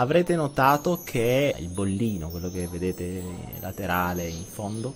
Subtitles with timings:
[0.00, 3.22] Avrete notato che il bollino, quello che vedete
[3.60, 4.94] laterale in fondo,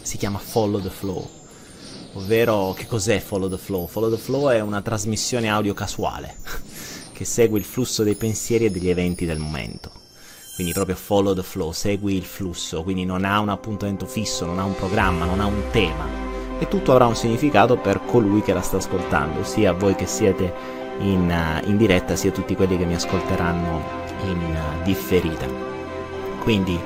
[0.00, 1.28] si chiama Follow the Flow.
[2.12, 3.88] Ovvero, che cos'è Follow the Flow?
[3.88, 6.36] Follow the Flow è una trasmissione audio casuale
[7.12, 9.90] che segue il flusso dei pensieri e degli eventi del momento.
[10.54, 14.60] Quindi proprio follow the flow, segui il flusso, quindi non ha un appuntamento fisso, non
[14.60, 16.06] ha un programma, non ha un tema.
[16.60, 20.54] E tutto avrà un significato per colui che la sta ascoltando, sia voi che siete
[21.00, 25.46] in, eh, in diretta, sia tutti quelli che mi ascolteranno in eh, differita.
[26.40, 26.78] Quindi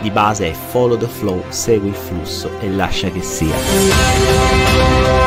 [0.00, 5.23] di base è follow the flow, segui il flusso e lascia che sia.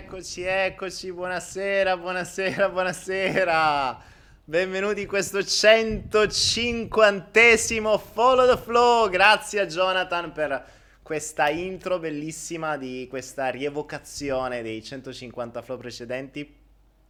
[0.00, 1.12] Eccoci, eccoci.
[1.12, 4.00] Buonasera, buonasera, buonasera.
[4.44, 9.10] Benvenuti in questo 150 Follow the Flow.
[9.10, 10.64] Grazie a Jonathan per
[11.02, 16.50] questa intro bellissima di questa rievocazione dei 150 flow precedenti.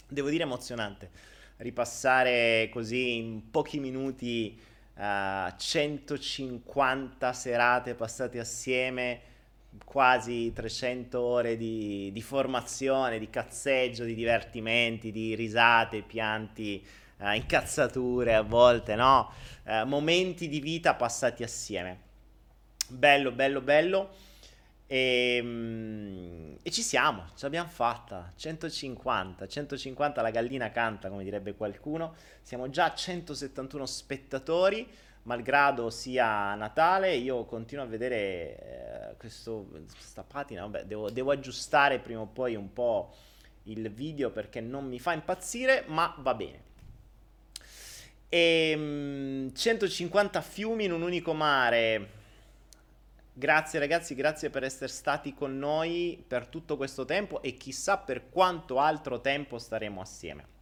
[0.09, 1.11] Devo dire emozionante
[1.59, 4.61] ripassare così in pochi minuti
[4.97, 9.30] uh, 150 serate passate assieme
[9.85, 16.85] quasi 300 ore di, di, formazione, di cazzeggio, di divertimenti, di risate, pianti,
[17.19, 19.31] uh, incazzature a volte, no?
[19.65, 22.09] Uh, momenti di vita passati assieme.
[22.89, 24.11] Bello, bello, bello.
[24.87, 28.33] E, um, e, ci siamo, ce l'abbiamo fatta.
[28.35, 32.15] 150, 150 la gallina canta, come direbbe qualcuno.
[32.43, 34.89] Siamo già a 171 spettatori
[35.23, 41.99] malgrado sia Natale, io continuo a vedere eh, questo, questa patina, vabbè, devo, devo, aggiustare
[41.99, 43.15] prima o poi un po'
[43.65, 46.69] il video perché non mi fa impazzire, ma va bene.
[48.29, 52.19] E, um, 150 fiumi in un unico mare.
[53.33, 58.29] Grazie ragazzi, grazie per essere stati con noi per tutto questo tempo e chissà per
[58.29, 60.59] quanto altro tempo staremo assieme.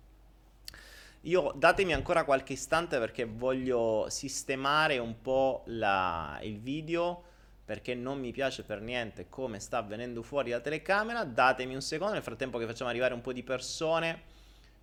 [1.23, 7.25] Io datemi ancora qualche istante perché voglio sistemare un po' la, il video
[7.65, 11.25] perché non mi piace per niente come sta venendo fuori la telecamera.
[11.25, 14.23] Datemi un secondo, nel frattempo che facciamo arrivare un po' di persone,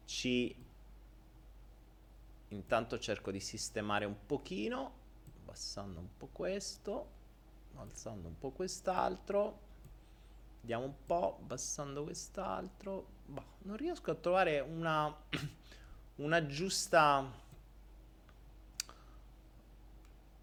[0.05, 0.63] ci...
[2.49, 4.93] Intanto cerco di sistemare un pochino,
[5.41, 7.09] abbassando un po' questo,
[7.77, 9.59] alzando un po' quest'altro.
[10.61, 13.07] Vediamo un po', abbassando quest'altro.
[13.25, 15.11] Bah, non riesco a trovare una
[16.15, 17.43] una giusta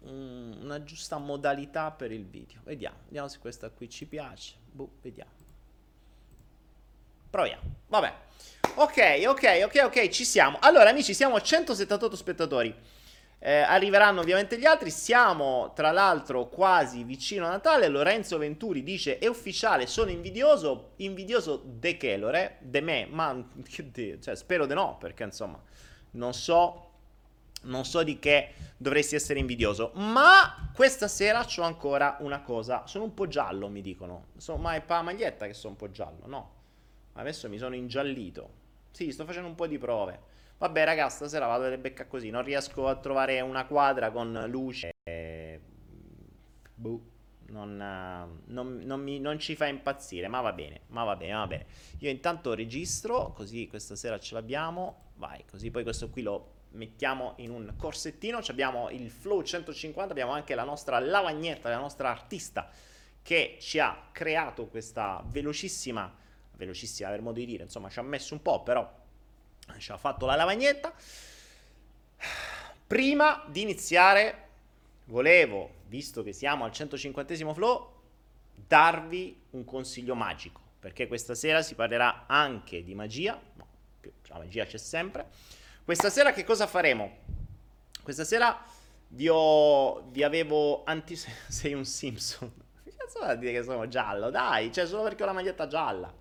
[0.05, 2.59] una giusta modalità per il video.
[2.63, 4.55] Vediamo, vediamo se questa qui ci piace.
[4.69, 5.31] Boh, vediamo.
[7.29, 7.61] Proviamo.
[7.87, 8.13] Vabbè.
[8.75, 10.57] Ok, ok, ok, ok, ci siamo.
[10.59, 12.75] Allora, amici, siamo a 178 spettatori.
[13.45, 14.89] Eh, arriveranno ovviamente gli altri.
[14.89, 17.89] Siamo tra l'altro quasi vicino a Natale.
[17.89, 20.91] Lorenzo Venturi dice: È ufficiale, sono invidioso.
[20.97, 22.59] Invidioso de che, Lore?
[22.61, 23.05] De me?
[23.05, 25.61] Ma cioè, spero di no, perché insomma,
[26.11, 26.91] non so.
[27.63, 29.91] Non so di che dovresti essere invidioso.
[29.95, 32.87] Ma questa sera ho ancora una cosa.
[32.87, 34.27] Sono un po' giallo, mi dicono.
[34.37, 36.51] Sono, ma è la maglietta che sono un po' giallo, no?
[37.13, 38.49] Adesso mi sono ingiallito.
[38.91, 40.31] Sì, sto facendo un po' di prove.
[40.63, 42.29] Vabbè, ragazzi, stasera vado alle becca così.
[42.29, 44.91] Non riesco a trovare una quadra con luce.
[45.03, 45.59] E...
[46.73, 47.11] Boh.
[47.47, 47.75] Non,
[48.45, 51.65] non, non, mi, non, ci fa impazzire, ma va bene, ma va bene, va bene.
[51.99, 55.11] Io intanto registro, così questa sera ce l'abbiamo.
[55.17, 58.39] Vai, così poi questo qui lo mettiamo in un corsettino.
[58.47, 62.69] Abbiamo il Flow 150, abbiamo anche la nostra lavagnetta, la nostra artista
[63.21, 66.11] che ci ha creato questa velocissima,
[66.55, 69.01] velocissima per modo di dire, insomma ci ha messo un po', però
[69.77, 70.93] ci ha fatto la lavagnetta.
[72.87, 74.47] Prima di iniziare,
[75.05, 78.01] volevo, visto che siamo al 150 flow,
[78.53, 83.67] darvi un consiglio magico, perché questa sera si parlerà anche di magia, no,
[84.27, 85.27] la magia c'è sempre.
[85.83, 87.17] Questa sera che cosa faremo?
[88.03, 88.63] Questa sera
[89.09, 91.15] vi, ho, vi avevo anti...
[91.47, 92.51] Sei un Simpson.
[92.83, 94.29] Che cazzo vuol dire che sono giallo?
[94.29, 96.13] Dai, cioè solo perché ho la maglietta gialla.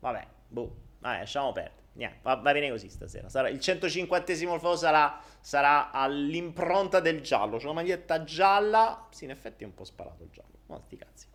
[0.00, 3.28] Vabbè, boh, vabbè, lasciamo perdere niente, va, va, bene così stasera.
[3.28, 7.58] Sarà, il 150 flow sarà, sarà all'impronta del giallo.
[7.58, 9.06] C'è una maglietta gialla.
[9.10, 10.48] Sì, in effetti è un po' sparato il giallo.
[10.66, 11.26] Molti cazzi.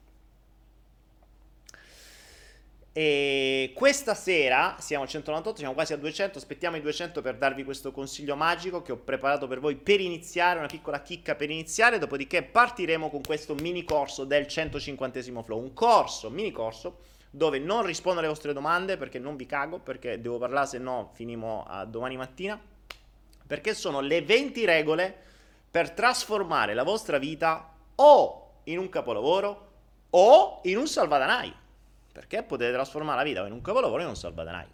[2.97, 6.37] E questa sera siamo a 198, siamo quasi a 200.
[6.37, 10.59] Aspettiamo i 200 per darvi questo consiglio magico che ho preparato per voi per iniziare,
[10.59, 11.99] una piccola chicca per iniziare.
[11.99, 15.59] Dopodiché partiremo con questo mini corso del 150 flow.
[15.59, 16.99] Un corso, mini corso
[17.35, 21.11] dove non rispondo alle vostre domande perché non vi cago, perché devo parlare, se no
[21.13, 22.59] finimo a domani mattina.
[23.47, 25.13] Perché sono le 20 regole
[25.69, 29.71] per trasformare la vostra vita o in un capolavoro
[30.11, 31.53] o in un salvadanaio.
[32.13, 34.69] Perché potete trasformare la vita o in un capolavoro o in un salvadanaio.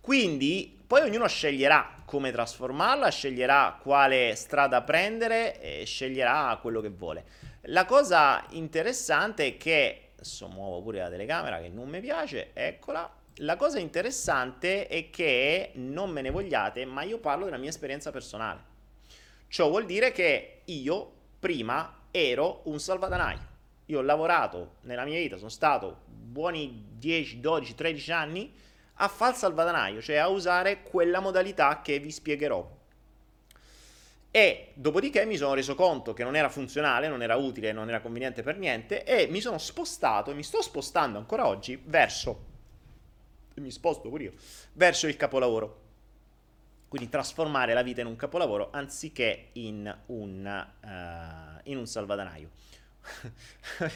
[0.00, 7.24] Quindi poi ognuno sceglierà come trasformarla, sceglierà quale strada prendere e sceglierà quello che vuole.
[7.68, 13.08] La cosa interessante è che adesso muovo pure la telecamera che non mi piace, eccola.
[13.38, 18.10] La cosa interessante è che non me ne vogliate, ma io parlo della mia esperienza
[18.10, 18.72] personale.
[19.48, 23.52] Ciò vuol dire che io prima ero un salvadanaio.
[23.86, 28.54] Io ho lavorato nella mia vita, sono stato buoni 10, 12, 13 anni
[28.94, 32.73] a fare il salvadanaio, cioè a usare quella modalità che vi spiegherò.
[34.36, 38.00] E dopodiché mi sono reso conto che non era funzionale, non era utile, non era
[38.00, 42.46] conveniente per niente e mi sono spostato e mi sto spostando ancora oggi verso
[43.54, 44.32] mi sposto pure io
[44.72, 45.82] verso il capolavoro.
[46.88, 52.50] Quindi trasformare la vita in un capolavoro anziché in un, uh, in un salvadanaio.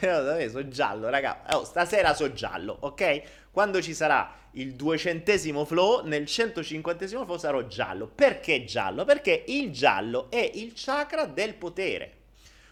[0.51, 1.43] sono giallo, raga.
[1.51, 3.23] Oh, stasera so giallo, ok?
[3.59, 8.07] Quando ci sarà il duecentesimo flow, nel 150esimo flow sarò giallo.
[8.07, 9.05] Perché giallo?
[9.05, 12.19] Perché il giallo è il chakra del potere.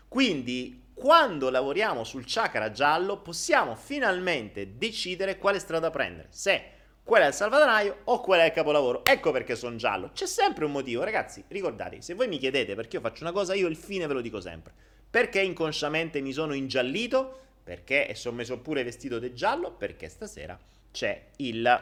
[0.07, 6.29] Quindi, quando lavoriamo sul chakra giallo, possiamo finalmente decidere quale strada prendere.
[6.31, 6.63] Se
[7.03, 9.05] quella è il salvadanaio o quella è il capolavoro.
[9.05, 10.11] Ecco perché sono giallo.
[10.13, 11.43] C'è sempre un motivo, ragazzi.
[11.49, 14.21] Ricordatevi, se voi mi chiedete perché io faccio una cosa, io il fine ve lo
[14.21, 14.73] dico sempre.
[15.11, 17.41] Perché inconsciamente mi sono ingiallito?
[17.65, 19.73] Perché e sono messo pure vestito di giallo?
[19.73, 20.57] Perché stasera
[20.97, 21.81] c'è il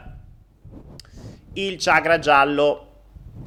[1.53, 2.87] il chakra giallo.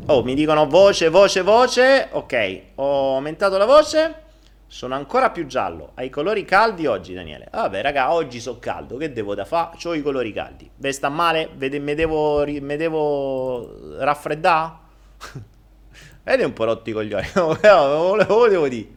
[0.06, 2.08] Oh, mi dicono voce, voce, voce.
[2.12, 4.22] Ok, ho aumentato la voce.
[4.66, 5.90] Sono ancora più giallo.
[5.92, 7.48] Hai i colori caldi oggi, Daniele.
[7.52, 8.96] Vabbè, raga, oggi so caldo.
[8.96, 9.74] Che devo da fa?
[9.84, 10.70] Ho i colori caldi.
[10.74, 11.50] Ve sta male?
[11.54, 14.72] Vede, me devo, me devo raffreddare?
[16.24, 17.28] Vedi un po' rotti coglioni.
[17.34, 18.88] non ve lo volevo dire.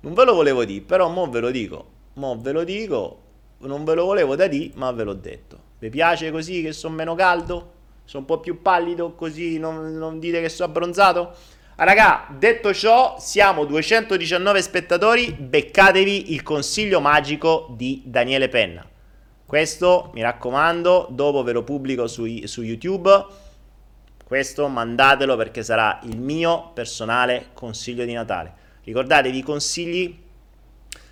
[0.00, 1.90] Non ve lo volevo dire, però mo ve lo dico.
[2.14, 3.20] Mo ve lo dico.
[3.58, 5.65] Non ve lo volevo da dire, ma ve l'ho detto.
[5.78, 7.72] Vi piace così che sono meno caldo?
[8.04, 11.34] Sono un po' più pallido così non, non dite che sono abbronzato?
[11.78, 18.88] Ah, raga, detto ciò, siamo 219 spettatori, beccatevi il consiglio magico di Daniele Penna.
[19.44, 23.26] Questo, mi raccomando, dopo ve lo pubblico su, su YouTube.
[24.24, 28.54] Questo mandatelo perché sarà il mio personale consiglio di Natale.
[28.82, 30.18] Ricordatevi i consigli,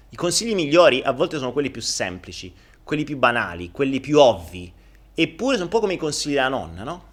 [0.09, 2.51] i consigli migliori a volte sono quelli più semplici,
[2.85, 4.73] quelli più banali, quelli più ovvi.
[5.15, 7.13] Eppure sono un po' come i consigli della nonna, no?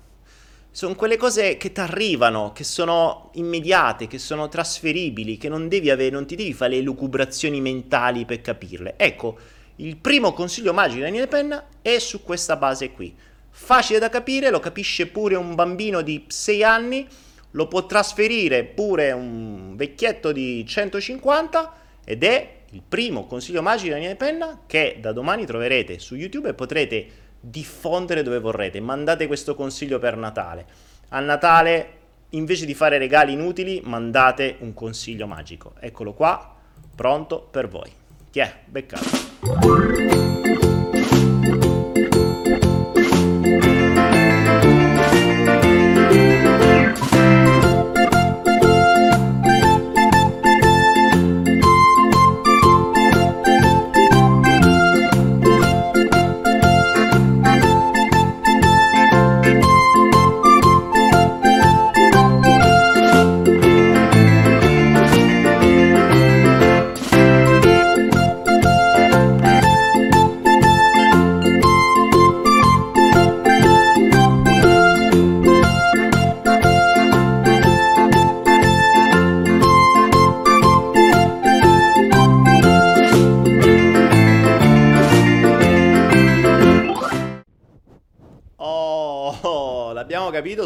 [0.69, 5.89] Sono quelle cose che ti arrivano, che sono immediate, che sono trasferibili, che non devi
[5.89, 8.93] avere, non ti devi fare le lucubrazioni mentali per capirle.
[8.97, 9.37] Ecco,
[9.77, 13.13] il primo consiglio magico di Daniele Penna è su questa base qui.
[13.49, 17.07] Facile da capire, lo capisce pure un bambino di 6 anni
[17.51, 23.93] lo può trasferire pure un vecchietto di 150 ed è il primo consiglio magico di
[23.93, 27.07] Daniele Penna che da domani troverete su YouTube e potrete
[27.39, 28.79] diffondere dove vorrete.
[28.79, 30.65] Mandate questo consiglio per Natale.
[31.09, 31.93] A Natale,
[32.29, 35.73] invece di fare regali inutili, mandate un consiglio magico.
[35.79, 36.55] Eccolo qua,
[36.95, 37.91] pronto per voi.
[38.29, 38.53] Chi è?
[38.65, 40.20] Beccato.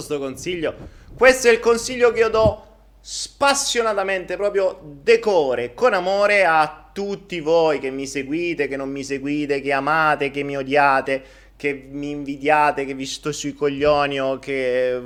[0.05, 0.73] Sto consiglio?
[1.17, 2.63] Questo è il consiglio che io do
[3.01, 9.61] spassionatamente, proprio decore, con amore a tutti voi che mi seguite, che non mi seguite,
[9.61, 11.23] che amate, che mi odiate,
[11.57, 15.01] che mi invidiate, che vi sto sui coglioni o che,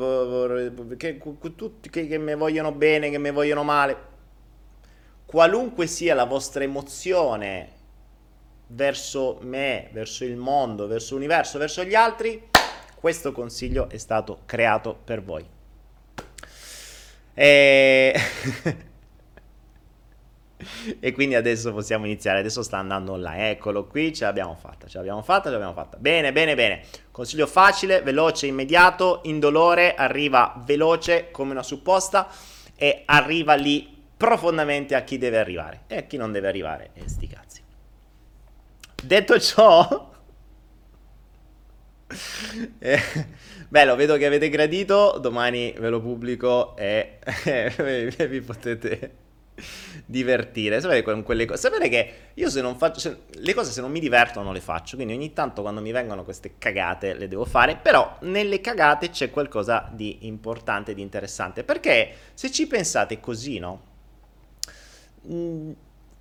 [0.97, 1.19] che,
[1.89, 3.97] che, che mi vogliono bene, che mi vogliono male.
[5.25, 7.77] Qualunque sia la vostra emozione
[8.67, 12.49] verso me, verso il mondo, verso l'universo, verso gli altri,
[12.99, 15.47] questo consiglio è stato creato per voi.
[17.33, 18.13] E...
[20.99, 22.39] e quindi adesso possiamo iniziare.
[22.39, 23.51] Adesso sta andando online.
[23.51, 25.95] Eccolo qui, ce l'abbiamo fatta, ce l'abbiamo fatta, ce l'abbiamo fatta.
[25.95, 26.81] Bene, bene, bene.
[27.09, 32.27] Consiglio facile, veloce, immediato, indolore, arriva veloce come una supposta
[32.75, 36.89] e arriva lì profondamente a chi deve arrivare e a chi non deve arrivare.
[36.95, 37.63] E sti cazzi.
[39.01, 40.08] Detto ciò,
[42.79, 42.99] eh,
[43.67, 47.19] bello, vedo che avete gradito, domani ve lo pubblico e
[48.27, 49.27] vi potete
[50.05, 50.81] divertire.
[50.81, 51.61] Sapete con quelle cose?
[51.61, 54.61] Sapete che io se non faccio se, le cose se non mi divertono non le
[54.61, 59.09] faccio, quindi ogni tanto quando mi vengono queste cagate le devo fare, però nelle cagate
[59.09, 63.87] c'è qualcosa di importante, di interessante, perché se ci pensate così, no?
[65.31, 65.71] Mm,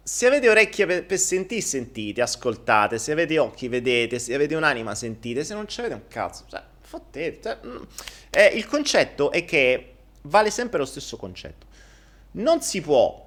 [0.09, 4.95] se avete orecchie per, per sentire, sentite, ascoltate, se avete occhi, vedete, se avete un'anima,
[4.95, 7.41] sentite, se non avete un cazzo, cioè, fottete.
[7.43, 7.83] Cioè, mm.
[8.31, 11.67] eh, il concetto è che vale sempre lo stesso concetto.
[12.33, 13.23] non si può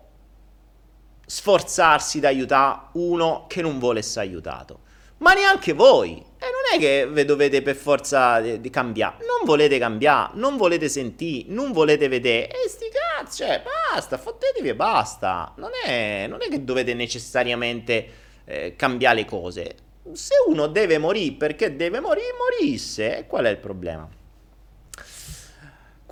[1.24, 4.80] sforzarsi di aiutare uno che non vuole essere aiutato.
[5.18, 6.26] Ma neanche voi.
[6.44, 9.18] E non è che vi dovete per forza di, di cambiare.
[9.20, 12.48] Non volete cambiare, non volete sentire, non volete vedere.
[12.48, 15.54] E sti cazzo, cioè, basta, fottetevi e basta.
[15.58, 18.08] Non è, non è che dovete necessariamente
[18.46, 19.76] eh, cambiare le cose.
[20.14, 23.20] Se uno deve morire perché deve morire, morisse.
[23.20, 24.10] E qual è il problema?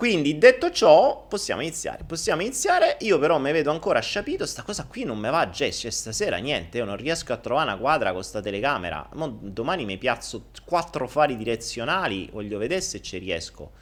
[0.00, 2.04] Quindi, detto ciò, possiamo iniziare.
[2.04, 2.96] Possiamo iniziare.
[3.00, 4.46] Io, però, mi vedo ancora sciapito.
[4.46, 5.80] Sta cosa qui non mi va, Jess.
[5.80, 6.78] Cioè, stasera niente.
[6.78, 9.06] Io non riesco a trovare una quadra con sta telecamera.
[9.12, 12.30] Mo domani mi piazzo quattro fari direzionali.
[12.32, 13.72] Voglio vedere se ci riesco.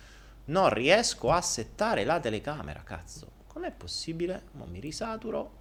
[0.46, 3.30] Non riesco a settare la telecamera, cazzo.
[3.46, 4.46] Com'è possibile?
[4.54, 5.52] Mo mi risaturo.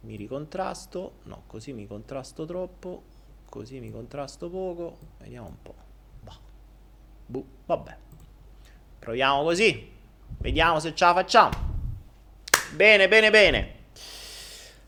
[0.00, 1.20] Mi ricontrasto.
[1.22, 3.02] No, così mi contrasto troppo.
[3.48, 4.98] Così mi contrasto poco.
[5.20, 5.74] Vediamo un po'.
[6.20, 6.38] Bah.
[7.24, 7.96] Buh, vabbè.
[9.06, 9.88] Proviamo così.
[10.38, 11.50] Vediamo se ce la facciamo.
[12.72, 13.74] Bene, bene, bene.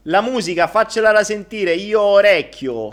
[0.03, 1.75] La musica, faccela sentire.
[1.75, 2.93] Io orecchio.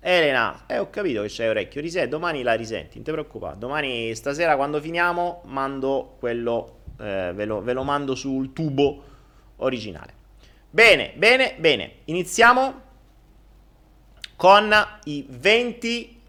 [0.00, 1.80] Elena, eh, ho capito che c'hai orecchio.
[1.80, 3.56] Riset, domani la risenti, non ti preoccupare.
[3.56, 6.80] Domani, stasera, quando finiamo, mando quello.
[7.00, 9.02] Eh, ve, lo, ve lo mando sul tubo
[9.56, 10.12] originale.
[10.68, 11.92] Bene, bene, bene.
[12.04, 12.82] Iniziamo
[14.36, 14.70] con
[15.04, 16.20] i 20,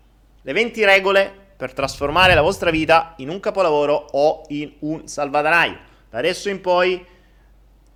[0.44, 5.80] le 20 regole per trasformare la vostra vita in un capolavoro o in un salvadanaio.
[6.10, 7.04] Da adesso in poi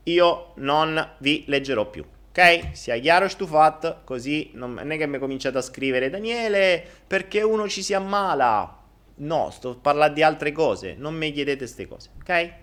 [0.03, 2.03] io non vi leggerò più.
[2.29, 2.69] Ok?
[2.71, 7.67] Sia chiaro e stufat, così non è che mi cominciate a scrivere Daniele perché uno
[7.67, 8.79] ci si ammala.
[9.15, 12.53] No, sto parlando di altre cose, non mi chiedete queste cose, ok?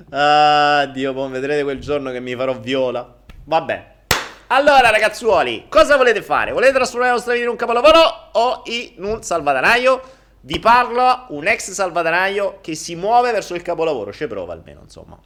[0.10, 3.16] Ah, Dio, poi vedrete quel giorno che mi farò viola.
[3.44, 3.94] Vabbè.
[4.48, 6.52] Allora, ragazzuoli, cosa volete fare?
[6.52, 10.02] Volete trasformare la vostra vita in un capolavoro o in un salvadanaio?
[10.42, 14.14] Vi parlo un ex salvadanaio che si muove verso il capolavoro.
[14.14, 15.20] Ci prova almeno, insomma.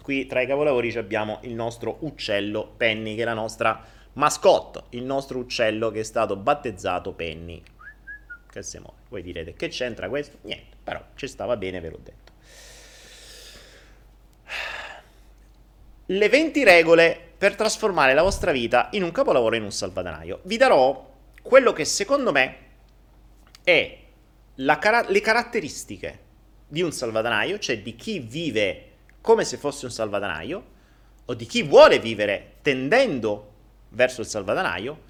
[0.00, 4.84] Qui tra i capolavori abbiamo il nostro uccello Penny, che è la nostra mascotte.
[4.90, 7.60] Il nostro uccello che è stato battezzato Penny.
[8.48, 8.98] Che si muove.
[9.08, 10.36] Voi direte, che c'entra questo?
[10.42, 12.27] Niente, però ci stava bene, ve l'ho detto.
[16.10, 20.40] Le 20 regole per trasformare la vostra vita in un capolavoro in un salvadanaio.
[20.44, 21.06] Vi darò
[21.42, 22.56] quello che secondo me
[23.62, 23.98] è
[24.78, 26.26] cara- le caratteristiche
[26.66, 28.84] di un salvadanaio, cioè di chi vive
[29.20, 30.64] come se fosse un salvadanaio,
[31.26, 33.52] o di chi vuole vivere tendendo
[33.90, 35.06] verso il salvadanaio,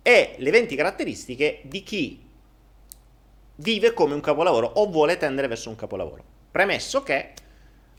[0.00, 2.24] e le 20 caratteristiche di chi
[3.56, 6.22] vive come un capolavoro o vuole tendere verso un capolavoro.
[6.52, 7.32] Premesso che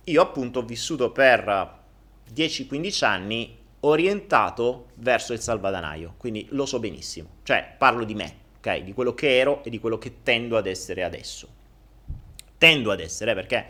[0.05, 1.77] io appunto ho vissuto per
[2.34, 8.80] 10-15 anni orientato verso il salvadanaio, quindi lo so benissimo, cioè parlo di me, ok?
[8.80, 11.48] Di quello che ero e di quello che tendo ad essere adesso.
[12.58, 13.66] Tendo ad essere perché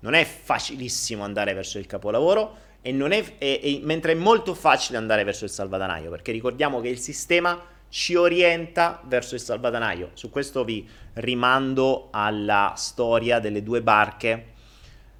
[0.00, 4.98] non è facilissimo andare verso il capolavoro e è, e, e, mentre è molto facile
[4.98, 10.10] andare verso il salvadanaio, perché ricordiamo che il sistema ci orienta verso il salvadanaio.
[10.14, 14.46] Su questo vi rimando alla storia delle due barche.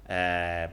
[0.07, 0.69] Eh,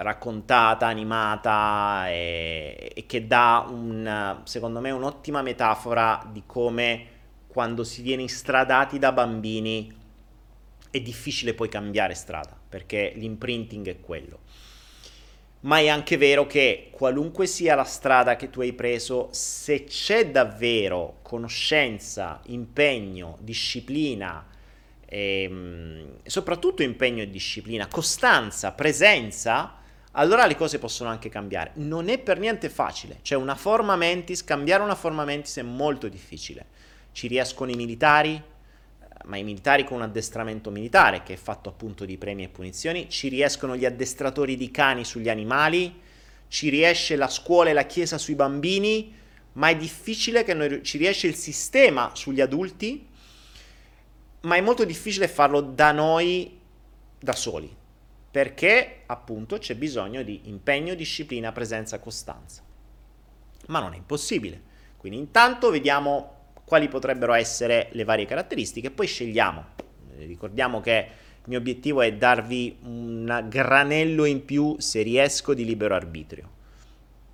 [0.00, 7.06] raccontata, animata e, e, che dà un, secondo me un'ottima metafora di come
[7.46, 9.92] quando si viene istradati da bambini
[10.90, 14.40] è difficile poi cambiare strada perché l'imprinting è quello.
[15.60, 20.30] Ma è anche vero che qualunque sia la strada che tu hai preso, se c'è
[20.30, 24.46] davvero conoscenza, impegno, disciplina,
[25.04, 29.77] e, ehm, soprattutto impegno e disciplina, costanza, presenza,
[30.18, 31.70] allora le cose possono anche cambiare.
[31.74, 36.08] Non è per niente facile, cioè una forma mentis, cambiare una forma mentis è molto
[36.08, 36.66] difficile.
[37.12, 38.40] Ci riescono i militari,
[39.24, 43.08] ma i militari con un addestramento militare che è fatto appunto di premi e punizioni,
[43.08, 46.00] ci riescono gli addestratori di cani sugli animali,
[46.48, 49.14] ci riesce la scuola e la chiesa sui bambini,
[49.52, 53.06] ma è difficile che noi, ci riesce il sistema sugli adulti,
[54.40, 56.58] ma è molto difficile farlo da noi
[57.20, 57.77] da soli
[58.30, 62.62] perché appunto c'è bisogno di impegno, disciplina, presenza, costanza.
[63.66, 64.60] Ma non è impossibile.
[64.96, 69.64] Quindi intanto vediamo quali potrebbero essere le varie caratteristiche, poi scegliamo.
[70.18, 71.08] Eh, ricordiamo che
[71.40, 76.56] il mio obiettivo è darvi un granello in più, se riesco, di libero arbitrio.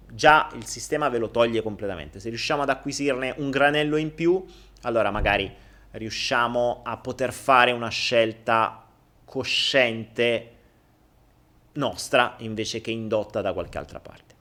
[0.09, 2.21] Già il sistema ve lo toglie completamente.
[2.21, 4.45] Se riusciamo ad acquisirne un granello in più,
[4.83, 5.53] allora magari
[5.91, 8.87] riusciamo a poter fare una scelta
[9.25, 10.54] cosciente
[11.75, 14.35] nostra invece che indotta da qualche altra parte.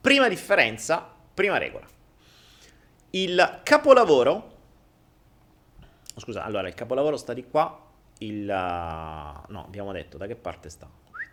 [0.00, 1.86] Prima differenza, prima regola.
[3.10, 4.58] Il capolavoro,
[6.16, 8.42] scusa, allora il capolavoro sta di qua, il...
[8.42, 10.88] Uh, no, abbiamo detto da che parte sta?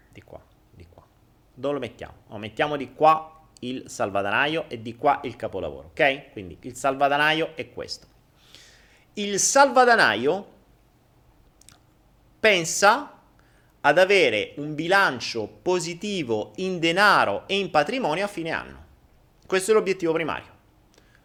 [0.10, 1.06] Di qua, di qua.
[1.54, 2.14] Dove lo mettiamo?
[2.28, 6.32] No, mettiamo di qua il salvadanaio e di qua il capolavoro, ok?
[6.32, 8.08] Quindi il salvadanaio è questo.
[9.14, 10.56] Il salvadanaio
[12.40, 13.17] pensa
[13.82, 18.86] ad avere un bilancio positivo in denaro e in patrimonio a fine anno.
[19.46, 20.56] Questo è l'obiettivo primario.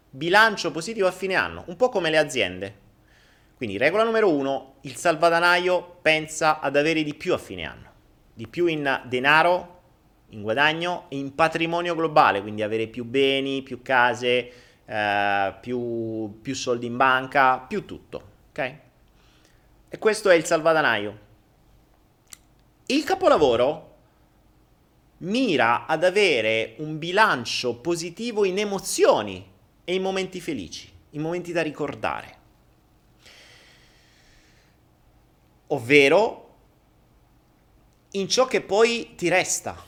[0.09, 2.81] Bilancio positivo a fine anno, un po' come le aziende.
[3.55, 7.91] Quindi regola numero uno, il salvadanaio pensa ad avere di più a fine anno,
[8.33, 9.81] di più in denaro,
[10.29, 14.51] in guadagno e in patrimonio globale, quindi avere più beni, più case,
[14.85, 18.75] eh, più, più soldi in banca, più tutto, ok?
[19.89, 21.22] E questo è il salvadanaio.
[22.87, 23.91] Il capolavoro
[25.19, 29.51] mira ad avere un bilancio positivo in emozioni
[29.85, 32.37] e in momenti felici, in momenti da ricordare.
[35.67, 36.55] Ovvero
[38.11, 39.81] in ciò che poi ti resta,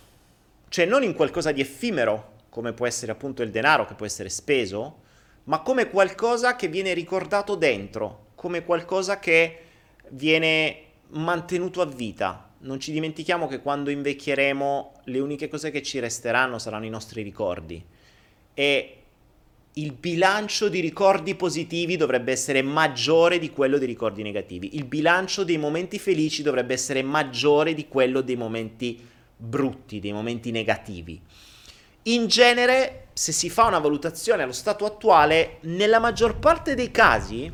[0.69, 4.29] cioè non in qualcosa di effimero, come può essere appunto il denaro che può essere
[4.29, 5.01] speso,
[5.43, 9.63] ma come qualcosa che viene ricordato dentro, come qualcosa che
[10.11, 15.99] viene mantenuto a vita, non ci dimentichiamo che quando invecchieremo le uniche cose che ci
[15.99, 17.83] resteranno saranno i nostri ricordi
[18.53, 18.97] e
[19.77, 24.77] il bilancio di ricordi positivi dovrebbe essere maggiore di quello dei ricordi negativi.
[24.77, 30.51] Il bilancio dei momenti felici dovrebbe essere maggiore di quello dei momenti brutti, dei momenti
[30.51, 31.21] negativi.
[32.03, 37.51] In genere, se si fa una valutazione allo stato attuale, nella maggior parte dei casi,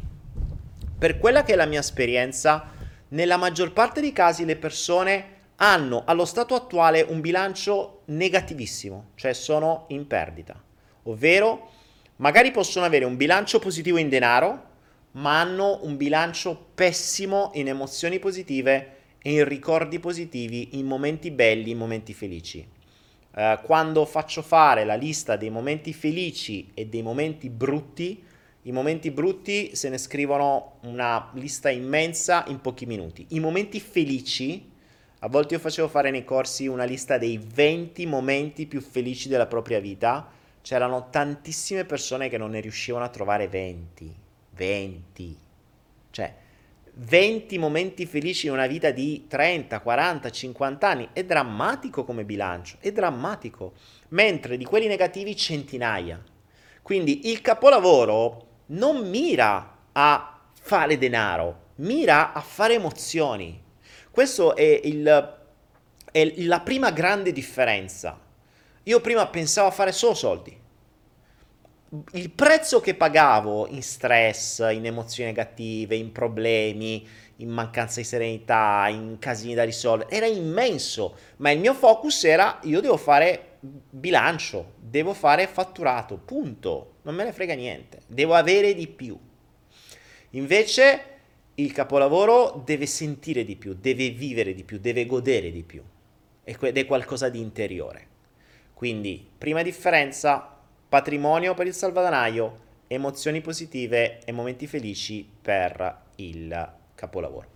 [1.00, 2.70] per quella che è la mia esperienza,
[3.12, 9.34] nella maggior parte dei casi le persone hanno allo stato attuale un bilancio negativissimo, cioè
[9.34, 10.62] sono in perdita,
[11.04, 11.70] ovvero
[12.18, 14.70] magari possono avere un bilancio positivo in denaro,
[15.14, 21.72] ma hanno un bilancio pessimo in emozioni positive e in ricordi positivi, in momenti belli,
[21.72, 22.68] in momenti felici.
[23.34, 28.24] Uh, quando faccio fare la lista dei momenti felici e dei momenti brutti,
[28.64, 33.26] i momenti brutti se ne scrivono una lista immensa in pochi minuti.
[33.30, 34.70] I momenti felici,
[35.20, 39.48] a volte io facevo fare nei corsi una lista dei 20 momenti più felici della
[39.48, 40.30] propria vita.
[40.62, 44.16] C'erano tantissime persone che non ne riuscivano a trovare 20.
[44.52, 45.38] 20.
[46.12, 46.36] Cioè,
[46.94, 51.10] 20 momenti felici in una vita di 30, 40, 50 anni.
[51.14, 53.74] È drammatico come bilancio, è drammatico.
[54.10, 56.24] Mentre di quelli negativi centinaia.
[56.84, 63.62] Quindi il capolavoro non mira a fare denaro, mira a fare emozioni.
[64.10, 68.20] Questa è, è la prima grande differenza.
[68.84, 70.60] Io prima pensavo a fare solo soldi.
[72.14, 77.06] Il prezzo che pagavo in stress, in emozioni negative, in problemi,
[77.38, 82.60] in mancanza di serenità, in casini da risolvere, era immenso, ma il mio focus era
[82.64, 88.74] io devo fare bilancio, devo fare fatturato, punto non me ne frega niente, devo avere
[88.74, 89.18] di più.
[90.32, 91.06] Invece
[91.56, 95.84] il capolavoro deve sentire di più, deve vivere di più, deve godere di più
[96.44, 98.08] ed è qualcosa di interiore.
[98.74, 100.58] Quindi, prima differenza,
[100.90, 107.50] patrimonio per il salvadanaio, emozioni positive e momenti felici per il capolavoro.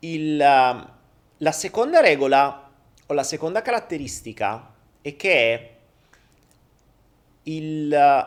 [0.00, 2.63] Il, la seconda regola
[3.06, 5.70] la seconda caratteristica è che
[7.42, 8.26] il eh,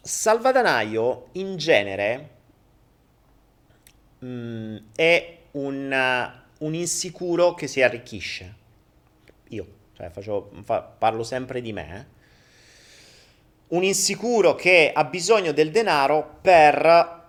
[0.00, 2.30] salvadanaio in genere
[4.18, 5.90] mh, mm, è un,
[6.58, 8.54] uh, un, insicuro che si arricchisce.
[9.48, 11.96] Io, cioè, faccio, fa, parlo sempre di me.
[11.96, 12.12] Eh.
[13.76, 17.22] Un insicuro che ha bisogno del denaro per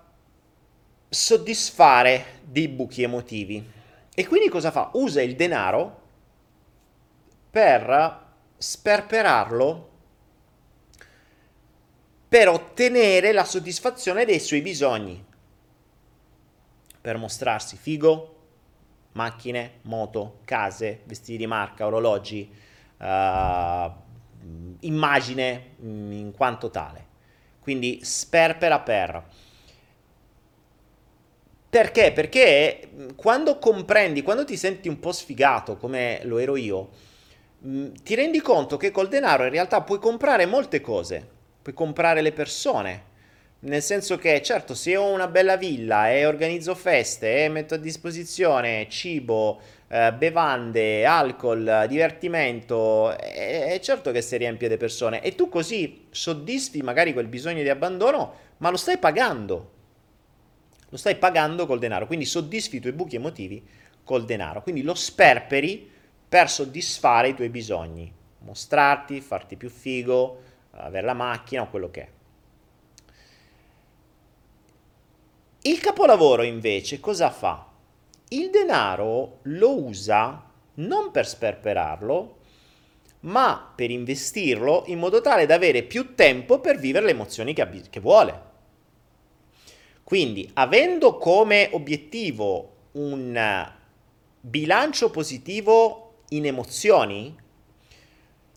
[1.10, 3.74] soddisfare dei buchi emotivi.
[4.14, 4.92] E quindi cosa fa?
[4.94, 6.04] Usa il denaro
[7.56, 8.24] per
[8.58, 9.90] sperperarlo
[12.28, 15.24] per ottenere la soddisfazione dei suoi bisogni,
[17.00, 18.36] per mostrarsi figo,
[19.14, 22.54] macchine, moto, case, vestiti di marca, orologi,
[22.98, 23.92] uh,
[24.82, 27.06] immagine mm, in quanto tale.
[27.62, 29.24] Quindi sperpera per.
[31.70, 32.12] Perché?
[32.12, 37.05] Perché mm, quando comprendi, quando ti senti un po' sfigato come lo ero io,
[37.66, 41.34] mm, ti rendi conto che col denaro in realtà puoi comprare molte cose
[41.66, 43.14] puoi comprare le persone.
[43.62, 47.78] Nel senso che, certo, se ho una bella villa e organizzo feste e metto a
[47.78, 55.34] disposizione cibo, eh, bevande, alcol, divertimento, è, è certo che si riempie le persone e
[55.34, 59.72] tu così soddisfi magari quel bisogno di abbandono, ma lo stai pagando.
[60.90, 63.66] Lo stai pagando col denaro, quindi soddisfi i tuoi buchi emotivi
[64.04, 65.94] col denaro, quindi lo sperperi
[66.36, 72.02] per soddisfare i tuoi bisogni, mostrarti, farti più figo, avere la macchina o quello che
[72.02, 72.10] è.
[75.62, 77.72] Il capolavoro invece cosa fa?
[78.28, 80.44] Il denaro lo usa
[80.74, 82.38] non per sperperarlo,
[83.22, 87.62] ma per investirlo in modo tale da avere più tempo per vivere le emozioni che,
[87.62, 88.42] ab- che vuole.
[90.04, 93.72] Quindi, avendo come obiettivo un
[94.42, 97.36] bilancio positivo in emozioni,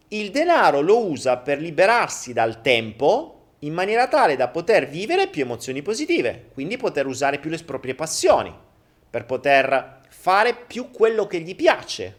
[0.09, 5.42] il denaro lo usa per liberarsi dal tempo in maniera tale da poter vivere più
[5.42, 8.54] emozioni positive, quindi poter usare più le proprie passioni,
[9.11, 12.16] per poter fare più quello che gli piace.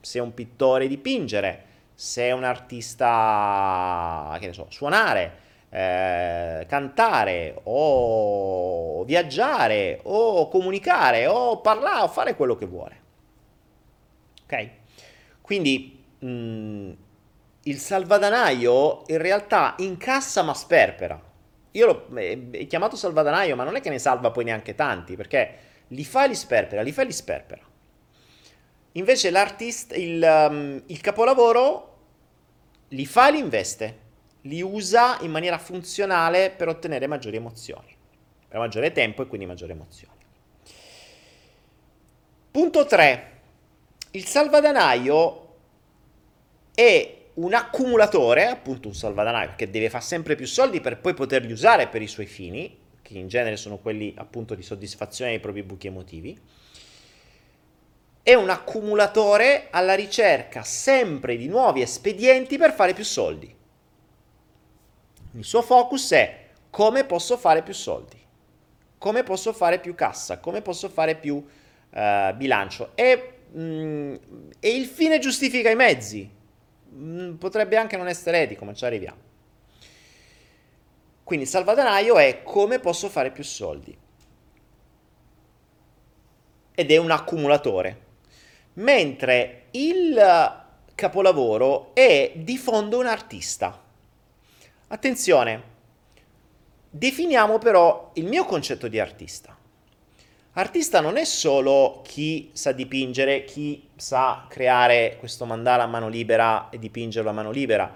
[0.00, 1.64] Se è un pittore dipingere,
[1.94, 3.06] se è un artista,
[4.38, 12.54] che ne so, suonare, eh, cantare o viaggiare o comunicare o parlare o fare quello
[12.54, 13.04] che vuole.
[14.46, 14.70] Ok?
[15.42, 16.92] Quindi mh, mm,
[17.64, 21.20] il salvadanaio in realtà incassa ma sperpera.
[21.72, 25.58] Io l'ho eh, chiamato salvadanaio, ma non è che ne salva poi neanche tanti, perché
[25.88, 27.62] li fa e li sperpera, li fa e li sperpera.
[28.92, 31.94] Invece l'artista, il, um, il capolavoro
[32.88, 33.98] li fa e li investe,
[34.42, 37.94] li usa in maniera funzionale per ottenere maggiori emozioni,
[38.48, 40.14] per maggiore tempo e quindi maggiori emozioni.
[42.50, 43.35] Punto 3.
[44.16, 45.48] Il salvadanaio
[46.74, 51.52] è un accumulatore, appunto un salvadanaio, che deve fare sempre più soldi per poi poterli
[51.52, 55.62] usare per i suoi fini, che in genere sono quelli appunto di soddisfazione dei propri
[55.62, 56.40] buchi emotivi,
[58.22, 63.54] è un accumulatore alla ricerca sempre di nuovi espedienti per fare più soldi.
[65.32, 68.18] Il suo focus è come posso fare più soldi,
[68.96, 72.92] come posso fare più cassa, come posso fare più uh, bilancio.
[72.94, 74.14] E, mm,
[74.60, 76.30] e il fine giustifica i mezzi.
[76.94, 79.24] Mm, potrebbe anche non essere etico, ma ci arriviamo.
[81.24, 83.96] Quindi il salvadanaio è come posso fare più soldi.
[86.74, 88.04] Ed è un accumulatore.
[88.74, 90.64] Mentre il
[90.94, 93.82] capolavoro è di fondo un artista.
[94.88, 95.62] Attenzione,
[96.88, 99.55] definiamo però il mio concetto di artista.
[100.58, 106.70] Artista non è solo chi sa dipingere, chi sa creare questo mandala a mano libera
[106.70, 107.94] e dipingerlo a mano libera,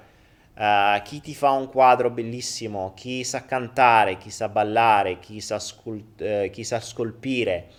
[0.56, 5.58] uh, chi ti fa un quadro bellissimo, chi sa cantare, chi sa ballare, chi sa,
[5.58, 7.70] scult- uh, chi sa scolpire.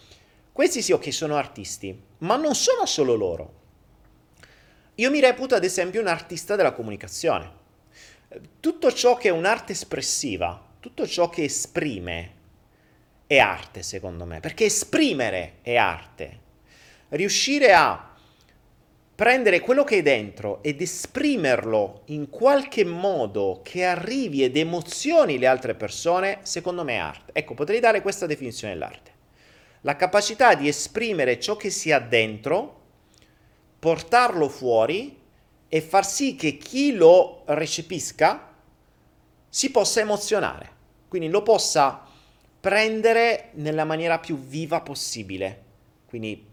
[0.51, 3.53] Questi sì, ok, sono artisti, ma non sono solo loro.
[4.95, 7.51] Io mi reputo ad esempio un artista della comunicazione.
[8.59, 12.39] Tutto ciò che è un'arte espressiva, tutto ciò che esprime,
[13.31, 16.39] è arte, secondo me, perché esprimere è arte.
[17.07, 18.13] Riuscire a
[19.15, 25.47] prendere quello che è dentro ed esprimerlo in qualche modo che arrivi ed emozioni le
[25.47, 27.31] altre persone, secondo me è arte.
[27.31, 29.11] Ecco, potrei dare questa definizione dell'arte.
[29.83, 32.81] La capacità di esprimere ciò che si ha dentro,
[33.79, 35.17] portarlo fuori
[35.69, 38.53] e far sì che chi lo recepisca
[39.47, 40.69] si possa emozionare,
[41.07, 42.09] quindi lo possa
[42.61, 45.63] prendere nella maniera più viva possibile.
[46.05, 46.47] Quindi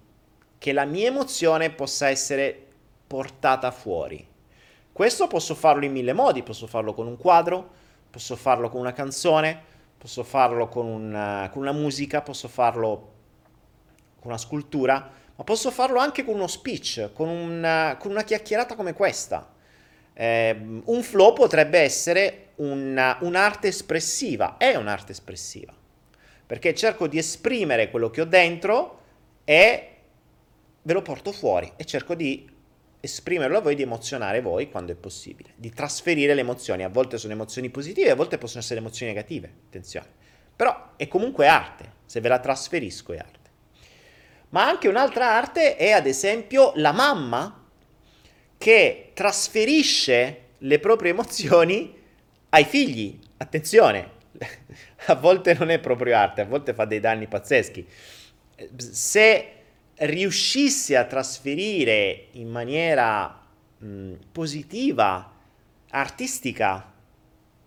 [0.56, 2.66] che la mia emozione possa essere
[3.06, 4.26] portata fuori.
[4.90, 7.70] Questo posso farlo in mille modi, posso farlo con un quadro,
[8.10, 9.62] posso farlo con una canzone,
[9.98, 13.12] posso farlo con una, con una musica, posso farlo
[14.18, 18.74] con una scultura, ma posso farlo anche con uno speech, con una, con una chiacchierata
[18.74, 19.48] come questa.
[20.14, 25.77] Eh, un flow potrebbe essere una, un'arte espressiva, è un'arte espressiva
[26.48, 29.00] perché cerco di esprimere quello che ho dentro
[29.44, 29.88] e
[30.80, 32.48] ve lo porto fuori e cerco di
[33.00, 36.84] esprimerlo a voi, di emozionare voi quando è possibile, di trasferire le emozioni.
[36.84, 40.08] A volte sono emozioni positive, a volte possono essere emozioni negative, attenzione.
[40.56, 43.50] Però è comunque arte, se ve la trasferisco è arte.
[44.48, 47.62] Ma anche un'altra arte è ad esempio la mamma
[48.56, 51.94] che trasferisce le proprie emozioni
[52.48, 53.18] ai figli.
[53.36, 54.16] Attenzione,
[55.06, 57.86] a volte non è proprio arte, a volte fa dei danni pazzeschi.
[58.76, 59.52] Se
[59.94, 63.46] riuscisse a trasferire in maniera
[63.78, 65.32] mh, positiva,
[65.90, 66.92] artistica,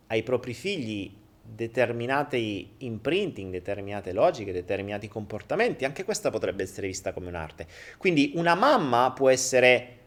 [0.08, 7.28] ai propri figli determinati imprinting, determinate logiche, determinati comportamenti, anche questa potrebbe essere vista come
[7.28, 7.68] un'arte.
[7.98, 9.98] Quindi una mamma può essere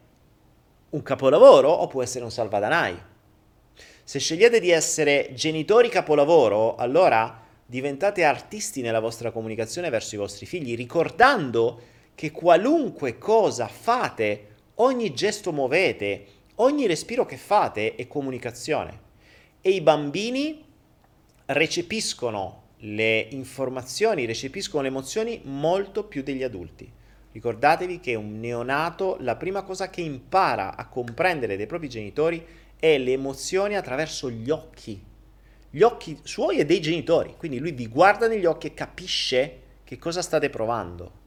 [0.90, 3.12] un capolavoro o può essere un salvadanaio.
[4.06, 10.44] Se scegliete di essere genitori capolavoro, allora diventate artisti nella vostra comunicazione verso i vostri
[10.44, 11.80] figli, ricordando
[12.14, 16.26] che qualunque cosa fate, ogni gesto muovete,
[16.56, 19.00] ogni respiro che fate è comunicazione.
[19.62, 20.62] E i bambini
[21.46, 26.92] recepiscono le informazioni, recepiscono le emozioni molto più degli adulti.
[27.32, 32.63] Ricordatevi che un neonato, la prima cosa che impara a comprendere dei propri genitori è
[32.98, 35.02] le emozioni attraverso gli occhi,
[35.70, 37.34] gli occhi suoi e dei genitori.
[37.36, 41.22] Quindi lui vi guarda negli occhi e capisce che cosa state provando.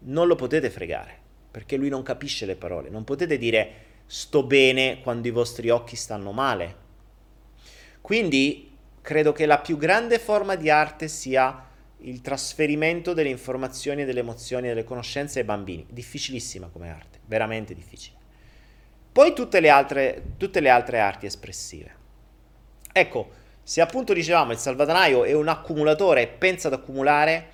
[0.00, 1.18] Non lo potete fregare,
[1.50, 2.90] perché lui non capisce le parole.
[2.90, 6.84] Non potete dire sto bene quando i vostri occhi stanno male.
[8.00, 11.64] Quindi credo che la più grande forma di arte sia
[12.00, 15.86] il trasferimento delle informazioni, delle emozioni, delle conoscenze ai bambini.
[15.88, 18.15] Difficilissima come arte, veramente difficile.
[19.16, 21.96] Poi tutte le altre, tutte le altre arti espressive.
[22.92, 23.30] Ecco,
[23.62, 27.48] se appunto dicevamo il salvadanaio è un accumulatore e pensa ad accumulare,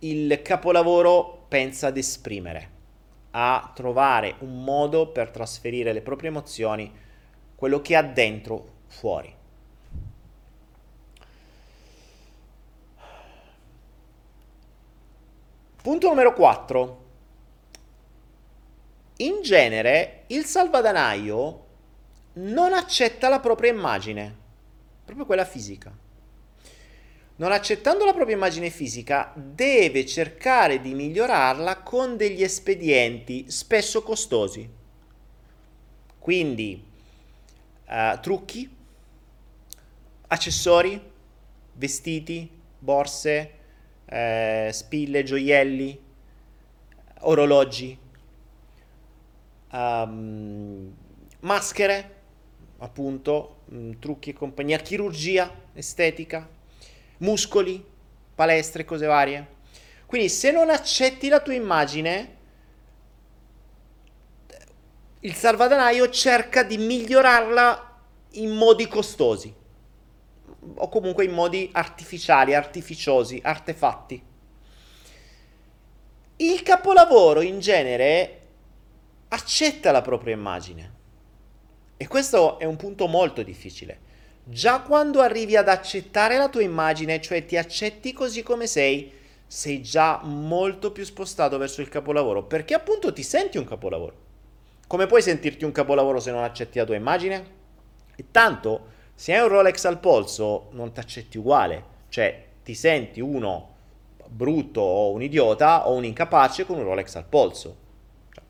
[0.00, 2.70] il capolavoro pensa ad esprimere,
[3.30, 6.92] a trovare un modo per trasferire le proprie emozioni,
[7.54, 9.32] quello che ha dentro, fuori.
[15.80, 17.05] Punto numero 4.
[19.18, 21.64] In genere il salvadanaio
[22.34, 24.34] non accetta la propria immagine,
[25.04, 25.90] proprio quella fisica.
[27.36, 34.68] Non accettando la propria immagine fisica, deve cercare di migliorarla con degli espedienti spesso costosi.
[36.18, 36.84] Quindi
[37.88, 38.68] uh, trucchi,
[40.28, 41.00] accessori,
[41.72, 43.50] vestiti, borse,
[44.06, 46.00] eh, spille, gioielli,
[47.20, 47.98] orologi,
[49.72, 50.94] um,
[51.40, 52.14] maschere,
[52.78, 56.48] appunto, mh, mm, trucchi e compagnia, chirurgia estetica,
[57.18, 57.84] muscoli,
[58.34, 59.54] palestre, cose varie.
[60.06, 62.34] Quindi se non accetti la tua immagine,
[65.20, 67.98] il salvadanaio cerca di migliorarla
[68.32, 69.52] in modi costosi
[70.74, 74.22] o comunque in modi artificiali, artificiosi, artefatti.
[76.36, 78.45] Il capolavoro in genere
[79.36, 80.94] accetta la propria immagine
[81.98, 84.04] e questo è un punto molto difficile.
[84.44, 89.12] Già quando arrivi ad accettare la tua immagine, cioè ti accetti così come sei,
[89.46, 94.24] sei già molto più spostato verso il capolavoro, perché appunto ti senti un capolavoro.
[94.86, 97.54] Come puoi sentirti un capolavoro se non accetti la tua immagine?
[98.14, 101.94] E tanto se hai un Rolex al polso, non ti accetti uguale.
[102.08, 103.74] Cioè, ti senti uno
[104.28, 107.84] brutto o un idiota o un incapace con un Rolex al polso.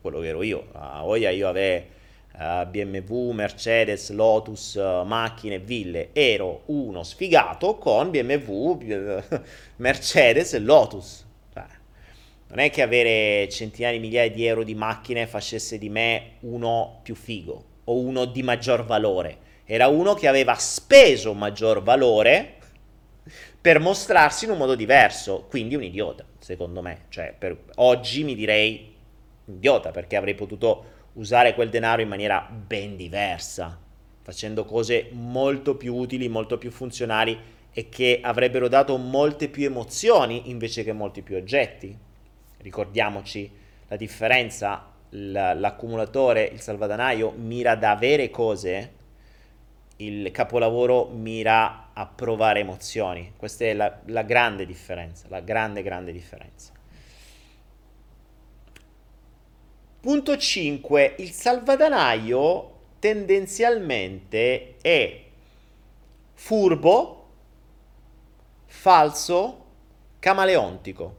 [0.07, 0.67] Quello che ero io.
[0.71, 1.85] A voglia io avevo
[2.33, 6.09] uh, BMW, Mercedes, Lotus, uh, macchine, ville.
[6.13, 9.21] Ero uno sfigato con BMW,
[9.77, 11.25] Mercedes e Lotus.
[11.53, 11.65] Cioè,
[12.47, 17.01] non è che avere centinaia di migliaia di euro di macchine facesse di me uno
[17.03, 19.39] più figo o uno di maggior valore
[19.69, 22.55] era uno che aveva speso maggior valore
[23.59, 27.07] per mostrarsi in un modo diverso, quindi un idiota, secondo me.
[27.09, 28.95] Cioè, per, oggi mi direi
[29.47, 33.79] idiota perché avrei potuto usare quel denaro in maniera ben diversa,
[34.21, 37.37] facendo cose molto più utili, molto più funzionali
[37.71, 41.95] e che avrebbero dato molte più emozioni invece che molti più oggetti.
[42.57, 43.49] Ricordiamoci
[43.87, 48.93] la differenza, l'accumulatore, il salvadanaio mira ad avere cose
[49.97, 53.33] il capolavoro mira a provare emozioni.
[53.35, 56.73] Questa è la, la grande differenza, la grande, grande differenza.
[60.07, 61.15] Punto 5.
[61.17, 65.21] Il salvadanaio tendenzialmente è
[66.33, 67.27] furbo,
[68.67, 69.65] falso,
[70.19, 71.15] camaleontico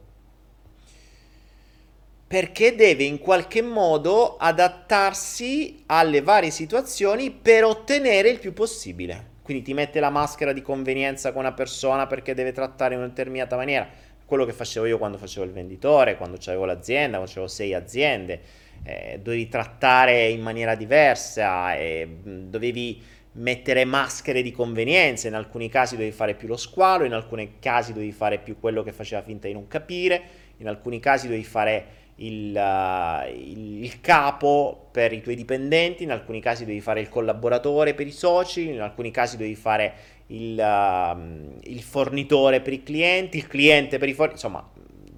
[2.25, 9.33] perché deve in qualche modo adattarsi alle varie situazioni per ottenere il più possibile.
[9.43, 13.09] Quindi ti mette la maschera di convenienza con una persona perché deve trattare in una
[13.09, 13.87] determinata maniera.
[14.25, 18.41] Quello che facevo io quando facevo il venditore, quando avevo l'azienda, quando avevo sei aziende,
[18.83, 23.01] eh, dovevi trattare in maniera diversa, eh, dovevi
[23.33, 27.93] mettere maschere di convenienza, in alcuni casi dovevi fare più lo squalo, in alcuni casi
[27.93, 30.21] dovevi fare più quello che faceva finta di non capire,
[30.57, 36.11] in alcuni casi dovevi fare il, uh, il, il, capo per i tuoi dipendenti, in
[36.11, 39.93] alcuni casi devi fare il collaboratore per i soci, in alcuni casi devi fare
[40.27, 44.69] il, uh, il fornitore per i clienti, il cliente per i fornitori, insomma,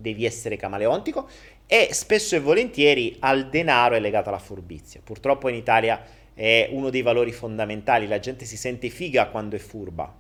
[0.02, 1.28] devi essere camaleontico
[1.74, 5.00] e spesso e volentieri al denaro è legata la furbizia.
[5.02, 6.04] Purtroppo in Italia
[6.34, 10.14] è uno dei valori fondamentali, la gente si sente figa quando è furba,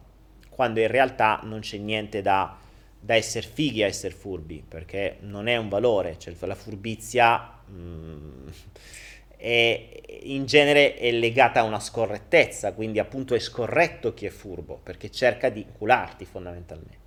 [0.47, 2.57] quando in realtà non c'è niente da,
[2.97, 8.47] da essere fighi a essere furbi, perché non è un valore, cioè la furbizia mm,
[9.35, 14.79] è, in genere è legata a una scorrettezza, quindi appunto è scorretto chi è furbo,
[14.81, 17.00] perché cerca di cularti fondamentalmente.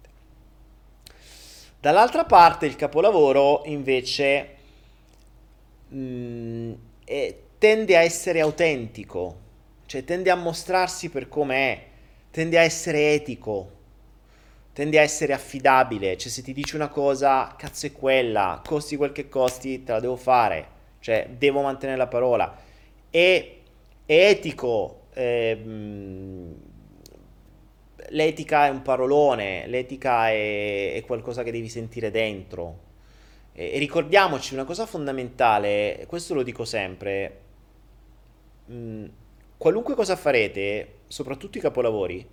[1.85, 4.55] Dall'altra parte il capolavoro invece
[5.89, 6.73] mh, mm,
[7.05, 9.37] è, tende a essere autentico,
[9.85, 11.87] cioè tende a mostrarsi per come è,
[12.31, 13.71] tende a essere etico,
[14.73, 19.13] tende a essere affidabile, cioè se ti dice una cosa, cazzo è quella, costi quel
[19.13, 20.67] che costi, te la devo fare,
[21.01, 22.63] cioè devo mantenere la parola.
[23.11, 23.61] E
[24.07, 25.53] è etico, eh,
[28.11, 32.81] l'etica è un parolone, l'etica è, è qualcosa che devi sentire dentro.
[33.53, 37.41] E, e, ricordiamoci una cosa fondamentale, questo lo dico sempre,
[38.67, 39.05] mh, mm,
[39.57, 42.27] qualunque cosa farete, soprattutto i capolavori,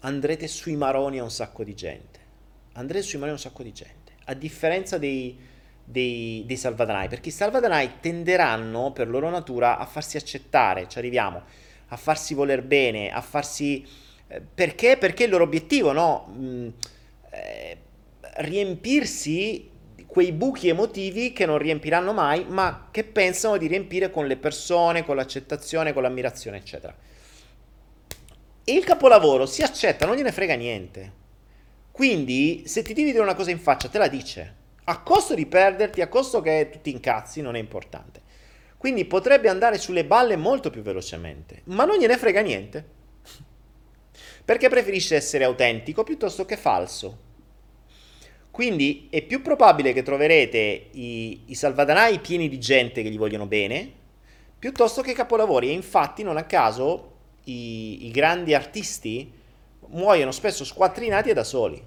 [0.00, 2.20] andrete sui maroni a un sacco di gente.
[2.72, 4.12] Andrete sui maroni a un sacco di gente.
[4.24, 5.36] A differenza dei,
[5.84, 11.42] dei, dei salvadanai, perché i salvadanai tenderanno per loro natura a farsi accettare, ci arriviamo,
[11.88, 13.86] a farsi voler bene, a farsi
[14.54, 14.96] perché?
[14.96, 16.34] Perché il loro obiettivo, no?
[16.36, 16.68] Mm,
[17.30, 17.78] eh,
[18.36, 19.70] riempirsi
[20.06, 25.04] quei buchi emotivi che non riempiranno mai, ma che pensano di riempire con le persone,
[25.04, 26.94] con l'accettazione, con l'ammirazione, eccetera.
[28.64, 31.12] Il capolavoro si accetta, non gliene frega niente.
[31.90, 34.62] Quindi, se ti devi dire una cosa in faccia, te la dice.
[34.84, 38.22] A costo di perderti, a costo che tu ti incazzi, non è importante.
[38.76, 42.93] Quindi potrebbe andare sulle balle molto più velocemente, ma non gliene frega niente
[44.44, 47.18] perché preferisce essere autentico piuttosto che falso.
[48.50, 53.46] Quindi è più probabile che troverete i, i salvadanai pieni di gente che gli vogliono
[53.46, 53.90] bene,
[54.58, 55.70] piuttosto che capolavori.
[55.70, 57.12] E infatti, non a caso,
[57.44, 59.32] i, i grandi artisti
[59.88, 61.84] muoiono spesso squattrinati e da soli.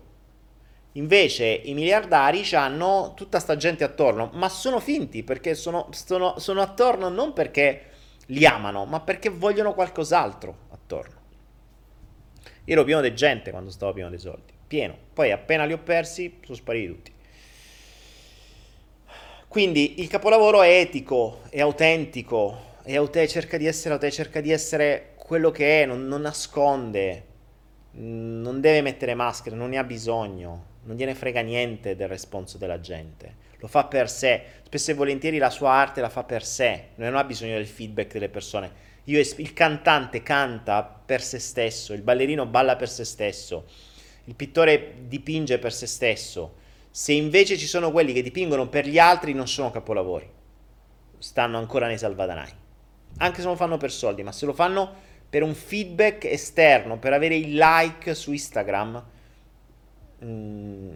[0.94, 6.62] Invece i miliardari hanno tutta sta gente attorno, ma sono finti perché sono, sono, sono
[6.62, 7.92] attorno non perché
[8.28, 11.17] li amano, ma perché vogliono qualcos'altro attorno.
[12.68, 14.52] Io ero pieno di gente quando stavo pieno di soldi.
[14.68, 14.98] Pieno.
[15.14, 17.12] Poi appena li ho persi, sono spariti tutti.
[19.48, 24.52] Quindi il capolavoro è etico, è autentico, è aute- cerca di essere autentico, cerca di
[24.52, 27.24] essere quello che è, non, non nasconde,
[27.92, 32.82] non deve mettere maschere, non ne ha bisogno, non gliene frega niente del responso della
[32.82, 33.46] gente.
[33.60, 37.16] Lo fa per sé, spesso e volentieri la sua arte la fa per sé, non
[37.16, 42.46] ha bisogno del feedback delle persone io, il cantante canta per se stesso, il ballerino
[42.46, 43.66] balla per se stesso,
[44.26, 46.56] il pittore dipinge per se stesso.
[46.92, 50.30] Se invece ci sono quelli che dipingono per gli altri, non sono capolavori.
[51.20, 52.52] Stanno ancora nei salvadanai.
[53.20, 54.94] Anche se lo fanno per soldi, ma se lo fanno
[55.30, 59.06] per un feedback esterno, per avere il like su Instagram,
[60.26, 60.96] mm,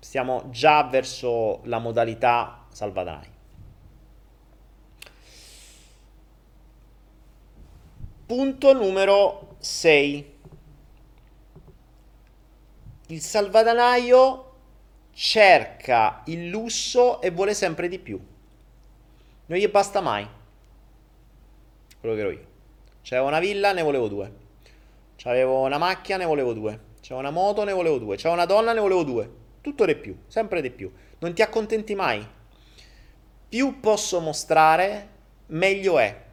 [0.00, 3.33] stiamo già verso la modalità salvadanai.
[8.34, 10.32] Punto numero 6.
[13.06, 14.54] Il salvadanaio
[15.12, 18.20] cerca il lusso e vuole sempre di più.
[19.46, 20.26] Non gli basta mai.
[22.00, 22.46] Quello che ero io.
[23.04, 24.32] C'avevo una villa, ne volevo due.
[25.14, 26.80] C'avevo una macchina, ne volevo due.
[27.02, 28.16] C'avevo una moto, ne volevo due.
[28.16, 29.30] C'avevo una donna, ne volevo due.
[29.60, 30.92] Tutto di più, sempre di più.
[31.20, 32.26] Non ti accontenti mai.
[33.48, 35.08] Più posso mostrare,
[35.46, 36.23] meglio è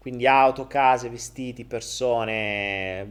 [0.00, 3.06] quindi auto, case, vestiti, persone,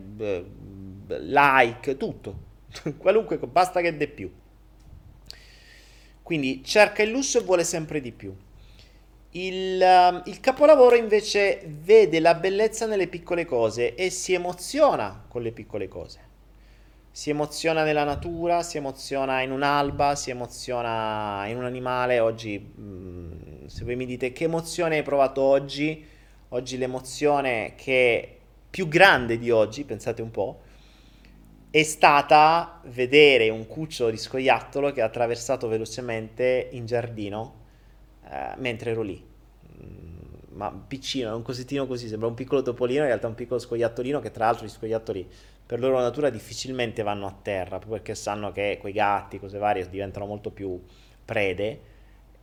[1.08, 2.40] like, tutto,
[2.98, 4.32] qualunque, basta che dè più.
[6.24, 8.36] Quindi cerca il lusso e vuole sempre di più.
[9.32, 15.44] Il, uh, il, capolavoro invece vede la bellezza nelle piccole cose e si emoziona con
[15.44, 16.20] le piccole cose.
[17.12, 22.20] Si emoziona nella natura, si emoziona in un'alba, si emoziona in un animale.
[22.20, 26.18] Oggi, mm, se voi mi dite che emozione hai provato oggi,
[26.52, 28.38] Oggi l'emozione che è
[28.72, 30.62] più grande di oggi, pensate un po',
[31.70, 37.54] è stata vedere un cucciolo di scoiattolo che ha attraversato velocemente in giardino
[38.28, 39.24] eh, mentre ero lì.
[39.80, 44.20] Mm, ma piccino, un cosettino così, sembra un piccolo topolino, in realtà un piccolo scoiattolino
[44.20, 45.30] che tra l'altro gli scoiattoli
[45.68, 49.88] per loro natura difficilmente vanno a terra, proprio perché sanno che quei gatti, cose varie,
[49.88, 50.82] diventano molto più
[51.24, 51.89] prede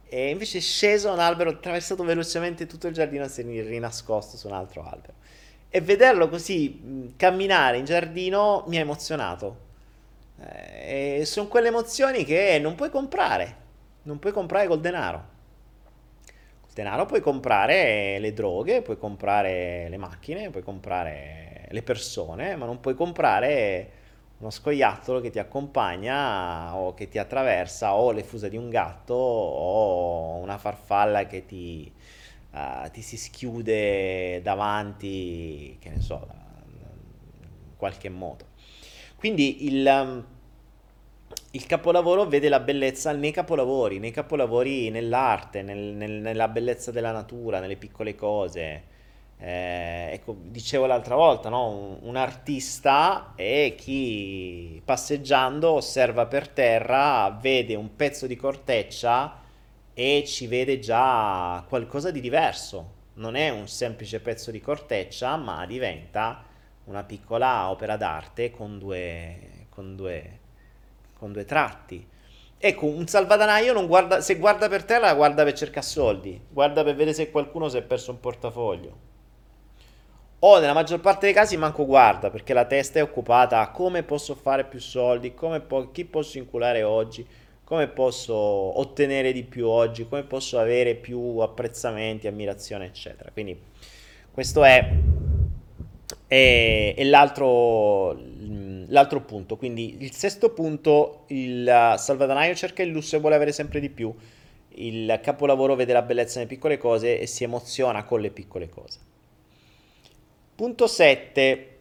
[0.08, 4.36] e invece è sceso un albero, attraversato velocemente tutto il giardino e si è rinascosto
[4.36, 5.14] su un altro albero.
[5.68, 9.64] e vederlo così camminare in giardino mi ha emozionato.
[10.40, 13.56] Eh, sono quelle emozioni che non puoi comprare,
[14.02, 15.34] non puoi comprare col denaro.
[16.60, 22.66] Col denaro puoi comprare le droghe, puoi comprare le macchine, puoi comprare le persone, ma
[22.66, 23.90] non puoi comprare
[24.38, 29.14] uno scoiattolo che ti accompagna o che ti attraversa o le fusa di un gatto
[29.14, 31.90] o una farfalla che ti,
[32.52, 38.44] uh, ti si schiude davanti, che ne so, in qualche modo.
[39.16, 40.24] Quindi il,
[41.52, 47.12] il capolavoro vede la bellezza nei capolavori, nei capolavori nell'arte, nel, nel, nella bellezza della
[47.12, 48.94] natura, nelle piccole cose.
[49.38, 51.68] Eh, ecco, dicevo l'altra volta, no?
[51.68, 59.40] un, un, artista è chi passeggiando osserva per terra, vede un pezzo di corteccia
[59.92, 62.94] e ci vede già qualcosa di diverso.
[63.14, 66.44] Non è un semplice pezzo di corteccia, ma diventa
[66.84, 70.38] una piccola opera d'arte con due, con due,
[71.18, 72.06] con due tratti.
[72.58, 76.94] Ecco, un salvadanaio non guarda, se guarda per terra, guarda per cercare soldi, guarda per
[76.94, 79.14] vedere se qualcuno si è perso un portafoglio.
[80.40, 84.02] O nella maggior parte dei casi manco guarda perché la testa è occupata a come
[84.02, 87.26] posso fare più soldi, po- chi posso inculare oggi,
[87.64, 93.30] come posso ottenere di più oggi, come posso avere più apprezzamenti, ammirazione, eccetera.
[93.32, 93.58] Quindi
[94.30, 94.92] questo è,
[96.26, 98.12] è, è l'altro,
[98.88, 99.56] l'altro, punto.
[99.56, 104.14] Quindi il sesto punto, il salvadanaio cerca il lusso e vuole avere sempre di più.
[104.78, 109.14] Il capolavoro vede la bellezza nelle piccole cose e si emoziona con le piccole cose.
[110.56, 111.78] Punto 7.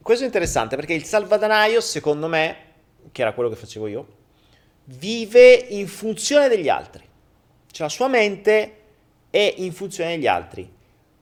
[0.00, 2.56] Questo è interessante perché il salvadanaio, secondo me,
[3.10, 4.06] che era quello che facevo io,
[4.84, 7.02] vive in funzione degli altri.
[7.72, 8.76] Cioè la sua mente
[9.30, 10.72] è in funzione degli altri.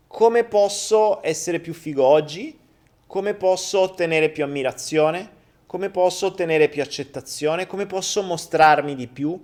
[0.06, 2.58] Come posso essere più figo oggi?
[3.06, 5.30] Come posso ottenere più ammirazione?
[5.64, 7.66] Come posso ottenere più accettazione?
[7.66, 9.42] Come posso mostrarmi di più?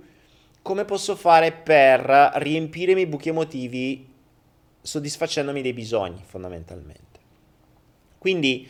[0.61, 4.13] Come posso fare per riempire i buchi emotivi
[4.85, 7.21] soddisfacendomi dei bisogni, fondamentalmente?
[8.19, 8.69] Quindi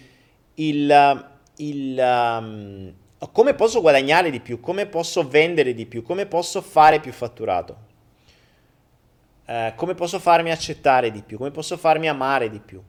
[0.55, 2.95] il, il um,
[3.33, 7.77] come posso guadagnare di più, come posso vendere di più, come posso fare più fatturato,
[9.47, 12.83] eh, come posso farmi accettare di più, come posso farmi amare di più.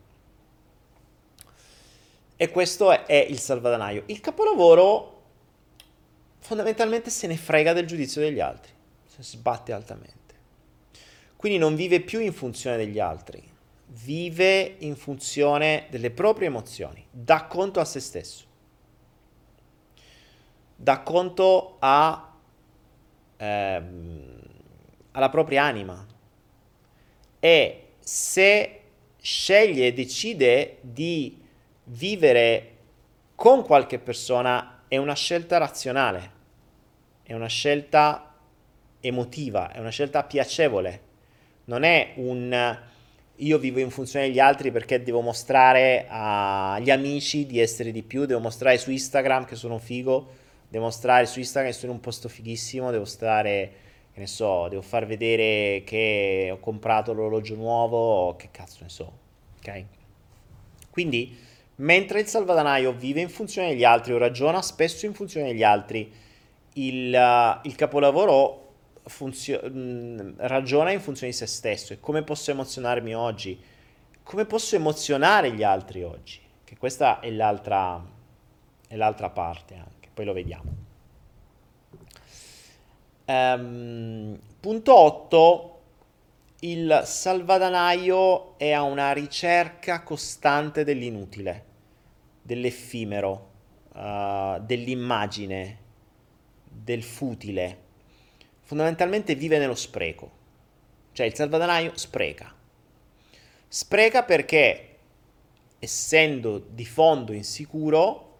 [2.36, 4.04] E questo è, è il salvadanaio.
[4.06, 5.22] Il capolavoro
[6.38, 8.72] fondamentalmente se ne frega del giudizio degli altri,
[9.06, 10.25] si sbatte altamente.
[11.36, 13.42] Quindi non vive più in funzione degli altri,
[13.88, 18.44] vive in funzione delle proprie emozioni, dà conto a se stesso.
[20.74, 22.34] Dà conto a,
[23.36, 24.40] ehm,
[25.12, 26.06] alla propria anima.
[27.38, 28.80] E se
[29.18, 31.42] sceglie decide di
[31.84, 32.74] vivere
[33.34, 36.32] con qualche persona è una scelta razionale,
[37.22, 38.34] è una scelta
[39.00, 41.02] emotiva, è una scelta piacevole,
[41.66, 42.84] non è un
[43.40, 48.24] io vivo in funzione degli altri perché devo mostrare agli amici di essere di più,
[48.24, 50.26] devo mostrare su Instagram che sono figo,
[50.68, 53.72] devo mostrare su Instagram che sono in un posto fighissimo, devo stare,
[54.12, 59.12] che ne so, devo far vedere che ho comprato l'orologio nuovo, che cazzo ne so,
[59.58, 59.84] ok?
[60.90, 61.36] Quindi,
[61.76, 66.10] mentre il salvadanaio vive in funzione degli altri o ragiona spesso in funzione degli altri,
[66.72, 68.65] il, il capolavoro
[69.06, 69.60] funzio-
[70.36, 73.60] ragiona in funzione di se stesso e come posso emozionarmi oggi,
[74.22, 78.04] come posso emozionare gli altri oggi, che questa è l'altra,
[78.88, 80.74] è l'altra parte anche poi lo vediamo.
[83.26, 85.80] Um, punto 8.
[86.60, 91.64] Il salvadanaio è a una ricerca costante dell'inutile,
[92.40, 93.50] dell'effimero,
[93.92, 95.78] uh, dell'immagine,
[96.64, 97.84] del futile.
[98.66, 100.28] Fondamentalmente vive nello spreco.
[101.12, 102.52] Cioè il salvadanaio spreca.
[103.68, 104.96] Spreca perché,
[105.78, 108.38] essendo di fondo insicuro,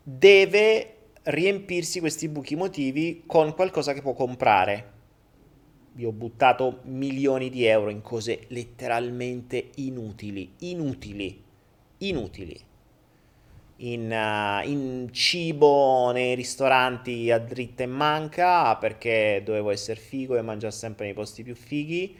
[0.00, 4.92] deve riempirsi questi buchi motivi con qualcosa che può comprare.
[5.96, 11.42] Io ho buttato milioni di euro in cose letteralmente inutili, inutili,
[11.98, 12.66] inutili.
[13.80, 20.42] In, uh, in, cibo nei ristoranti a dritta e manca perché dovevo essere figo e
[20.42, 22.16] mangiare sempre nei posti più fighi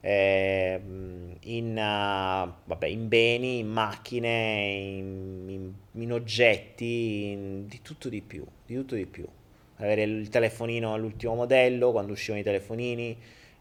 [0.00, 0.80] eh,
[1.40, 8.74] in, uh, vabbè, in, beni, in macchine, in, in, oggetti, di tutto di più, di
[8.74, 9.26] tutto di più.
[9.76, 13.16] Avere il telefonino all'ultimo modello, quando uscivano i telefonini,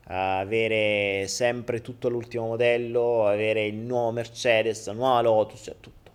[0.06, 6.07] avere sempre tutto l'ultimo modello, avere il nuovo Mercedes, la nuova Lotus, cioè tutto.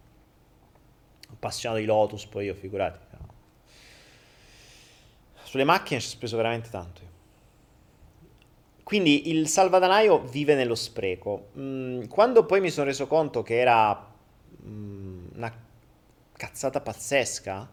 [1.43, 3.01] Appassionato di Lotus, poi io figurati.
[5.43, 7.01] Sulle macchine ci ho speso veramente tanto.
[8.85, 11.49] Quindi il salvadanaio vive nello spreco.
[11.59, 14.07] Mm, quando poi mi sono reso conto che era
[14.65, 15.53] mm, una
[16.33, 17.69] cazzata pazzesca,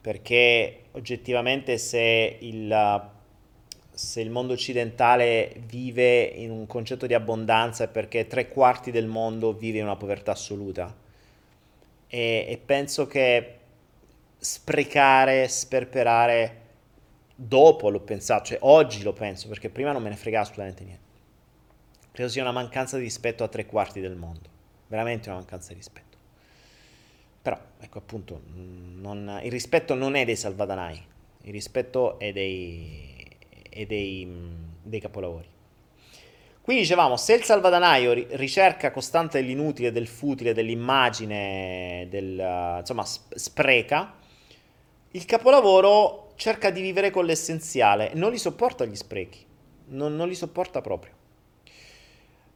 [0.00, 3.10] perché oggettivamente se il,
[3.90, 9.06] se il mondo occidentale vive in un concetto di abbondanza è perché tre quarti del
[9.06, 11.01] mondo vive in una povertà assoluta.
[12.14, 13.58] E, e penso che
[14.36, 16.60] sprecare, sperperare,
[17.34, 21.10] dopo l'ho pensato, cioè oggi lo penso, perché prima non me ne fregava assolutamente niente.
[22.12, 24.46] Credo sia una mancanza di rispetto a tre quarti del mondo,
[24.88, 26.18] veramente una mancanza di rispetto.
[27.40, 31.02] Però, ecco appunto, non, il rispetto non è dei salvadanai,
[31.44, 33.26] il rispetto è dei,
[33.70, 34.28] è dei,
[34.82, 35.48] dei capolavori.
[36.62, 44.14] Qui dicevamo, se il salvadanaio ricerca costante dell'inutile, del futile, dell'immagine, del, insomma, spreca,
[45.10, 49.44] il capolavoro cerca di vivere con l'essenziale, non li sopporta gli sprechi,
[49.86, 51.12] non, non li sopporta proprio.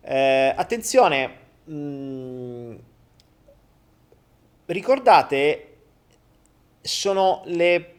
[0.03, 1.31] Eh, attenzione,
[1.65, 2.75] mh,
[4.67, 5.77] ricordate,
[6.81, 7.95] sono le...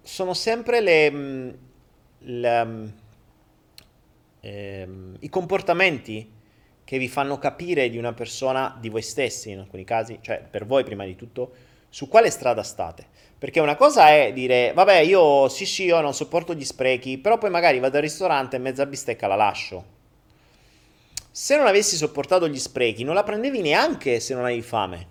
[0.00, 1.10] sono sempre le...
[1.10, 1.50] Mm,
[2.18, 2.88] le mm,
[4.40, 6.38] ehm, i comportamenti
[6.84, 10.66] che vi fanno capire di una persona, di voi stessi in alcuni casi, cioè per
[10.66, 11.52] voi prima di tutto,
[11.88, 13.06] su quale strada state.
[13.38, 17.38] Perché una cosa è dire, vabbè, io sì sì, io non sopporto gli sprechi, però
[17.38, 19.84] poi magari vado al ristorante e mezza bistecca la lascio.
[21.30, 25.06] Se non avessi sopportato gli sprechi, non la prendevi neanche se non avevi fame.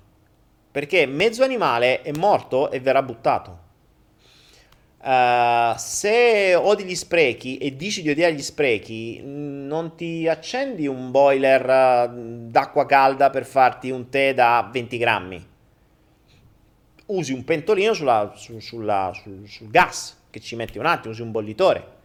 [0.70, 3.68] Perché mezzo animale è morto e verrà buttato.
[5.02, 11.10] Uh, se odi gli sprechi e dici di odiare gli sprechi, non ti accendi un
[11.10, 15.48] boiler uh, d'acqua calda per farti un tè da 20 grammi.
[17.06, 21.22] Usi un pentolino sulla, su, sulla, sul, sul gas che ci metti un attimo, usi
[21.22, 21.98] un bollitore.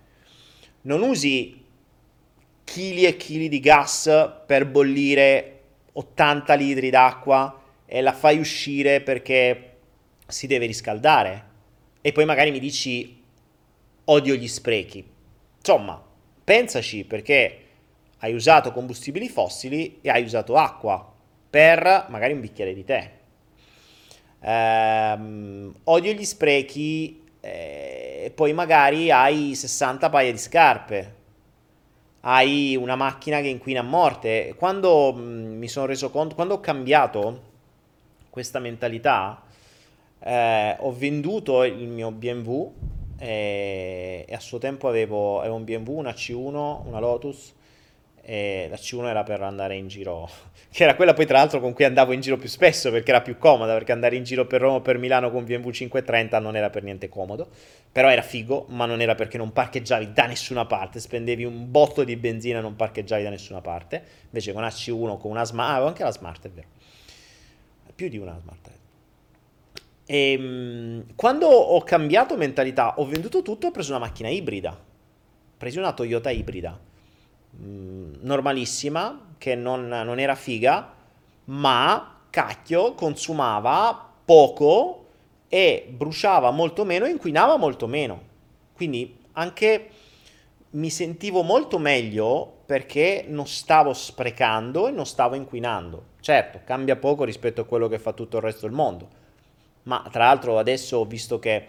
[0.83, 1.63] Non usi
[2.63, 4.09] chili e chili di gas
[4.47, 5.61] per bollire
[5.93, 9.73] 80 litri d'acqua e la fai uscire perché
[10.29, 11.53] si deve riscaldare
[12.07, 13.19] e poi magari mi dici
[14.05, 15.03] odio gli sprechi.
[15.57, 15.99] Insomma,
[16.45, 17.61] pensaci perché
[18.19, 21.11] hai usato combustibili fossili e hai usato acqua
[21.49, 23.11] per magari un bicchiere di tè.
[24.39, 31.15] Ehm, odio gli sprechi eh, e poi magari hai 60 paia di scarpe.
[32.21, 34.55] Hai una macchina che inquina a morte.
[34.59, 37.53] Quando mm, mi sono reso conto, quando ho cambiato
[38.29, 39.41] questa mentalità,
[40.25, 42.73] eh, ho venduto il mio BMW
[43.19, 47.53] e, e a suo tempo avevo, avevo, un BMW, una C1, una Lotus
[48.23, 50.27] e la C1 era per andare in giro,
[50.73, 53.21] che era quella poi tra l'altro con cui andavo in giro più spesso perché era
[53.21, 56.57] più comoda, perché andare in giro per Roma o per Milano con BMW 530 non
[56.57, 57.49] era per niente comodo,
[57.93, 62.03] però era figo, ma non era perché non parcheggiavi da nessuna parte, spendevi un botto
[62.03, 65.83] di benzina e non parcheggiavi da nessuna parte, invece con una C1, con una Smart,
[65.83, 66.69] ah, anche la Smart è vero,
[67.95, 68.84] più di una smart head.
[70.07, 74.71] E ehm, quando ho cambiato mentalità, ho venduto tutto e ho preso una macchina ibrida.
[74.71, 76.79] Ho preso una Toyota ibrida.
[77.63, 80.93] Mm, normalissima, che non, non era figa,
[81.45, 85.01] ma cacchio consumava poco
[85.49, 88.33] e bruciava molto meno inquinava molto meno.
[88.75, 89.89] Quindi anche
[90.71, 96.07] mi sentivo molto meglio perché non stavo sprecando e non stavo inquinando.
[96.21, 99.09] Certo, cambia poco rispetto a quello che fa tutto il resto del mondo,
[99.85, 101.67] ma tra l'altro adesso ho visto che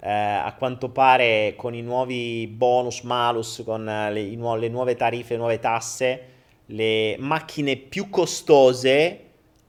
[0.00, 4.96] eh, a quanto pare con i nuovi bonus, malus, con eh, le, nu- le nuove
[4.96, 6.28] tariffe, nuove tasse,
[6.66, 9.20] le macchine più costose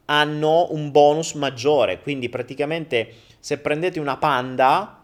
[0.06, 5.02] hanno un bonus maggiore, quindi praticamente se prendete una Panda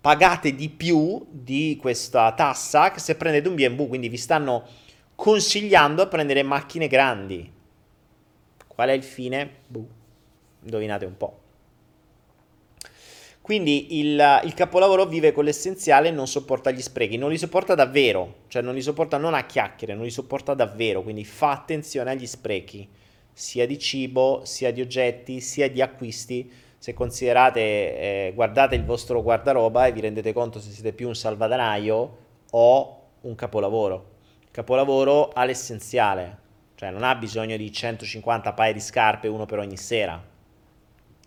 [0.00, 4.64] pagate di più di questa tassa che se prendete un BMW, quindi vi stanno
[5.14, 7.52] consigliando a prendere macchine grandi.
[8.66, 9.50] Qual è il fine?
[9.66, 9.86] Buh,
[10.62, 11.39] indovinate un po'.
[13.42, 17.74] Quindi il, il, capolavoro vive con l'essenziale e non sopporta gli sprechi, non li sopporta
[17.74, 22.10] davvero, cioè non li sopporta non a chiacchiere, non li sopporta davvero, quindi fa attenzione
[22.10, 22.86] agli sprechi,
[23.32, 26.68] sia di cibo, sia di oggetti, sia di acquisti.
[26.78, 31.16] Se considerate, eh, guardate il vostro guardaroba e vi rendete conto se siete più un
[31.16, 32.16] salvadanaio
[32.50, 34.18] o un capolavoro.
[34.42, 36.38] Il capolavoro ha l'essenziale,
[36.74, 40.29] cioè non ha bisogno di 150 paia di scarpe, uno per ogni sera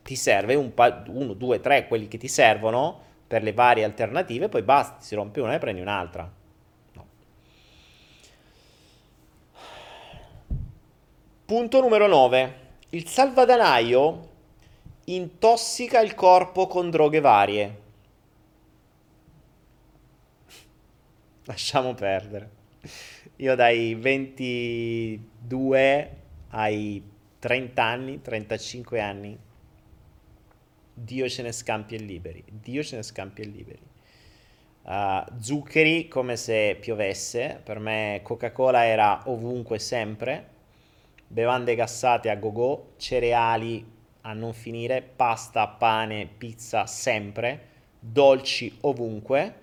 [0.03, 4.49] ti serve un pa- uno, due, tre, quelli che ti servono per le varie alternative,
[4.49, 6.31] poi basta, si rompe una e prendi un'altra.
[6.93, 7.05] No.
[11.45, 12.61] Punto numero 9.
[12.89, 14.29] Il salvadanaio
[15.05, 17.81] intossica il corpo con droghe varie.
[21.45, 22.49] Lasciamo perdere.
[23.37, 26.15] Io dai 22
[26.49, 27.01] ai
[27.39, 29.37] 30 anni, 35 anni
[30.93, 32.43] Dio ce ne scampi e liberi.
[32.47, 33.91] Dio ce ne scampi e liberi.
[34.83, 40.49] Uh, zuccheri come se piovesse, per me Coca-Cola era ovunque sempre,
[41.25, 43.91] bevande gassate a go-go, cereali
[44.21, 47.67] a non finire, pasta, pane, pizza sempre,
[47.97, 49.55] dolci ovunque,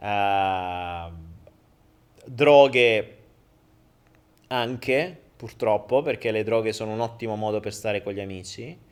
[0.00, 1.12] uh,
[2.26, 3.16] droghe
[4.48, 8.83] anche purtroppo perché le droghe sono un ottimo modo per stare con gli amici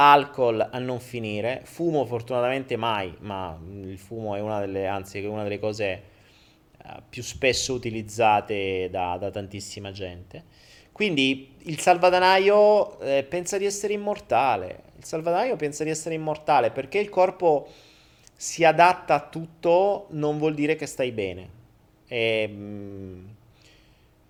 [0.00, 5.26] alcol a non finire, fumo fortunatamente mai, ma il fumo è una delle, anzi, è
[5.26, 6.02] una delle cose
[6.84, 10.44] uh, più spesso utilizzate da, da, tantissima gente.
[10.92, 16.98] Quindi il salvadanaio eh, pensa di essere immortale, il salvadanaio pensa di essere immortale perché
[16.98, 17.68] il corpo
[18.36, 21.56] si adatta a tutto non vuol dire che stai bene.
[22.06, 23.26] E, mm,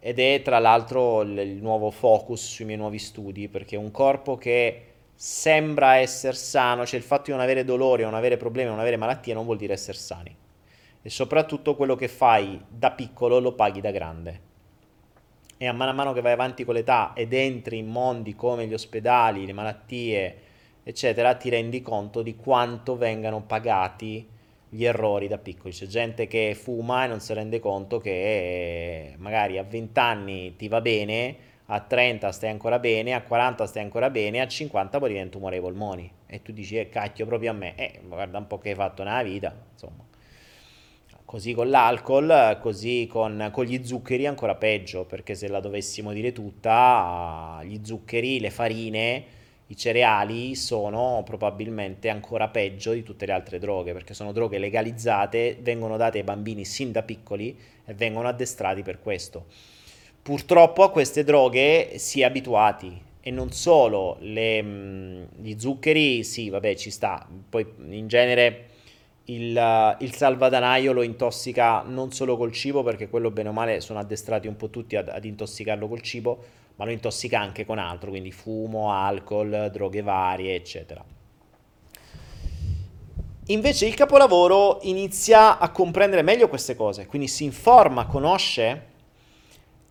[0.00, 4.36] ed è tra l'altro il, il nuovo focus sui miei nuovi studi perché un corpo
[4.36, 4.87] che
[5.20, 8.96] sembra essere sano, cioè il fatto di non avere dolori, non avere problemi, non avere
[8.96, 10.32] malattie non vuol dire essere sani.
[11.02, 14.40] E soprattutto quello che fai da piccolo lo paghi da grande.
[15.56, 18.68] E a mano a mano che vai avanti con l'età ed entri in mondi come
[18.68, 20.36] gli ospedali, le malattie,
[20.84, 24.24] eccetera, ti rendi conto di quanto vengano pagati
[24.68, 25.74] gli errori da piccoli.
[25.74, 30.68] C'è gente che fuma e non si rende conto che magari a 20 anni ti
[30.68, 31.36] va bene,
[31.70, 35.56] a 30 stai ancora bene, a 40 stai ancora bene, a 50 poi diventi tumore
[35.56, 36.10] ai polmoni.
[36.26, 39.02] E tu dici, eh, cacchio proprio a me, eh, guarda un po' che hai fatto
[39.02, 40.06] nella vita, insomma.
[41.26, 46.32] Così con l'alcol, così con, con, gli zuccheri ancora peggio, perché se la dovessimo dire
[46.32, 49.24] tutta, gli zuccheri, le farine,
[49.66, 55.58] i cereali sono probabilmente ancora peggio di tutte le altre droghe, perché sono droghe legalizzate,
[55.60, 59.76] vengono date ai bambini sin da piccoli e vengono addestrati per questo
[60.28, 66.50] purtroppo a queste droghe si è abituati e non solo le, mm, gli zuccheri, sì,
[66.50, 68.66] vabbè, ci sta, poi in genere
[69.24, 74.00] il, il, salvadanaio lo intossica non solo col cibo, perché quello bene o male sono
[74.00, 76.44] addestrati un po' tutti ad, ad intossicarlo col cibo,
[76.76, 81.02] ma lo intossica anche con altro, quindi fumo, alcol, droghe varie, eccetera.
[83.46, 88.96] Invece il capolavoro inizia a comprendere meglio queste cose, quindi si informa, conosce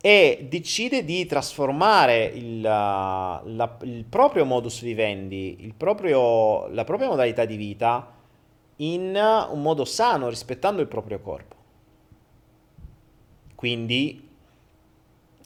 [0.07, 3.43] e decide di trasformare il, la,
[3.81, 8.15] il proprio modus vivendi, proprio, la propria modalità di vita
[8.77, 9.19] in
[9.51, 11.55] un modo sano, rispettando il proprio corpo.
[13.53, 14.29] Quindi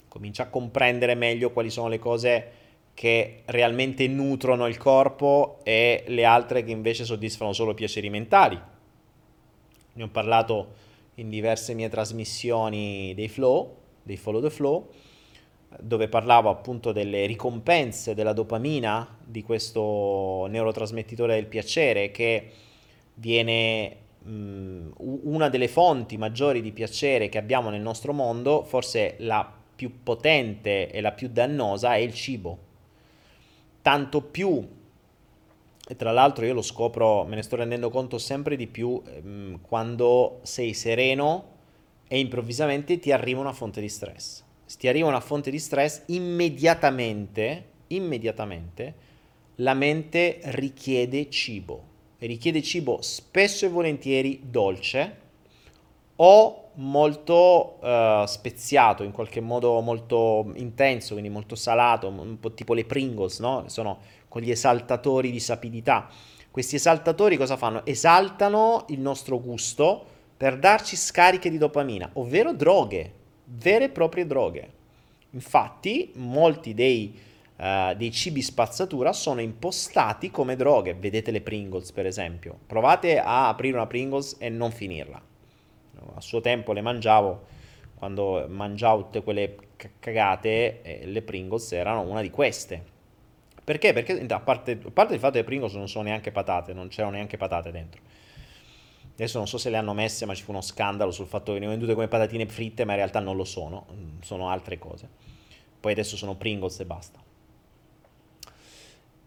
[0.08, 2.52] comincia a comprendere meglio quali sono le cose
[2.94, 8.62] che realmente nutrono il corpo e le altre che invece soddisfano solo piaceri mentali.
[9.94, 10.74] Ne ho parlato
[11.16, 14.90] in diverse mie trasmissioni dei flow dei Follow the Flow,
[15.80, 22.52] dove parlavo appunto delle ricompense della dopamina, di questo neurotrasmettitore del piacere che
[23.14, 29.60] viene mh, una delle fonti maggiori di piacere che abbiamo nel nostro mondo, forse la
[29.76, 32.58] più potente e la più dannosa è il cibo.
[33.82, 34.68] Tanto più,
[35.88, 39.62] e tra l'altro io lo scopro, me ne sto rendendo conto sempre di più mh,
[39.62, 41.51] quando sei sereno
[42.14, 44.44] e improvvisamente ti arriva una fonte di stress.
[44.66, 48.96] Se ti arriva una fonte di stress, immediatamente, immediatamente
[49.56, 51.84] la mente richiede cibo.
[52.18, 55.20] E richiede cibo spesso e volentieri dolce
[56.18, 62.74] o molto uh, speziato, in qualche modo molto intenso, quindi molto salato, un po' tipo
[62.74, 63.64] le Pringles, no?
[63.68, 66.10] Sono con gli esaltatori di sapidità.
[66.52, 67.86] Questi esaltatori cosa fanno?
[67.86, 73.14] Esaltano il nostro gusto per darci scariche di dopamina, ovvero droghe,
[73.44, 74.72] vere e proprie droghe.
[75.34, 77.16] Infatti, molti dei,
[77.58, 80.96] uh, dei cibi spazzatura sono impostati come droghe.
[80.96, 82.58] Vedete le Pringles, per esempio.
[82.66, 85.22] Provate a aprire una Pringles e non finirla.
[86.16, 87.46] A suo tempo le mangiavo
[87.94, 89.56] quando mangiavo tutte quelle
[90.00, 92.84] cagate, eh, le Pringles erano una di queste.
[93.64, 93.94] Perché?
[93.94, 96.88] Perché a parte, a parte il fatto che le Pringles non sono neanche patate, non
[96.88, 98.02] c'erano neanche patate dentro
[99.22, 101.60] Adesso non so se le hanno messe, ma ci fu uno scandalo sul fatto che
[101.60, 105.08] venivano vendute come patatine fritte, ma in realtà non lo sono, mm, sono altre cose.
[105.80, 107.20] Poi adesso sono Pringles e basta.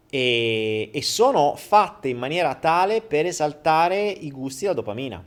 [0.09, 5.23] E, e sono fatte in maniera tale per esaltare i gusti della dopamina.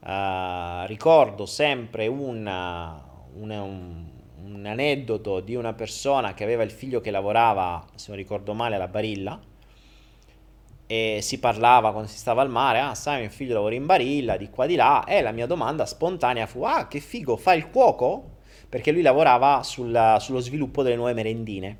[0.00, 3.04] Uh, ricordo sempre una,
[3.34, 4.04] una, un,
[4.44, 8.76] un aneddoto di una persona che aveva il figlio che lavorava, se non ricordo male,
[8.76, 9.38] alla Barilla
[11.16, 14.36] e si parlava quando si stava al mare, ah sai mio figlio lavora in Barilla,
[14.36, 17.68] di qua di là, e la mia domanda spontanea fu, ah che figo, fa il
[17.70, 18.30] cuoco?
[18.68, 21.78] Perché lui lavorava sul, sullo sviluppo delle nuove merendine.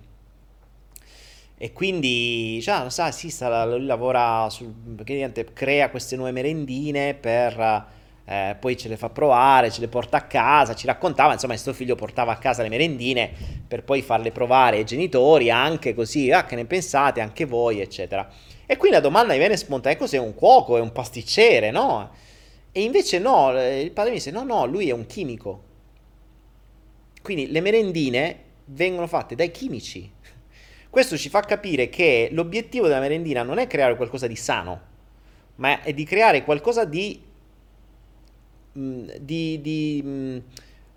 [1.56, 7.86] E quindi, cioè, sa, sì, sta, lui lavora, sul, perché crea queste nuove merendine per
[8.26, 11.72] eh, poi ce le fa provare, ce le porta a casa, ci raccontava, insomma, suo
[11.72, 13.30] figlio portava a casa le merendine
[13.66, 18.28] per poi farle provare ai genitori, anche così, ah, che ne pensate, anche voi, eccetera.
[18.66, 22.10] E qui la domanda mi viene spontanea, cos'è un cuoco, è un pasticcere, no?
[22.72, 25.62] E invece no, il padre mi dice, no, no, lui è un chimico.
[27.22, 30.10] Quindi le merendine vengono fatte dai chimici.
[30.90, 34.80] Questo ci fa capire che l'obiettivo della merendina non è creare qualcosa di sano,
[35.56, 37.32] ma è di creare qualcosa di
[38.76, 40.02] Mm, di, di,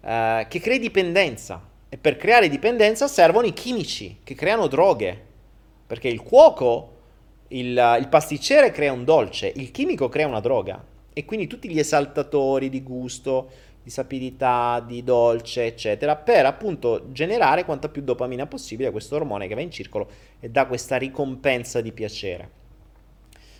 [0.01, 1.61] uh, che crei dipendenza.
[1.89, 5.25] E per creare dipendenza servono i chimici che creano droghe.
[5.85, 6.95] Perché il cuoco,
[7.49, 10.83] il, il pasticcere crea un dolce, il chimico crea una droga.
[11.13, 13.49] E quindi tutti gli esaltatori di gusto,
[13.81, 19.47] di sapidità, di dolce, eccetera, per appunto generare quanta più dopamina possibile a questo ormone
[19.47, 22.49] che va in circolo e dà questa ricompensa di piacere.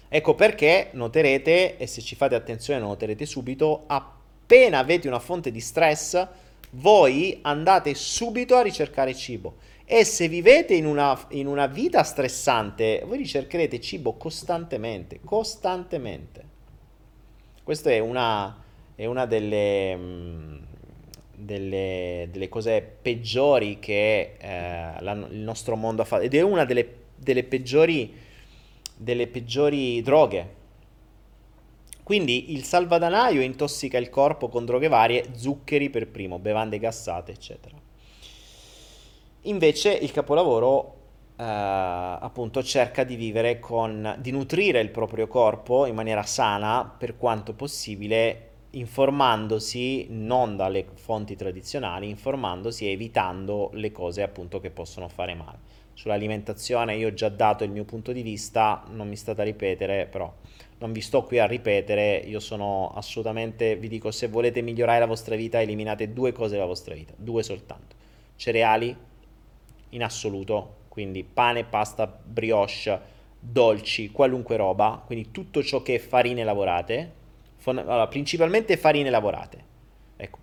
[0.10, 5.60] Ecco perché noterete, e se ci fate attenzione noterete subito, appena avete una fonte di
[5.60, 6.28] stress,
[6.72, 9.56] voi andate subito a ricercare cibo.
[9.90, 16.44] E se vivete in una, in una vita stressante, voi ricercherete cibo costantemente, costantemente.
[17.64, 18.62] Questa è una,
[18.96, 20.58] è una delle, mm,
[21.34, 26.66] delle, delle, cose peggiori che eh, la, il nostro mondo ha fatto ed è una
[26.66, 28.14] delle, delle peggiori
[28.98, 30.56] delle peggiori droghe.
[32.04, 37.87] Quindi il salvadanaio intossica il corpo con droghe varie, zuccheri per primo, bevande gassate, eccetera.
[39.48, 40.96] Invece il capolavoro
[41.38, 47.16] eh, appunto cerca di vivere con di nutrire il proprio corpo in maniera sana per
[47.16, 55.08] quanto possibile informandosi non dalle fonti tradizionali, informandosi e evitando le cose appunto che possono
[55.08, 55.60] fare male.
[55.94, 60.08] Sull'alimentazione io ho già dato il mio punto di vista, non mi state a ripetere,
[60.08, 60.32] però
[60.80, 65.08] non vi sto qui a ripetere, io sono assolutamente, vi dico, se volete migliorare la
[65.08, 67.96] vostra vita, eliminate due cose dalla vostra vita, due soltanto.
[68.36, 68.96] Cereali,
[69.90, 76.44] in assoluto, quindi pane, pasta, brioche, dolci, qualunque roba, quindi tutto ciò che è farine
[76.44, 77.14] lavorate,
[77.58, 79.66] fond- allora, principalmente farine lavorate.
[80.18, 80.40] Ecco,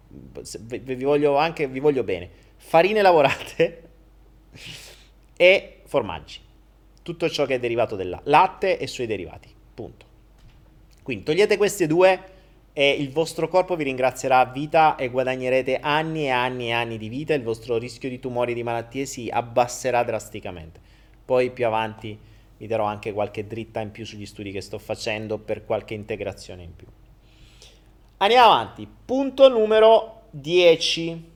[0.60, 2.30] vi voglio anche, vi voglio bene.
[2.56, 3.82] Farine lavorate
[5.36, 6.40] e formaggi.
[7.02, 9.52] Tutto ciò che è derivato dal latte e suoi derivati.
[9.74, 10.06] Punto.
[11.02, 12.32] Quindi togliete queste due
[12.74, 16.98] e il vostro corpo vi ringrazierà a vita e guadagnerete anni e anni e anni
[16.98, 17.32] di vita.
[17.32, 20.78] Il vostro rischio di tumori e di malattie si abbasserà drasticamente.
[21.24, 22.18] Poi più avanti
[22.58, 26.64] vi darò anche qualche dritta in più sugli studi che sto facendo per qualche integrazione
[26.64, 26.86] in più.
[28.18, 28.86] Andiamo avanti.
[29.04, 31.32] Punto numero 10.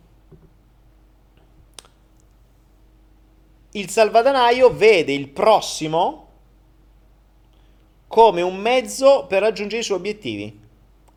[3.72, 6.26] il salvadanaio vede il prossimo
[8.06, 10.60] come un mezzo per raggiungere i suoi obiettivi,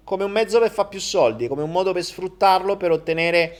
[0.03, 3.57] come un mezzo per fare più soldi, come un modo per sfruttarlo per ottenere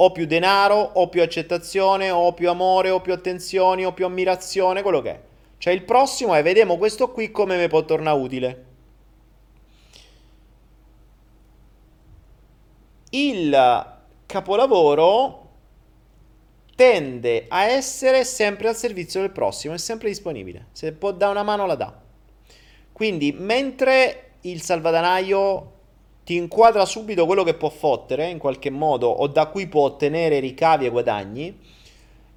[0.00, 4.82] o più denaro, o più accettazione, o più amore, o più attenzioni, o più ammirazione,
[4.82, 5.20] quello che è.
[5.58, 8.64] Cioè il prossimo è vediamo questo qui come mi può tornare utile.
[13.10, 15.46] Il capolavoro
[16.76, 20.66] tende a essere sempre al servizio del prossimo, è sempre disponibile.
[20.70, 21.92] Se può dare una mano la dà.
[22.92, 25.72] Quindi mentre il salvadanaio
[26.28, 30.40] ti inquadra subito quello che può fottere in qualche modo o da cui può ottenere
[30.40, 31.58] ricavi e guadagni,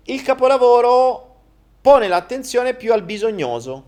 [0.04, 1.36] il capolavoro
[1.82, 3.84] pone l'attenzione più al bisognoso,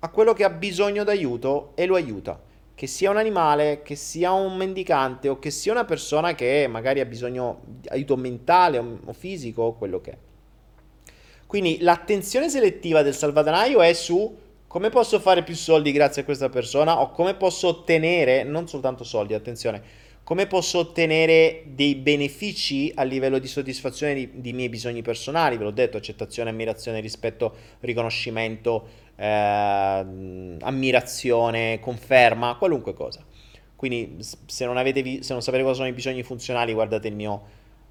[0.00, 2.38] a quello che ha bisogno d'aiuto e lo aiuta
[2.74, 7.00] che sia un animale, che sia un mendicante o che sia una persona che magari
[7.00, 10.16] ha bisogno di aiuto mentale o fisico o quello che è.
[11.46, 14.36] Quindi l'attenzione selettiva del salvadanaio è su
[14.76, 19.04] come posso fare più soldi grazie a questa persona o come posso ottenere, non soltanto
[19.04, 19.82] soldi, attenzione,
[20.22, 25.64] come posso ottenere dei benefici a livello di soddisfazione di, di miei bisogni personali, ve
[25.64, 29.26] l'ho detto, accettazione, ammirazione, rispetto, riconoscimento, eh,
[30.60, 33.24] ammirazione, conferma, qualunque cosa.
[33.76, 37.42] Quindi se non, avete se non sapete cosa sono i bisogni funzionali, guardate il mio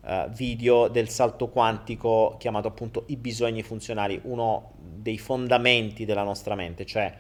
[0.05, 6.55] uh, video del salto quantico chiamato appunto i bisogni funzionali, uno dei fondamenti della nostra
[6.55, 7.13] mente, cioè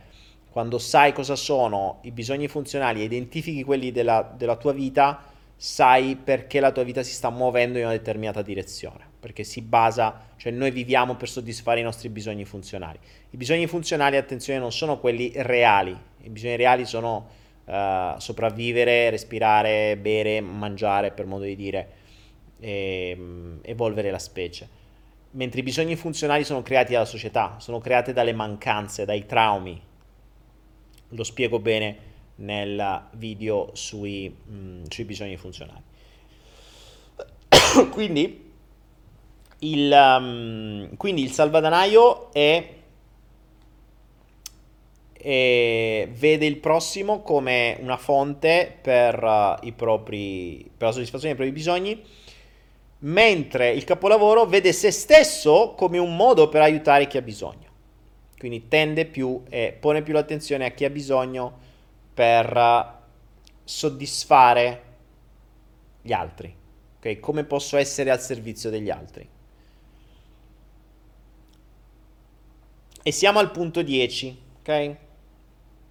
[0.49, 5.21] quando sai cosa sono i bisogni funzionali e identifichi quelli della, della tua vita,
[5.57, 10.29] sai perché la tua vita si sta muovendo in una determinata direzione, perché si basa,
[10.37, 12.97] cioè noi viviamo per soddisfare i nostri bisogni funzionali.
[13.31, 17.27] I bisogni funzionali, attenzione, non sono quelli reali, i bisogni reali sono
[17.65, 21.87] uh, sopravvivere, respirare, bere, mangiare, per modo di dire,
[22.59, 24.83] e, um, evolvere la specie.
[25.31, 29.81] Mentre i bisogni funzionali sono creati dalla società, sono creati dalle mancanze, dai traumi.
[31.09, 35.81] Lo spiego bene nel video sui, mh, mm, sui bisogni funzionali.
[37.91, 38.51] quindi,
[39.59, 42.75] il, um, quindi il salvadanaio è
[45.27, 51.51] e vede il prossimo come una fonte per, uh, propri, per la soddisfazione dei propri
[51.51, 51.99] bisogni,
[53.05, 57.63] mentre il capolavoro vede se stesso come un modo per aiutare chi ha bisogno.
[58.37, 61.59] Quindi tende più e pone più l'attenzione a chi ha bisogno
[62.13, 62.85] per uh,
[63.63, 64.83] soddisfare
[66.01, 66.53] gli altri.
[66.97, 67.19] Okay?
[67.19, 69.27] Come posso essere al servizio degli altri.
[73.07, 74.95] E siamo al punto 10, ok?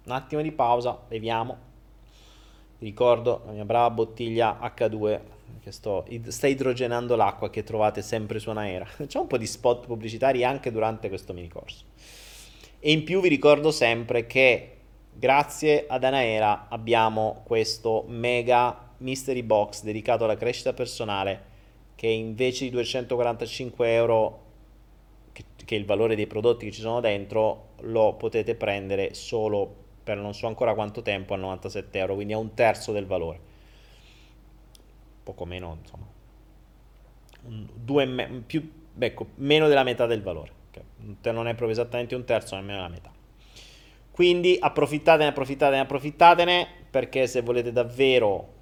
[0.05, 1.57] un attimo di pausa, beviamo.
[2.77, 5.34] Vi ricordo la mia brava bottiglia H2
[5.65, 8.85] che sto, sta idrogenando l'acqua che trovate sempre su Anaera.
[9.07, 11.85] C'è un po' di spot pubblicitari anche durante questo mini corso.
[12.79, 14.77] E in più vi ricordo sempre che
[15.11, 21.53] grazie ad Anaera abbiamo questo mega mystery box dedicato alla crescita personale
[21.95, 24.43] che invece di 245 euro
[25.31, 29.83] che, che è il valore dei prodotti che ci sono dentro lo potete prendere solo
[30.03, 33.53] per non so ancora quanto tempo a 97 euro, quindi a un terzo del valore.
[35.25, 36.05] Poco meno, insomma.
[38.05, 40.51] Me- più, ecco, meno della metà del valore.
[40.69, 41.33] Okay.
[41.33, 43.11] Non è proprio esattamente un terzo, nemmeno la metà.
[44.11, 48.53] Quindi approfittatene, approfittatene, approfittatene, perché se volete davvero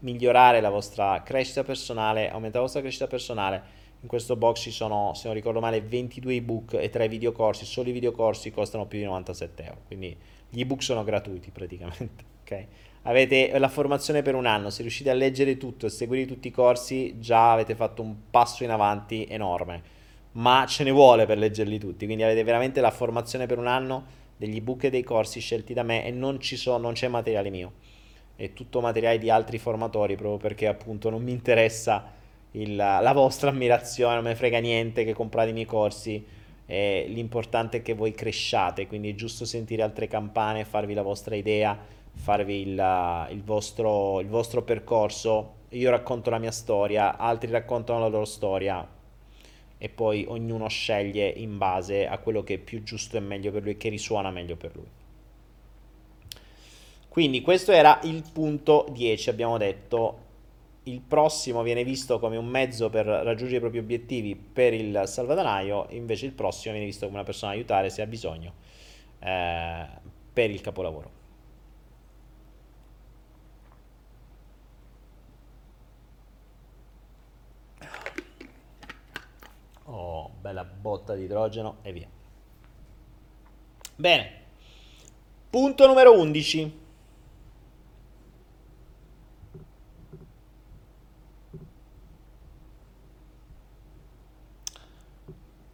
[0.00, 5.12] migliorare la vostra crescita personale, aumentare la vostra crescita personale, in questo box ci sono,
[5.14, 7.64] se non ricordo male, 22 ebook e 3 videocorsi.
[7.64, 9.80] Solo i videocorsi costano più di 97 euro.
[9.86, 10.16] Quindi
[10.48, 12.24] gli ebook sono gratuiti praticamente.
[12.42, 12.66] ok?
[13.02, 14.70] Avete la formazione per un anno.
[14.70, 18.64] Se riuscite a leggere tutto e seguire tutti i corsi, già avete fatto un passo
[18.64, 19.96] in avanti enorme.
[20.32, 22.04] Ma ce ne vuole per leggerli tutti.
[22.04, 24.04] Quindi avete veramente la formazione per un anno
[24.36, 27.72] degli ebook e dei corsi scelti da me e non, so, non c'è materiale mio.
[28.36, 32.12] È tutto materiale di altri formatori proprio perché appunto non mi interessa
[32.52, 36.24] il, la vostra ammirazione, non me frega niente che comprate i miei corsi,
[36.66, 41.34] eh, l'importante è che voi cresciate, quindi è giusto sentire altre campane, farvi la vostra
[41.34, 41.78] idea,
[42.18, 45.54] farvi il, il, vostro, il vostro percorso.
[45.70, 48.86] Io racconto la mia storia, altri raccontano la loro storia
[49.80, 53.62] e poi ognuno sceglie in base a quello che è più giusto e meglio per
[53.62, 54.86] lui, che risuona meglio per lui.
[57.08, 60.26] Quindi questo era il punto 10, abbiamo detto
[60.84, 65.86] il prossimo viene visto come un mezzo per raggiungere i propri obiettivi per il salvadanaio,
[65.90, 68.52] invece il prossimo viene visto come una persona da aiutare se ha bisogno
[69.20, 69.86] eh,
[70.32, 71.16] per il capolavoro.
[79.90, 82.08] Oh, bella botta di idrogeno e via.
[83.96, 84.36] Bene.
[85.50, 86.86] Punto numero 11.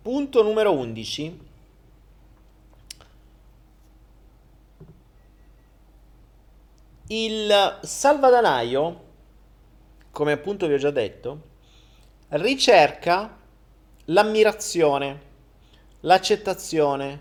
[0.03, 1.41] Punto numero 11.
[7.09, 9.05] Il salvadanaio,
[10.11, 11.43] come appunto vi ho già detto,
[12.29, 13.43] ricerca
[14.07, 15.21] l'ammirazione,
[16.01, 17.21] l'accettazione,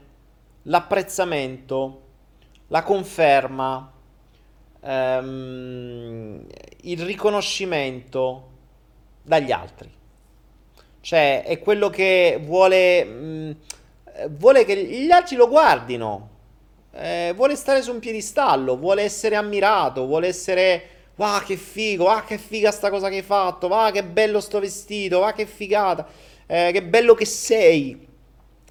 [0.64, 2.01] l'apprezzamento,
[2.68, 3.91] la conferma,
[4.81, 6.45] ehm,
[6.81, 8.49] il riconoscimento
[9.22, 9.91] dagli altri.
[10.99, 13.51] Cioè, è quello che vuole, mh, mm,
[14.30, 16.30] vuole che gli altri lo guardino.
[16.95, 20.89] Eh, vuole stare su un piedistallo, vuole essere ammirato, vuole essere...
[21.15, 24.60] Wow, che figo, ah, che figa sta cosa che hai fatto, va, che bello sto
[24.60, 26.07] vestito, va, che figata,
[26.45, 28.07] eh, che bello che sei.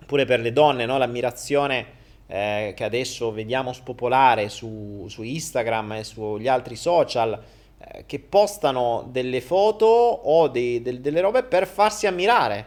[0.06, 0.98] Pure per le donne, no?
[0.98, 1.86] L'ammirazione
[2.26, 7.40] eh, che adesso vediamo spopolare su, su Instagram e sugli altri social
[7.78, 12.64] eh, che postano delle foto o dei, del, delle robe per farsi ammirare,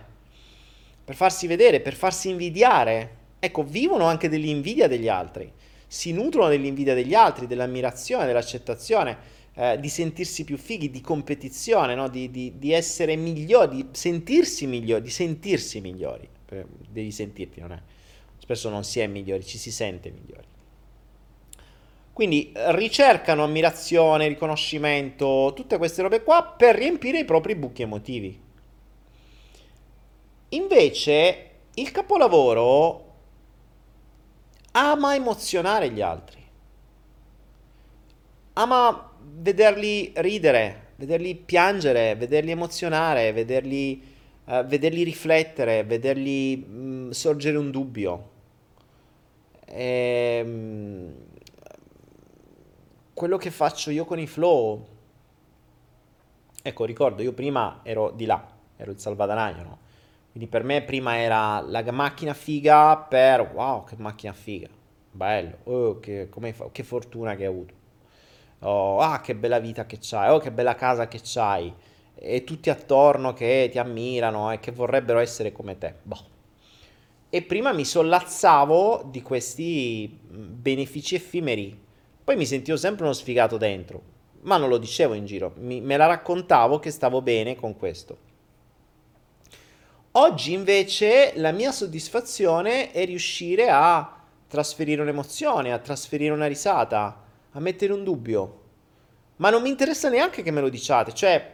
[1.04, 3.24] per farsi vedere, per farsi invidiare.
[3.40, 5.52] Ecco, vivono anche dell'invidia degli altri,
[5.88, 9.18] si nutrono dell'invidia degli altri, dell'ammirazione, dell'accettazione,
[9.56, 12.10] eh, di sentirsi più fighi, di competizione, no?
[12.10, 16.28] di, di, di, essere migliori, di sentirsi migliori, di sentirsi migliori.
[16.90, 17.82] Devi sentirti, non è?
[18.38, 20.46] Spesso non si è migliori, ci si sente migliori.
[22.14, 28.42] Quindi ricercano ammirazione, riconoscimento, tutte queste robe qua per riempire i propri buchi emotivi.
[30.50, 33.14] Invece il capolavoro
[34.72, 36.42] ama emozionare gli altri,
[38.54, 44.02] ama vederli ridere, vederli piangere, vederli emozionare, vederli,
[44.46, 48.30] uh, vederli riflettere, vederli mh, mm, sorgere un dubbio.
[49.66, 51.14] E, ehm,
[53.14, 54.88] quello che faccio io con i flow.
[56.62, 58.46] Ecco, ricordo, io prima ero di là,
[58.76, 59.78] ero il salvadanaio, no?
[60.32, 64.68] Quindi per me prima era la macchina figa per wow, che macchina figa,
[65.12, 66.28] bello, oh, che,
[66.72, 67.74] che fortuna che hai avuto.
[68.68, 71.72] Oh, ah, che bella vita che c'hai, oh, che bella casa che c'hai.
[72.16, 75.94] E tutti attorno che ti ammirano e che vorrebbero essere come te.
[76.02, 76.34] Boh.
[77.30, 81.80] E prima mi sollazzavo di questi benefici effimeri.
[82.24, 84.02] Poi mi sentivo sempre uno sfigato dentro,
[84.42, 88.18] ma non lo dicevo in giro, mi, me la raccontavo che stavo bene con questo.
[90.14, 97.25] Oggi invece la mia soddisfazione è riuscire a trasferire un'emozione, a trasferire una risata,
[97.56, 98.62] a mettere un dubbio.
[99.38, 101.54] Ma non mi interessa neanche che me lo diciate, cioè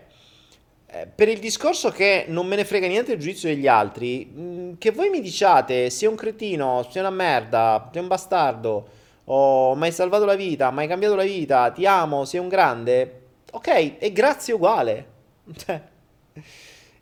[0.88, 4.74] eh, per il discorso che non me ne frega niente il giudizio degli altri, mm,
[4.78, 8.90] che voi mi diciate sei un cretino, sei una merda, sei un bastardo,
[9.26, 12.50] o mi hai salvato la vita, mi hai cambiato la vita, ti amo, sei un
[12.50, 13.22] grande,
[13.52, 15.10] ok, e grazie uguale.
[15.54, 15.82] Cioè,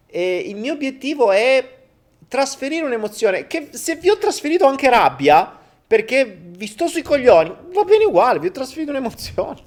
[0.07, 1.77] e il mio obiettivo è
[2.27, 5.58] trasferire un'emozione che se vi ho trasferito anche rabbia
[5.89, 9.59] perché vi sto sui coglioni, va bene uguale, vi ho trasferito un'emozione.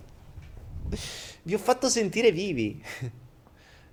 [1.43, 2.81] Vi ho fatto sentire vivi.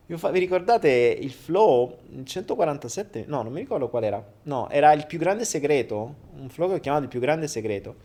[0.06, 0.30] Vi, fa...
[0.30, 3.23] vi ricordate il flow 147?
[3.26, 4.23] No, non mi ricordo qual era.
[4.43, 7.95] No, era il più grande segreto, un flow che ho chiamato il più grande segreto,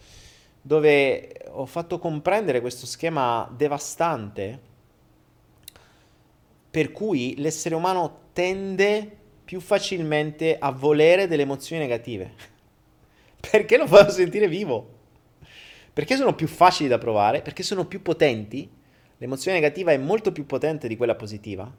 [0.62, 4.58] dove ho fatto comprendere questo schema devastante
[6.70, 12.53] per cui l'essere umano tende più facilmente a volere delle emozioni negative.
[13.50, 15.02] Perché lo fanno sentire vivo?
[15.92, 17.42] Perché sono più facili da provare?
[17.42, 18.68] Perché sono più potenti?
[19.18, 21.72] L'emozione negativa è molto più potente di quella positiva.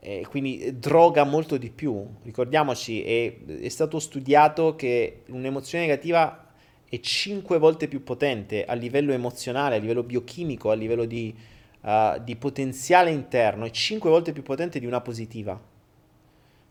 [0.00, 2.04] E quindi droga molto di più.
[2.22, 6.48] Ricordiamoci, è, è stato studiato che un'emozione negativa
[6.88, 11.34] è 5 volte più potente a livello emozionale, a livello biochimico, a livello di,
[11.82, 15.60] uh, di potenziale interno, è 5 volte più potente di una positiva.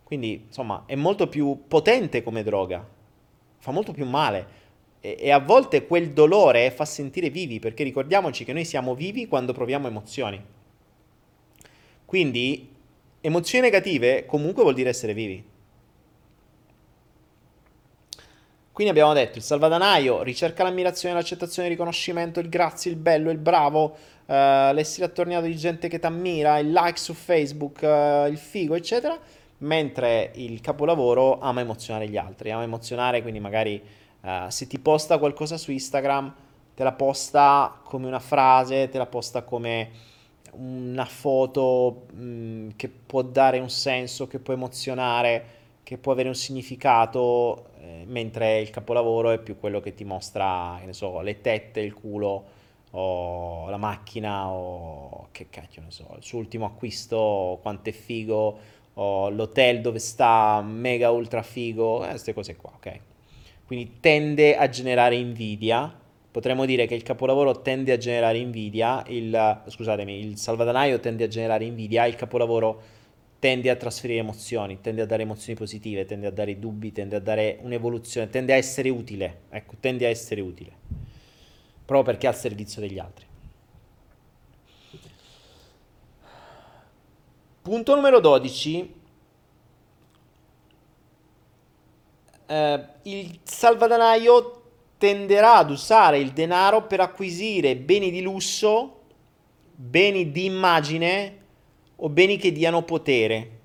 [0.03, 2.85] Quindi, insomma, è molto più potente come droga,
[3.61, 4.59] fa molto più male.
[4.99, 9.27] E, e a volte quel dolore fa sentire vivi, perché ricordiamoci che noi siamo vivi
[9.27, 10.43] quando proviamo emozioni.
[12.03, 12.69] Quindi,
[13.21, 15.49] emozioni negative comunque vuol dire essere vivi.
[18.73, 23.37] Quindi abbiamo detto il salvadanaio ricerca l'ammirazione, l'accettazione, il riconoscimento, il grazie, il bello, il
[23.37, 28.37] bravo, uh, l'essere attorniato di gente che ti ammira, il like su Facebook, uh, il
[28.37, 29.19] figo, eccetera,
[29.61, 33.81] mentre il capolavoro ama emozionare gli altri, ama emozionare, quindi magari
[34.21, 36.33] uh, se ti posta qualcosa su Instagram,
[36.73, 40.09] te la posta come una frase, te la posta come
[40.53, 45.45] una foto mh, mm, che può dare un senso, che può emozionare,
[45.83, 50.77] che può avere un significato, eh, mentre il capolavoro è più quello che ti mostra,
[50.79, 52.59] che ne so, le tette, il culo,
[52.91, 58.79] o la macchina o che cacchio ne so, il suo ultimo acquisto, quanto è figo,
[58.95, 62.99] o l'hotel dove sta, mega ultra figo, queste eh, cose qua, ok?
[63.65, 65.99] Quindi tende a generare invidia.
[66.31, 71.27] Potremmo dire che il capolavoro tende a generare invidia, il, scusatemi, il salvadanaio tende a
[71.27, 72.81] generare invidia, il capolavoro
[73.39, 77.19] tende a trasferire emozioni, tende a dare emozioni positive, tende a dare dubbi, tende a
[77.19, 81.11] dare un'evoluzione, tende a essere utile, ecco, tende a essere utile
[81.91, 83.25] proprio perché è al servizio degli altri.
[87.61, 88.93] Punto numero 12.
[92.47, 94.61] Eh, il salvadanaio
[94.97, 99.01] tenderà ad usare il denaro per acquisire beni di lusso,
[99.75, 101.37] beni di immagine
[101.97, 103.59] o beni che diano potere.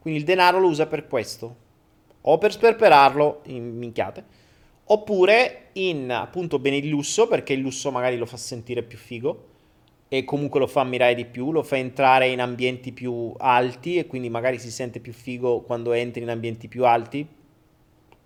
[0.00, 1.56] Quindi il denaro lo usa per questo,
[2.22, 4.24] o per sperperarlo in minchiate,
[4.86, 9.49] oppure in appunto beni di lusso, perché il lusso magari lo fa sentire più figo
[10.12, 14.08] e comunque lo fa ammirare di più, lo fa entrare in ambienti più alti e
[14.08, 17.24] quindi magari si sente più figo quando entri in ambienti più alti,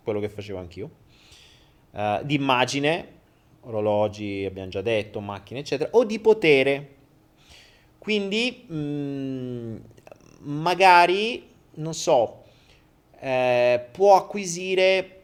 [0.02, 0.90] quello che facevo anch'io.
[1.90, 3.08] Uh, di immagine,
[3.60, 6.94] orologi, abbiamo già detto, macchine, eccetera, o di potere.
[7.98, 9.76] Quindi mh, mm,
[10.38, 12.44] magari, non so,
[13.20, 15.20] eh, può acquisire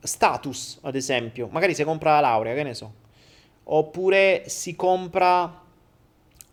[0.00, 1.46] status, ad esempio.
[1.52, 2.92] Magari si compra la laurea, che ne so.
[3.62, 5.62] Oppure si compra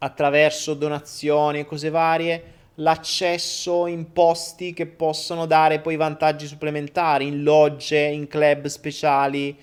[0.04, 2.44] attraverso donazioni e cose varie
[2.76, 9.56] l'accesso in posti che possono dare poi vantaggi supplementari in logge, in club speciali.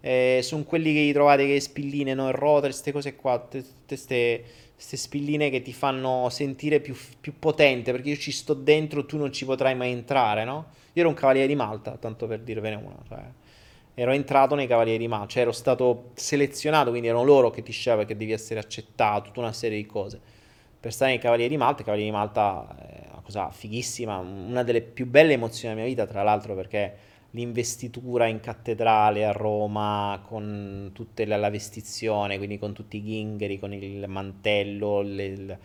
[0.00, 2.28] Eh, sono quelli che trovate che spilline, no?
[2.28, 3.38] Il rotor, queste cose qua,
[3.86, 4.44] queste
[4.76, 9.32] spilline che ti fanno sentire più, più, potente perché io ci sto dentro, tu non
[9.32, 10.66] ci potrai mai entrare, no?
[10.94, 13.22] Io ero un cavaliere di Malta, tanto per dirvene una, cioè
[13.94, 18.06] ero entrato nei Cavalieri di cioè ero stato selezionato, quindi erano loro che ti sceglievano
[18.06, 20.20] che devi essere accettato, tutta una serie di cose.
[20.80, 24.82] Per stare nei Cavalieri di Malta, Cavalieri di Malta è una cosa fighissima, una delle
[24.82, 30.90] più belle emozioni della mia vita, tra l'altro perché l'investitura in cattedrale a Roma con
[30.92, 35.58] tutta la, la vestizione, quindi con tutti i ghingheri, con il mantello, le,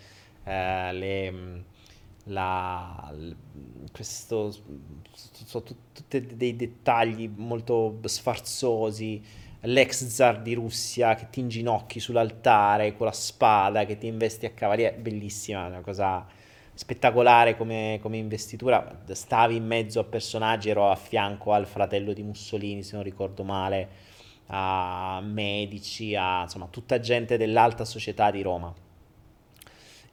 [0.43, 1.63] eh, le
[2.25, 3.13] la,
[3.91, 4.53] questo,
[5.11, 9.21] sono tutti dei dettagli molto sfarzosi.
[9.61, 14.51] L'ex zar di Russia che ti inginocchi sull'altare con la spada che ti investi a
[14.51, 16.25] cavaliere, bellissima, una cosa
[16.73, 19.01] spettacolare come, come, investitura.
[19.11, 23.43] Stavi in mezzo a personaggi, ero a fianco al fratello di Mussolini, se non ricordo
[23.43, 23.89] male,
[24.47, 28.73] a medici, a insomma tutta gente dell'alta società di Roma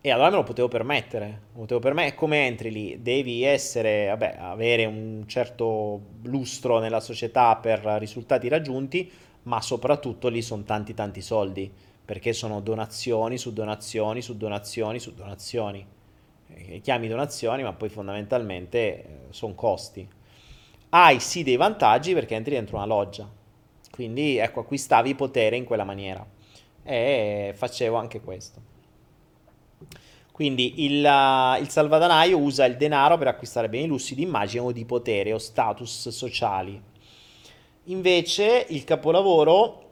[0.06, 1.40] e allora me lo potevo permettere.
[1.52, 2.14] Potevo permettere.
[2.14, 3.02] Come entri lì?
[3.02, 9.10] Devi essere, vabbè, avere un certo lustro nella società per risultati raggiunti,
[9.42, 11.68] ma soprattutto lì sono tanti tanti soldi,
[12.04, 15.84] perché sono donazioni su donazioni su donazioni su donazioni.
[16.54, 20.08] E chiami donazioni, ma poi fondamentalmente eh, sono costi.
[20.90, 23.28] Hai sì dei vantaggi perché entri dentro una loggia.
[23.90, 26.24] Quindi ecco, acquistavi potere in quella maniera.
[26.84, 28.74] E facevo anche questo.
[30.36, 34.70] Quindi il, uh, il, salvadanaio usa il denaro per acquistare beni lussi di immagine o
[34.70, 36.78] di potere o status sociali.
[37.84, 39.88] Invece il capolavoro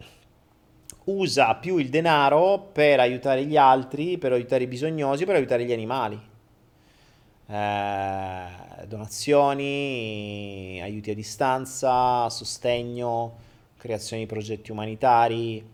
[1.04, 5.72] usa più il denaro per aiutare gli altri, per aiutare i bisognosi, per aiutare gli
[5.72, 6.20] animali.
[7.46, 8.46] Eh,
[8.86, 13.36] donazioni, aiuti a distanza, sostegno,
[13.78, 15.72] creazione di progetti umanitari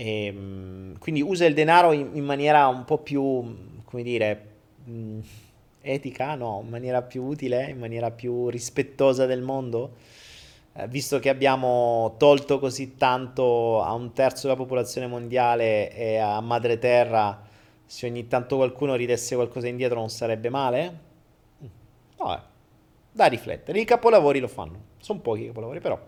[0.00, 4.46] e, ehm, quindi usa il denaro in, in, maniera un po' più, come dire,
[4.88, 5.20] mm,
[5.82, 9.96] etica, no, in maniera più utile, in maniera più rispettosa del mondo.
[10.72, 16.40] Eh, visto che abbiamo tolto così tanto a un terzo della popolazione mondiale e a
[16.40, 17.42] madre terra,
[17.84, 20.98] se ogni tanto qualcuno ridesse qualcosa indietro non sarebbe male?
[21.62, 21.66] Mm,
[22.16, 22.42] vabbè,
[23.12, 23.80] da riflettere.
[23.80, 24.88] I capolavori lo fanno.
[24.98, 25.98] Sono pochi i capolavori, però.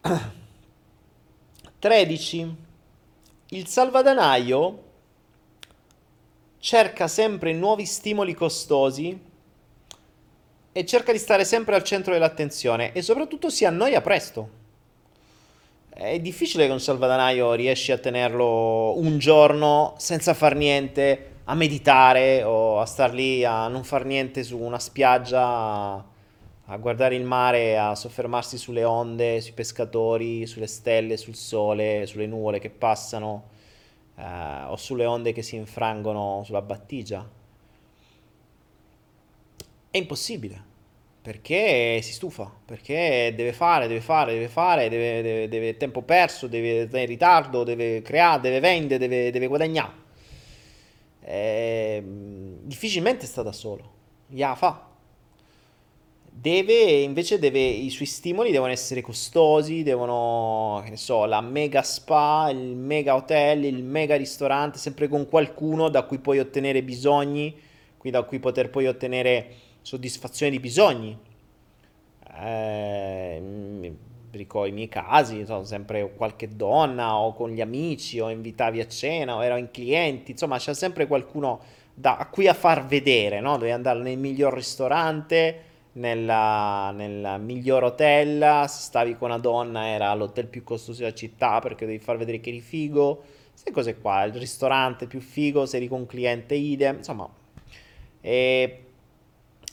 [1.78, 2.56] 13.
[3.50, 4.82] Il salvadanaio
[6.58, 9.16] cerca sempre nuovi stimoli costosi
[10.72, 14.50] e cerca di stare sempre al centro dell'attenzione e soprattutto si annoia presto.
[15.88, 22.42] È difficile che un salvadanaio riesci a tenerlo un giorno senza far niente, a meditare
[22.42, 26.04] o a star lì a non far niente su una spiaggia
[26.70, 32.26] a guardare il mare, a soffermarsi sulle onde, sui pescatori, sulle stelle, sul sole, sulle
[32.26, 33.48] nuvole che passano,
[34.16, 37.26] eh, o sulle onde che si infrangono sulla battigia.
[39.90, 40.62] È impossibile,
[41.22, 46.48] perché si stufa, perché deve fare, deve fare, deve fare, deve, deve, deve tempo perso,
[46.48, 50.06] deve essere in ritardo, deve creare, deve vendere, deve, deve guadagnare.
[51.22, 52.02] Eh,
[52.62, 53.90] difficilmente sta da solo,
[54.28, 54.87] ya fa
[56.40, 61.82] deve invece deve, i suoi stimoli devono essere costosi, devono, che ne so, la mega
[61.82, 67.54] spa, il mega hotel, il mega ristorante, sempre con qualcuno da cui puoi ottenere bisogni,
[68.08, 69.48] da cui poter poi ottenere
[69.82, 71.18] soddisfazione di bisogni.
[72.40, 73.92] Eh,
[74.30, 78.86] ricordo i miei casi, sono sempre qualche donna o con gli amici o invitavi a
[78.86, 81.60] cena o ero in clienti, insomma c'è sempre qualcuno
[81.92, 83.58] da, a cui a far vedere, no?
[83.58, 90.14] Devi andare nel miglior ristorante, nella, nel miglior hotel, se stavi con una donna era
[90.14, 94.24] l'hotel più costoso della città perché devi far vedere che eri figo, queste cose qua,
[94.24, 97.28] il ristorante più figo se eri con un cliente idem, insomma.
[98.20, 98.84] E,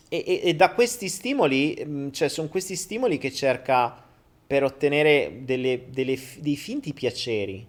[0.10, 4.04] e, e da questi stimoli, mm, cioè sono questi stimoli che cerca
[4.48, 7.66] per ottenere delle, delle, dei finti piaceri.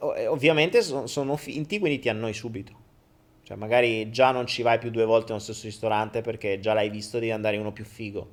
[0.00, 2.86] ovviamente sono, sono finti, quindi ti annoi subito.
[3.48, 6.90] Cioè, magari già non ci vai più due volte nello stesso ristorante perché già l'hai
[6.90, 8.28] visto, devi andare in uno più figo.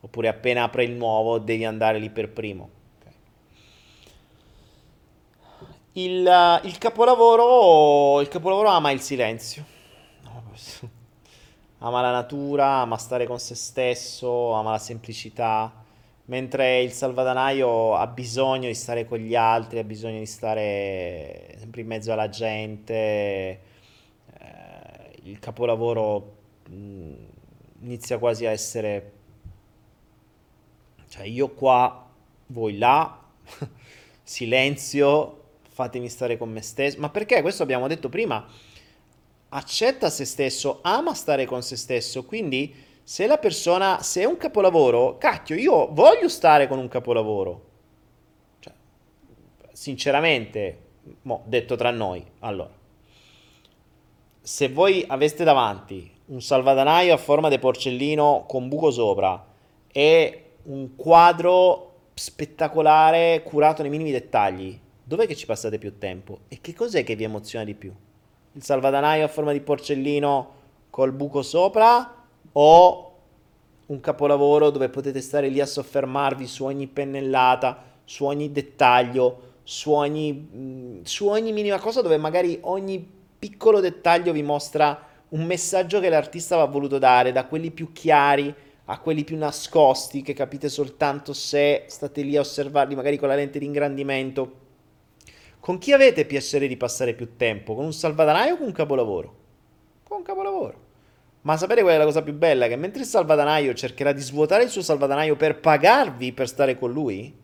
[0.00, 2.70] Oppure appena apre il nuovo, devi andare lì per primo.
[2.98, 3.12] Okay.
[5.92, 9.64] Il, il, capolavoro, il capolavoro ama il silenzio.
[11.78, 15.72] ama la natura, ama stare con se stesso, ama la semplicità,
[16.24, 21.82] mentre il salvadanaio ha bisogno di stare con gli altri, ha bisogno di stare sempre
[21.82, 23.74] in mezzo alla gente.
[25.26, 26.36] Il capolavoro
[26.68, 27.12] mh,
[27.82, 29.12] inizia quasi a essere,
[31.08, 32.08] cioè io qua,
[32.46, 33.22] voi là,
[34.22, 37.00] silenzio, fatemi stare con me stesso.
[37.00, 37.42] Ma perché?
[37.42, 38.46] Questo abbiamo detto prima
[39.48, 44.36] accetta se stesso, ama stare con se stesso, quindi se la persona, se è un
[44.36, 47.64] capolavoro, cacchio, io voglio stare con un capolavoro.
[48.58, 48.72] Cioè,
[49.72, 50.78] sinceramente,
[51.22, 52.75] mo, detto tra noi, allora,
[54.46, 59.44] se voi aveste davanti un salvadanaio a forma di porcellino con buco sopra
[59.90, 66.42] e un quadro spettacolare curato nei minimi dettagli, dov'è che ci passate più tempo?
[66.46, 67.92] E che cos'è che vi emoziona di più?
[68.52, 70.54] il salvadanaio a forma di porcellino
[70.90, 73.12] col buco sopra o
[73.86, 79.90] un capolavoro dove potete stare lì a soffermarvi su ogni pennellata, su ogni dettaglio, su
[79.90, 86.00] ogni, mm, su ogni minima cosa dove magari ogni piccolo dettaglio vi mostra un messaggio
[86.00, 88.54] che l'artista aveva voluto dare, da quelli più chiari
[88.88, 93.34] a quelli più nascosti che capite soltanto se state lì a osservarli magari con la
[93.34, 94.64] lente di ingrandimento
[95.66, 97.74] con chi avete piacere di passare più tempo?
[97.74, 99.36] Con un salvadanaio o con un capolavoro?
[100.04, 100.78] Con un capolavoro.
[101.40, 102.68] Ma sapete qual è la cosa più bella?
[102.68, 106.92] Che mentre il salvadanaio cercherà di svuotare il suo salvadanaio per pagarvi per stare con
[106.92, 107.34] lui,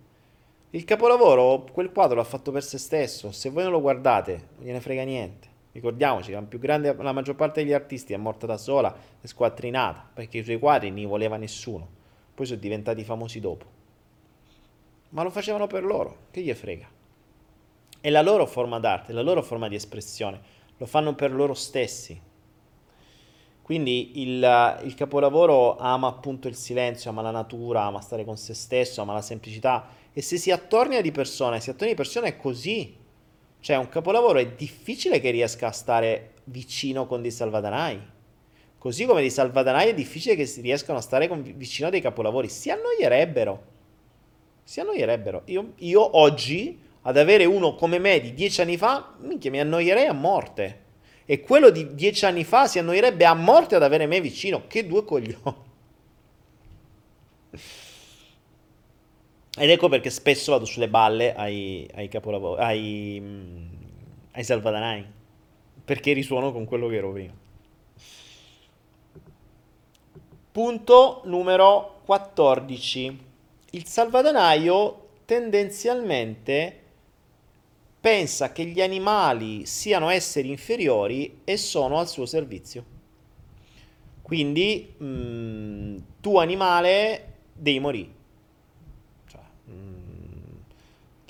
[0.70, 3.32] il capolavoro, quel quadro l'ha fatto per se stesso.
[3.32, 5.48] Se voi non lo guardate, non gliene frega niente.
[5.72, 10.38] Ricordiamoci la, grande, la maggior parte degli artisti è morta da sola, è squattrinata, perché
[10.38, 11.88] i suoi quadri non voleva nessuno.
[12.34, 13.64] Poi sono diventati famosi dopo.
[15.10, 16.88] Ma lo facevano per loro, che gli frega?
[18.00, 20.40] È la loro forma d'arte, la loro forma di espressione,
[20.76, 22.20] lo fanno per loro stessi.
[23.62, 28.54] Quindi il, il, capolavoro ama appunto il silenzio, ama la natura, ama stare con se
[28.54, 32.36] stesso, ama la semplicità e se si attornia di persone, si attornia di persone è
[32.36, 33.00] così.
[33.62, 38.10] Cioè un capolavoro è difficile che riesca a stare vicino con dei salvadanai.
[38.76, 42.00] Così come dei salvadanai è difficile che si riescano a stare con, vicino a dei
[42.00, 42.48] capolavori.
[42.48, 43.62] Si annoierebbero.
[44.64, 45.42] Si annoierebbero.
[45.44, 50.06] Io, io oggi ad avere uno come me di dieci anni fa, minchia, mi annoierei
[50.06, 50.80] a morte.
[51.24, 54.66] E quello di dieci anni fa si annoierebbe a morte ad avere me vicino.
[54.66, 55.54] Che due coglioni.
[59.56, 63.64] Ed ecco perché spesso vado sulle balle ai, ai capolavori, ai, mm,
[64.32, 65.04] ai salvadanai.
[65.84, 67.32] Perché risuono con quello che ero prima.
[70.52, 73.18] Punto numero 14.
[73.70, 76.80] Il salvadanaio tendenzialmente
[78.02, 82.84] pensa che gli animali siano esseri inferiori e sono al suo servizio.
[84.20, 88.10] Quindi mh, mm, tu animale devi morire.
[89.28, 90.56] Cioè, mh, mm,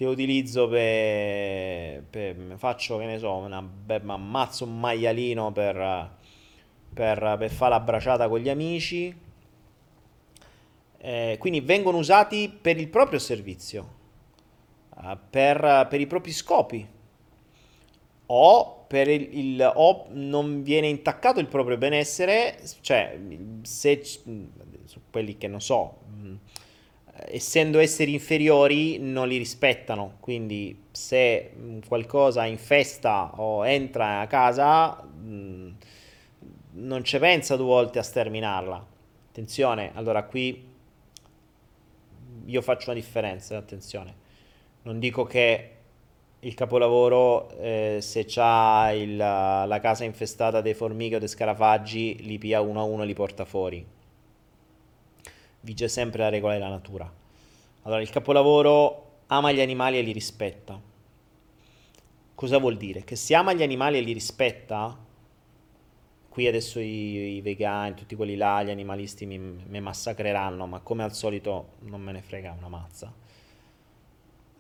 [0.02, 6.10] ti utilizzo per, per, faccio che ne so, una, per, ammazzo un maialino per,
[6.92, 9.14] per, per fare la bracciata con gli amici.
[10.98, 13.94] Eh, quindi vengono usati per il proprio servizio
[14.94, 16.86] uh, per, per, i propri scopi
[18.26, 23.18] o, per il, il, o non viene intaccato il proprio benessere, cioè
[23.62, 25.98] se su quelli che non so,
[27.26, 35.02] essendo esseri inferiori non li rispettano, quindi se mm, qualcosa infesta o entra a casa
[35.02, 35.70] mm,
[36.74, 38.86] non ci pensa due volte a sterminarla.
[39.28, 40.70] Attenzione, allora qui
[42.44, 44.20] io faccio una differenza, attenzione
[44.82, 45.68] non dico che
[46.40, 52.39] il capolavoro, eh, se c'ha il, la casa infestata dei formiche o dei scarafaggi, li
[52.39, 53.84] pia uno a uno e li porta fuori.
[55.62, 57.10] Vige sempre la regola della natura.
[57.82, 60.80] Allora, il capolavoro ama gli animali e li rispetta.
[62.34, 63.02] Cosa vuol dire?
[63.02, 64.97] Che se ama gli animali e li rispetta,
[66.28, 71.02] qui adesso i, i vegani, tutti quelli là, gli animalisti mi, mi massacreranno, ma come
[71.02, 73.12] al solito non me ne frega una mazza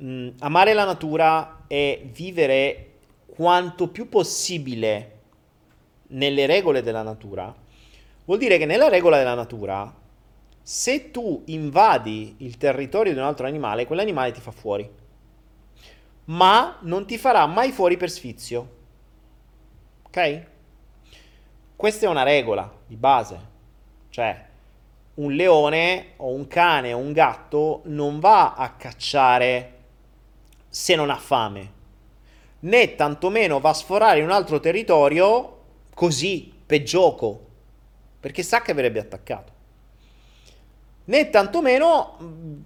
[0.02, 2.90] mm, amare la natura è vivere
[3.34, 5.20] quanto più possibile
[6.08, 7.54] nelle regole della natura,
[8.26, 10.00] vuol dire che nella regola della natura,
[10.62, 14.88] se tu invadi il territorio di un altro animale, quell'animale ti fa fuori.
[16.26, 18.76] Ma non ti farà mai fuori per sfizio.
[20.04, 20.46] Ok?
[21.74, 23.50] Questa è una regola di base.
[24.08, 24.46] Cioè,
[25.14, 29.80] un leone o un cane o un gatto non va a cacciare
[30.68, 31.72] se non ha fame,
[32.60, 35.58] né tantomeno va a sforare in un altro territorio
[35.94, 37.48] così, per gioco.
[38.20, 39.51] perché sa che verrebbe attaccato.
[41.04, 42.60] Né tantomeno mm,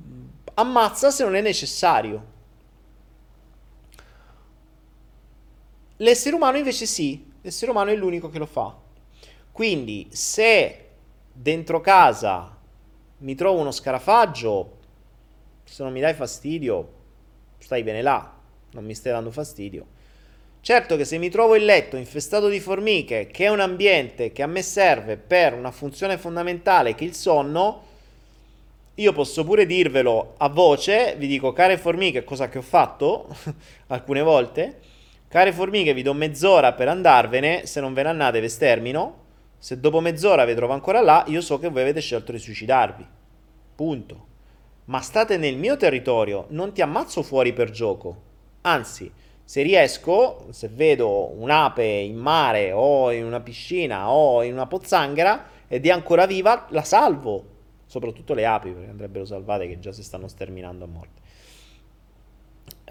[0.55, 2.35] ammazza se non è necessario.
[5.99, 8.75] L'essere umano invece sì, l'essere umano è l'unico che lo fa.
[9.51, 10.89] Quindi se
[11.33, 12.55] dentro casa
[13.19, 14.77] mi trovo uno scarafaggio,
[15.65, 16.93] se non mi dai fastidio,
[17.59, 18.35] stai bene là,
[18.73, 19.95] non mi stai dando fastidio.
[20.61, 24.43] Certo che se mi trovo il letto infestato di formiche, che è un ambiente che
[24.43, 27.86] a me serve per una funzione fondamentale che è il sonno,
[28.99, 33.29] io posso pure dirvelo a voce, vi dico care formiche, cosa che ho fatto
[33.89, 34.79] alcune volte,
[35.29, 39.25] care formiche vi do mezz'ora per andarvene, se non ve ne andate ve stermino,
[39.59, 43.07] se dopo mezz'ora vi trovo ancora là, io so che voi avete scelto di suicidarvi.
[43.75, 44.27] Punto.
[44.87, 48.23] Ma state nel mio territorio, non ti ammazzo fuori per gioco.
[48.63, 49.13] Anzi,
[49.45, 55.49] se riesco, se vedo un'ape in mare o in una piscina o in una pozzanghera
[55.69, 57.56] ed è ancora viva, la salvo.
[57.97, 61.21] Soprattutto le api, perché andrebbero salvate che già si stanno sterminando a morte.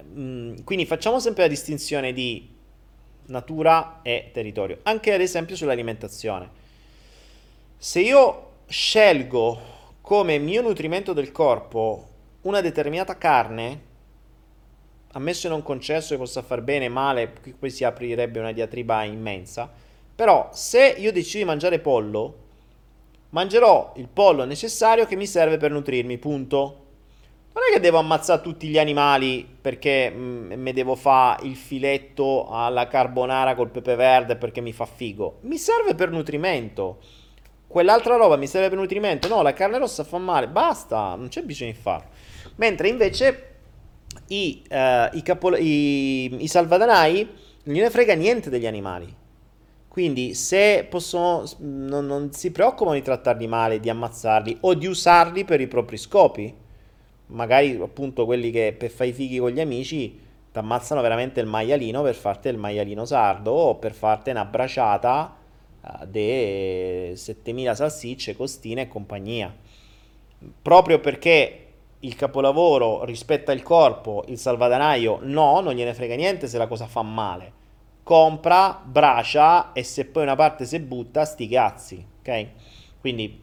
[0.01, 2.49] Mm, quindi facciamo sempre la distinzione di
[3.27, 6.49] natura e territorio, anche ad esempio sull'alimentazione.
[7.77, 9.59] Se io scelgo
[10.01, 12.07] come mio nutrimento del corpo
[12.41, 13.81] una determinata carne,
[15.11, 19.71] ammesso e non concesso che possa far bene, male, qui si aprirebbe una diatriba immensa,
[20.15, 22.44] però se io decido di mangiare pollo,
[23.35, 26.83] mangerò il pollo necessario che mi serve per nutrirmi, punto.
[27.53, 32.47] Non è che devo ammazzare tutti gli animali perché mm, mi devo fare il filetto
[32.47, 35.39] alla carbonara col pepe verde perché mi fa figo.
[35.41, 36.99] Mi serve per nutrimento.
[37.67, 39.27] Quell'altra roba mi serve per nutrimento.
[39.27, 40.47] No, la carne rossa fa male.
[40.47, 42.09] Basta, non c'è bisogno di farlo.
[42.55, 43.55] Mentre invece
[44.27, 47.29] i, uh, i, capol- i, i salvadanai
[47.63, 49.23] non gliene frega niente degli animali.
[49.95, 55.45] Quindi se possono, non, non, si preoccupano di trattarli male, di ammazzarli o di usarli
[55.45, 56.53] per i propri scopi.
[57.27, 60.19] Magari appunto quelli che per fare i fighi con gli amici
[60.51, 65.33] ti ammazzano veramente il maialino per farti il maialino sardo o per farti una braciata
[65.79, 69.55] uh, di 7000 salsicce, costine e compagnia.
[70.61, 71.67] Proprio perché
[71.99, 76.85] il capolavoro rispetta il corpo, il salvadanaio no, non gliene frega niente se la cosa
[76.85, 77.63] fa male.
[78.05, 82.47] Compra, bracia e se poi una parte si butta, sti cazzi, ok?
[82.99, 83.41] Quindi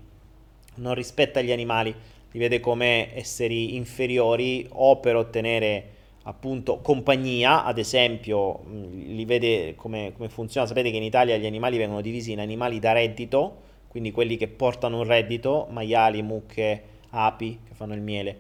[0.76, 1.92] non rispetta gli animali,
[2.30, 5.86] li vede come esseri inferiori o per ottenere
[6.22, 8.60] appunto compagnia, ad esempio,
[8.92, 10.64] li vede come, come funziona.
[10.64, 14.46] Sapete che in Italia gli animali vengono divisi in animali da reddito, quindi quelli che
[14.46, 18.38] portano un reddito, maiali, mucche, api che fanno il miele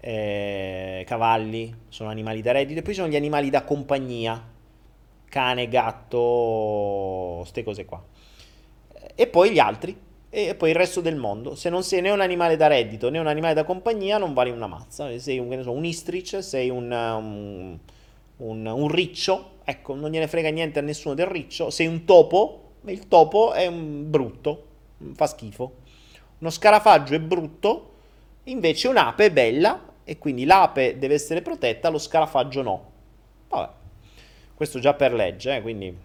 [0.00, 4.50] eh, cavalli sono animali da reddito, e poi sono gli animali da compagnia,
[5.34, 8.00] cane, gatto, queste cose qua.
[9.16, 9.98] E poi gli altri,
[10.30, 11.56] e poi il resto del mondo.
[11.56, 14.50] Se non sei né un animale da reddito né un animale da compagnia, non vali
[14.50, 15.18] una mazza.
[15.18, 17.78] Sei un, so, un istrice, sei un, un,
[18.36, 21.70] un, un, riccio, ecco, non gliene frega niente a nessuno del riccio.
[21.70, 24.66] Sei un topo, il topo è un brutto,
[25.14, 25.78] fa schifo.
[26.38, 27.90] Uno scarafaggio è brutto,
[28.44, 32.90] invece un'ape è bella e quindi l'ape deve essere protetta, lo scarafaggio no.
[33.48, 33.82] Vabbè,
[34.54, 35.96] questo già per legge, eh, quindi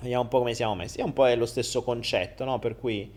[0.00, 1.00] vediamo un po' come siamo messi.
[1.00, 2.58] È un po' lo stesso concetto, no?
[2.58, 3.10] Per cui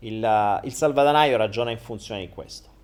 [0.00, 2.76] il, il salvadanaio ragiona in funzione di questo.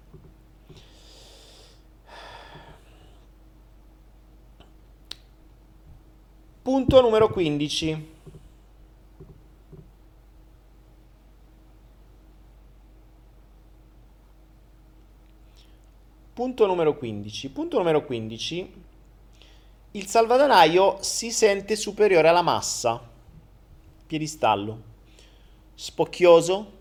[6.62, 8.12] Punto numero 15.
[16.32, 17.50] Punto numero 15.
[17.50, 18.83] Punto numero 15.
[19.96, 23.00] Il salvadanaio si sente superiore alla massa.
[24.08, 24.82] Piedistallo.
[25.72, 26.72] Spocchioso.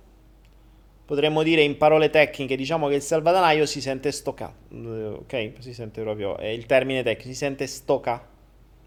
[1.06, 4.52] Potremmo dire in parole tecniche, diciamo che il salvadanaio si sente stocca.
[4.72, 5.52] Eh, ok?
[5.60, 8.28] Si sente proprio, è il termine tecnico, si sente stoca.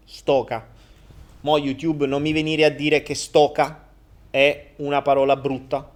[0.03, 0.67] Stoca.
[1.41, 3.87] Mo YouTube non mi venire a dire che stoca
[4.29, 5.89] è una parola brutta.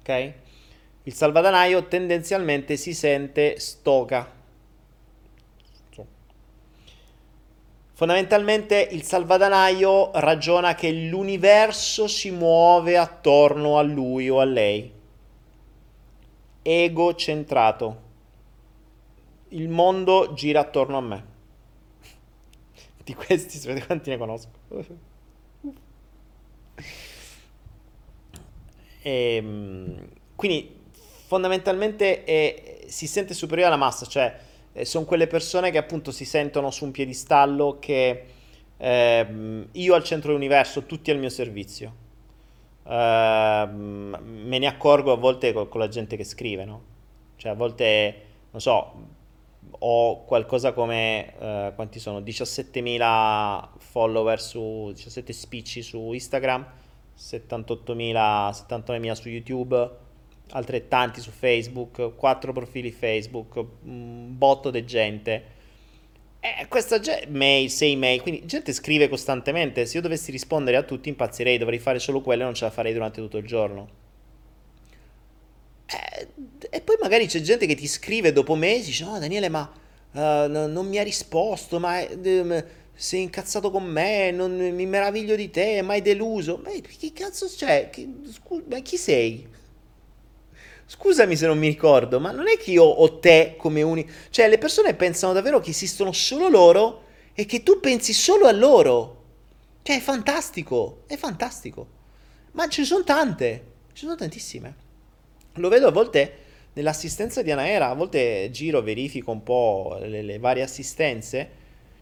[0.00, 0.32] Ok?
[1.02, 4.37] il salvadanaio tendenzialmente si sente stoca.
[7.98, 14.88] Fondamentalmente il salvadanaio ragiona che l'universo si muove attorno a lui o a lei.
[16.62, 18.02] Egocentrato.
[19.48, 21.26] Il mondo gira attorno a me.
[23.02, 24.48] Di questi sapete quanti ne conosco.
[29.02, 30.82] e, ehm, quindi
[31.26, 34.46] fondamentalmente è, si sente superiore alla massa, cioè
[34.78, 38.24] eh, sono quelle persone che appunto si sentono su un piedistallo che
[38.76, 42.06] eh, io al centro dell'universo, tutti al mio servizio.
[42.84, 46.82] uh, me ne accorgo a volte con, con, la gente che scrive, no?
[47.36, 48.92] Cioè a volte, non so,
[49.80, 52.20] ho qualcosa come, uh, quanti sono?
[52.20, 56.66] 17.000 follower su, 17 spicci su Instagram,
[57.16, 59.90] 78.000, 79.000 su YouTube,
[60.50, 65.56] altrettanti su Facebook, 4 profili Facebook, un botto di gente
[66.40, 69.84] eh, questa gente, mail, 6 mail, quindi gente scrive costantemente.
[69.86, 72.70] Se io dovessi rispondere a tutti impazzirei, dovrei fare solo quello e non ce la
[72.70, 73.88] farei durante tutto il giorno.
[75.86, 76.28] Eh,
[76.70, 79.72] e poi magari c'è gente che ti scrive dopo mesi, dice no Daniele ma
[80.12, 82.64] uh, no, non mi ha risposto, ma uh,
[82.94, 86.60] sei incazzato con me, non, mi meraviglio di te, mai deluso.
[86.62, 87.90] Ma che cazzo c'è?
[87.90, 89.46] Che, scu- ma chi sei?
[90.90, 94.10] Scusami se non mi ricordo, ma non è che io ho te come unico...
[94.30, 97.02] Cioè, le persone pensano davvero che esistono solo loro
[97.34, 99.24] e che tu pensi solo a loro.
[99.82, 101.86] Cioè, è fantastico, è fantastico.
[102.52, 103.46] Ma ce ne sono tante,
[103.88, 104.74] ce ne sono tantissime.
[105.56, 106.36] Lo vedo a volte
[106.72, 111.50] nell'assistenza di Anaera, a volte giro, verifico un po' le, le varie assistenze.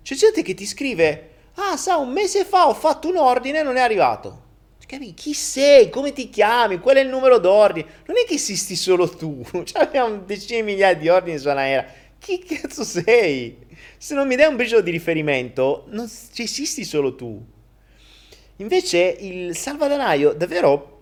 [0.00, 3.62] C'è gente che ti scrive, ah, sa, un mese fa ho fatto un ordine e
[3.64, 4.44] non è arrivato.
[4.86, 5.14] Capi?
[5.14, 5.90] Chi sei?
[5.90, 6.78] Come ti chiami?
[6.78, 7.86] Qual è il numero d'ordine?
[8.06, 9.42] Non è che esisti solo tu.
[9.64, 11.84] Cioè, abbiamo decine di migliaia di ordini su Anaera.
[12.20, 13.56] Chi cazzo sei?
[13.98, 17.44] Se non mi dai un briciolo di riferimento, non ci esisti solo tu.
[18.58, 20.92] Invece il salvadanaio davvero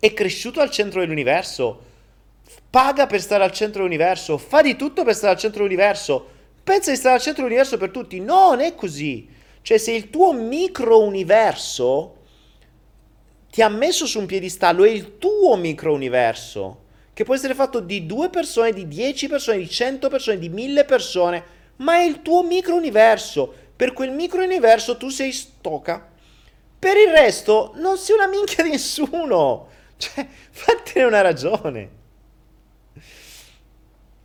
[0.00, 1.90] è cresciuto al centro dell'universo.
[2.68, 4.36] Paga per stare al centro dell'universo.
[4.36, 6.28] Fa di tutto per stare al centro dell'universo.
[6.64, 8.18] Pensa di stare al centro dell'universo per tutti.
[8.18, 9.28] No, non è così.
[9.62, 12.16] Cioè, se il tuo micro-universo
[13.52, 18.06] ti ha messo su un piedistallo, è il tuo microuniverso, che può essere fatto di
[18.06, 21.44] due persone, di dieci persone, di cento persone, di mille persone,
[21.76, 23.52] ma è il tuo microuniverso.
[23.76, 26.08] Per quel microuniverso tu sei stoca.
[26.78, 29.68] Per il resto non sei una minchia di nessuno.
[29.98, 31.90] Cioè, fatene una ragione.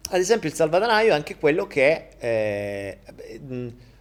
[0.09, 2.99] Ad esempio il salvadanaio è anche quello che, eh,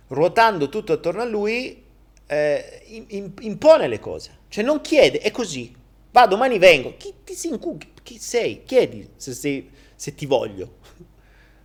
[0.07, 1.83] ruotando tutto attorno a lui,
[2.27, 2.83] eh,
[3.41, 4.31] impone le cose.
[4.49, 5.75] Cioè non chiede, è così.
[6.11, 6.95] Va, domani vengo.
[6.97, 7.93] Chi incubi?
[8.03, 8.63] Chi sei?
[8.65, 10.85] Chiedi se, sei, se ti voglio.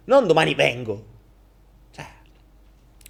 [0.04, 1.06] Non domani vengo.
[1.92, 2.06] Cioè,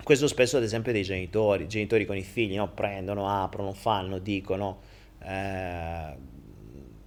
[0.04, 2.70] questo spesso ad esempio dei genitori, genitori con i figli, no?
[2.70, 4.82] Prendono, aprono, fanno, dicono.
[5.24, 6.16] Eh,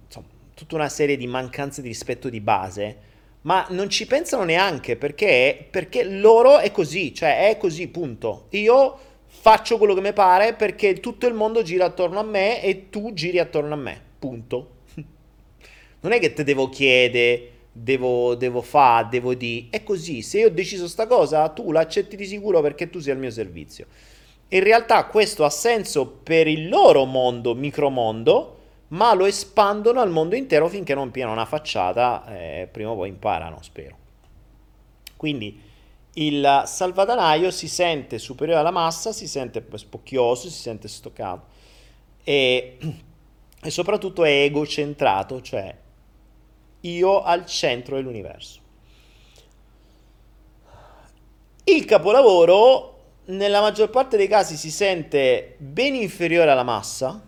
[0.05, 3.13] insomma, tutta una serie di mancanze di rispetto di base
[3.45, 8.47] ma non ci pensano neanche perché, perché loro è così, cioè è così, punto.
[8.51, 8.97] Io
[9.39, 13.13] faccio quello che mi pare perché tutto il mondo gira attorno a me e tu
[13.13, 14.01] giri attorno a me.
[14.19, 14.69] Punto.
[16.05, 19.67] Non è che te devo chiedere, devo, devo fare, devo dire.
[19.71, 20.21] È così.
[20.21, 23.31] Se io ho deciso sta cosa, tu l'accetti di sicuro perché tu sei al mio
[23.31, 23.87] servizio.
[24.49, 28.59] In realtà questo ha senso per il loro mondo, micromondo,
[28.89, 32.23] ma lo espandono al mondo intero finché non piano una facciata.
[32.27, 33.97] Eh, prima o poi imparano, spero.
[35.17, 35.59] Quindi
[36.17, 41.47] il salvadanaio si sente superiore alla massa, si sente spocchioso, si sente stoccato
[42.23, 42.77] e,
[43.61, 45.75] e soprattutto è egocentrato, cioè
[46.81, 48.61] io al centro dell'universo.
[51.65, 52.91] Il capolavoro
[53.25, 57.21] nella maggior parte dei casi si sente ben inferiore alla massa,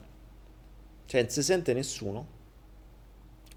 [1.07, 2.27] cioè non si sente nessuno,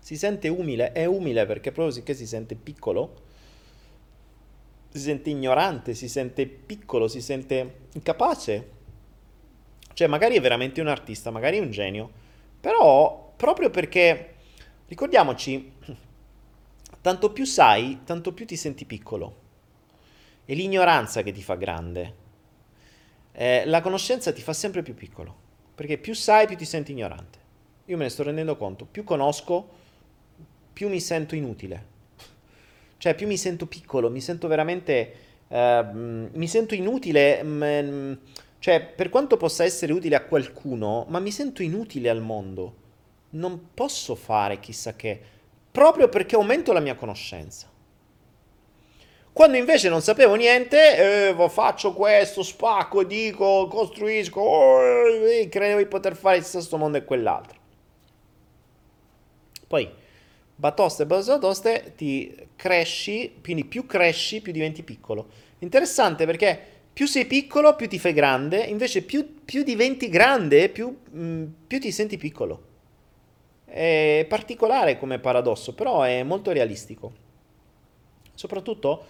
[0.00, 3.28] si sente umile, è umile perché proprio sicché si sente piccolo
[4.90, 8.70] si sente ignorante, si sente piccolo, si sente incapace.
[9.92, 12.10] Cioè, magari è veramente un artista, magari è un genio,
[12.60, 14.34] però proprio perché,
[14.88, 15.72] ricordiamoci,
[17.00, 19.36] tanto più sai, tanto più ti senti piccolo.
[20.44, 22.14] È l'ignoranza che ti fa grande.
[23.32, 25.34] Eh, la conoscenza ti fa sempre più piccolo,
[25.74, 27.38] perché più sai, più ti senti ignorante.
[27.86, 29.68] Io me ne sto rendendo conto, più conosco,
[30.72, 31.89] più mi sento inutile.
[33.00, 35.12] Cioè, più mi sento piccolo, mi sento veramente...
[35.48, 37.42] Uh, mi sento inutile...
[37.42, 38.18] Mh,
[38.58, 42.74] cioè, per quanto possa essere utile a qualcuno, ma mi sento inutile al mondo.
[43.30, 45.18] Non posso fare chissà che,
[45.70, 47.68] proprio perché aumento la mia conoscenza.
[49.32, 54.82] Quando invece non sapevo niente, eh, faccio questo, spacco, dico, costruisco, oh,
[55.26, 57.58] eh, credevo di poter fare il stesso mondo e quell'altro.
[59.66, 59.90] Poi
[60.60, 65.28] batoste, batoste, ti cresci, quindi più cresci, più diventi piccolo.
[65.60, 66.58] Interessante perché
[66.92, 71.80] più sei piccolo, più ti fai grande, invece più, più diventi grande, più, mm, più
[71.80, 72.68] ti senti piccolo.
[73.64, 77.12] È particolare come paradosso, però è molto realistico.
[78.34, 79.04] Soprattutto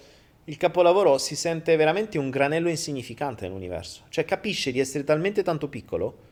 [0.44, 5.68] il capolavoro si sente veramente un granello insignificante nell'universo, cioè capisce di essere talmente tanto
[5.68, 6.28] piccolo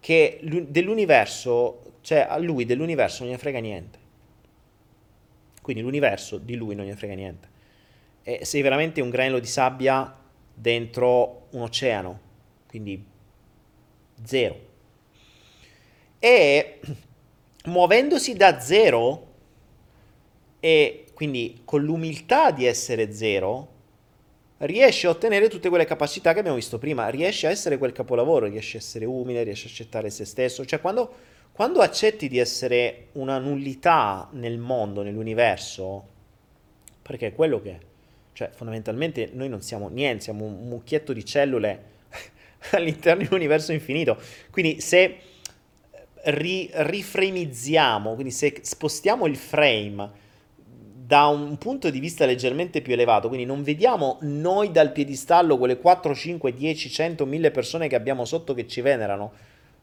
[0.00, 4.05] che dell'universo Cioè a lui dell'universo non gli frega niente.
[5.66, 7.48] Quindi l'universo di lui non gli frega niente.
[8.22, 10.16] E sei veramente un granello di sabbia
[10.54, 12.20] dentro un oceano,
[12.68, 13.04] quindi
[14.22, 14.60] zero.
[16.20, 16.80] E
[17.66, 19.26] muovendosi da zero
[20.60, 23.68] e quindi con l'umiltà di essere zero,
[24.58, 28.46] riesce a ottenere tutte quelle capacità che abbiamo visto prima, riesce a essere quel capolavoro,
[28.46, 31.12] riesce a essere umile, riesce a accettare se stesso, cioè quando,
[31.56, 36.06] quando accetti di essere una nullità nel mondo, nell'universo,
[37.00, 37.78] perché è quello che è,
[38.34, 41.84] cioè fondamentalmente noi non siamo niente, siamo un mucchietto di cellule
[42.72, 44.20] all'interno di un universo infinito,
[44.50, 45.16] quindi se
[46.24, 50.10] ri- riframizziamo, quindi se spostiamo il frame,
[51.06, 55.78] da un punto di vista leggermente più elevato, quindi non vediamo noi dal piedistallo quelle
[55.78, 59.32] 4, 5, 10, 100, 1000 persone che abbiamo sotto che ci venerano,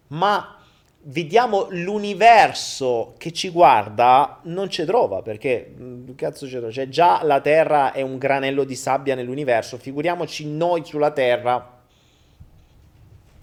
[0.10, 0.60] ma
[1.06, 7.42] vediamo l'universo che ci guarda, non ci trova, perché mm, cazzo c'è, cioè già la
[7.42, 11.82] Terra è un granello di sabbia nell'universo, figuriamoci noi sulla Terra.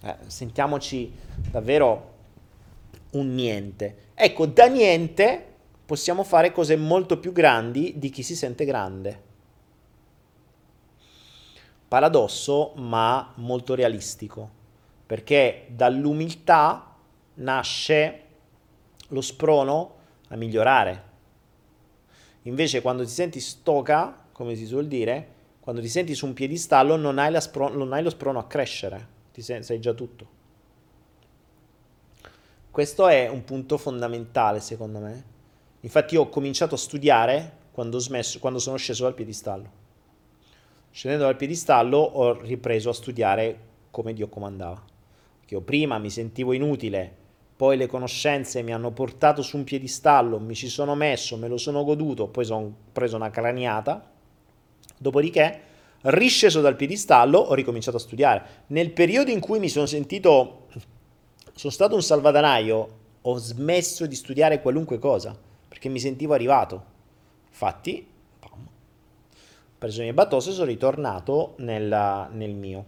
[0.02, 1.12] Eh, sentiamoci
[1.50, 2.08] davvero
[3.12, 4.08] un niente.
[4.14, 5.46] Ecco, da niente
[5.84, 9.28] possiamo fare cose molto più grandi di chi si sente grande.
[11.88, 14.48] Paradosso, ma molto realistico,
[15.04, 16.89] perché dall'umiltà
[17.40, 18.24] nasce
[19.08, 19.96] lo sprono
[20.28, 21.08] a migliorare.
[22.42, 26.96] Invece quando ti senti stoca, come si suol dire, quando ti senti su un piedistallo
[26.96, 30.38] non hai, spro- non hai lo sprono a crescere, ti sei, sei già tutto.
[32.70, 35.24] Questo è un punto fondamentale secondo me.
[35.80, 39.78] Infatti io ho cominciato a studiare quando, smesso, quando sono sceso dal piedistallo.
[40.90, 43.58] Scendendo dal piedistallo ho ripreso a studiare
[43.90, 44.82] come Dio comandava.
[45.44, 47.16] Che io prima mi sentivo inutile,
[47.60, 51.58] poi le conoscenze mi hanno portato su un piedistallo, mi ci sono messo, me lo
[51.58, 54.02] sono goduto, poi sono preso una craniata.
[54.96, 55.60] Dopodiché,
[56.00, 58.42] risceso dal piedistallo, ho ricominciato a studiare.
[58.68, 60.68] Nel periodo in cui mi sono sentito,
[61.54, 65.38] sono stato un salvadanaio, ho smesso di studiare qualunque cosa
[65.68, 66.84] perché mi sentivo arrivato.
[67.46, 68.06] Infatti,
[68.38, 72.84] pam, ho preso le mie battose e sono ritornato nel, nel mio.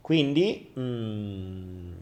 [0.00, 1.92] Quindi, mm,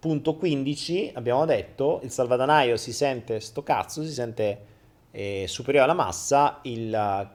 [0.00, 4.66] punto 15, abbiamo detto, il salvadanaio si sente sto cazzo, si sente
[5.10, 7.30] eh, superiore alla massa, il,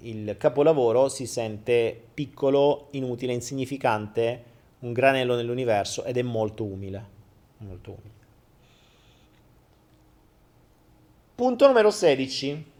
[0.00, 4.44] il capolavoro si sente piccolo, inutile, insignificante,
[4.80, 7.14] un granello nell'universo ed è molto umile.
[7.58, 8.14] Molto umile.
[11.34, 12.72] Punto numero 16.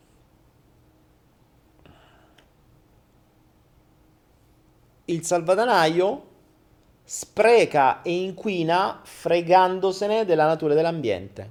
[5.08, 6.34] Il salvadanaio
[7.08, 11.50] spreca e inquina fregandosene della natura dell'ambiente.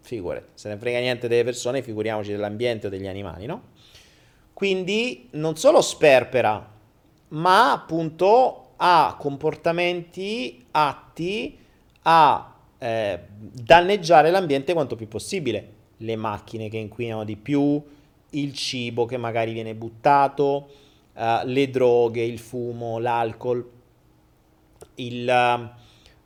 [0.00, 3.70] Figurati, se ne frega niente delle persone, figuriamoci dell'ambiente o degli animali, no?
[4.52, 6.70] Quindi non solo sperpera,
[7.28, 11.58] ma appunto ha comportamenti atti
[12.02, 15.80] a eh, danneggiare l'ambiente quanto più possibile.
[15.96, 17.82] Le macchine che inquinano di più,
[18.30, 20.68] il cibo che magari viene buttato,
[21.14, 23.81] uh, le droghe, il fumo, l'alcol,
[24.96, 25.70] il,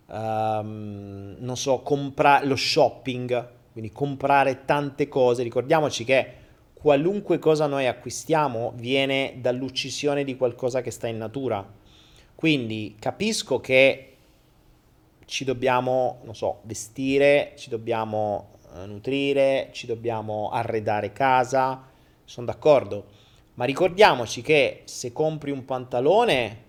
[0.06, 5.42] um, non so, compra- lo shopping, quindi comprare tante cose.
[5.42, 6.32] Ricordiamoci che
[6.72, 11.66] qualunque cosa noi acquistiamo viene dall'uccisione di qualcosa che sta in natura.
[12.34, 14.16] Quindi capisco che
[15.24, 21.82] ci dobbiamo, non so, vestire, ci dobbiamo eh, nutrire, ci dobbiamo arredare casa,
[22.24, 23.06] sono d'accordo,
[23.54, 26.64] ma ricordiamoci che se compri un pantalone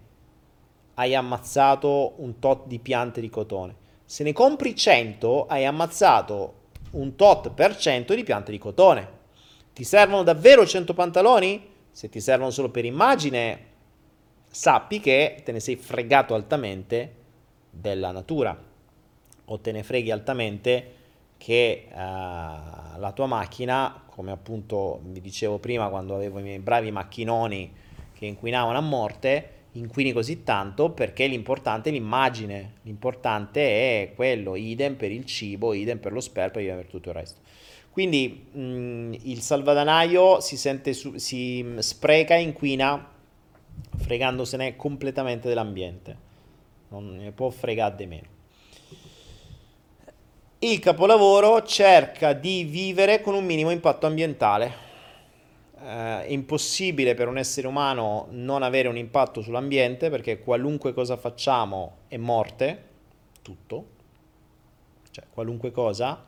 [1.00, 3.86] hai ammazzato un tot di piante di cotone.
[4.06, 9.16] Se ne compri 100 hai ammazzato un tot per cento di piante di cotone.
[9.74, 11.70] Ti servono davvero 100 pantaloni?
[11.92, 13.66] Se ti servono solo per immagine,
[14.48, 17.16] sappi che te ne sei fregato altamente
[17.70, 18.58] della natura
[19.46, 20.94] o te ne freghi altamente
[21.38, 26.90] che uh, la tua macchina, come appunto vi dicevo prima quando avevo i miei bravi
[26.90, 27.72] macchinoni
[28.14, 33.62] che inquinavano a morte, inquini così tanto perché l'importante è l'immagine, l'importante
[34.04, 37.42] è quello, idem per il cibo, idem per lo sperpero, idem per tutto il resto.
[37.90, 43.12] Quindi mh, mm, il salvadanaio si, sente su, si spreca e inquina
[43.96, 46.26] fregandosene completamente dell'ambiente
[46.90, 48.36] non ne può fregare di meno.
[50.60, 54.86] Il capolavoro cerca di vivere con un minimo impatto ambientale.
[55.88, 61.16] Eh, è impossibile per un essere umano non avere un impatto sull'ambiente perché qualunque cosa
[61.16, 62.84] facciamo è morte,
[63.42, 63.86] tutto,
[65.12, 66.26] cioè qualunque cosa,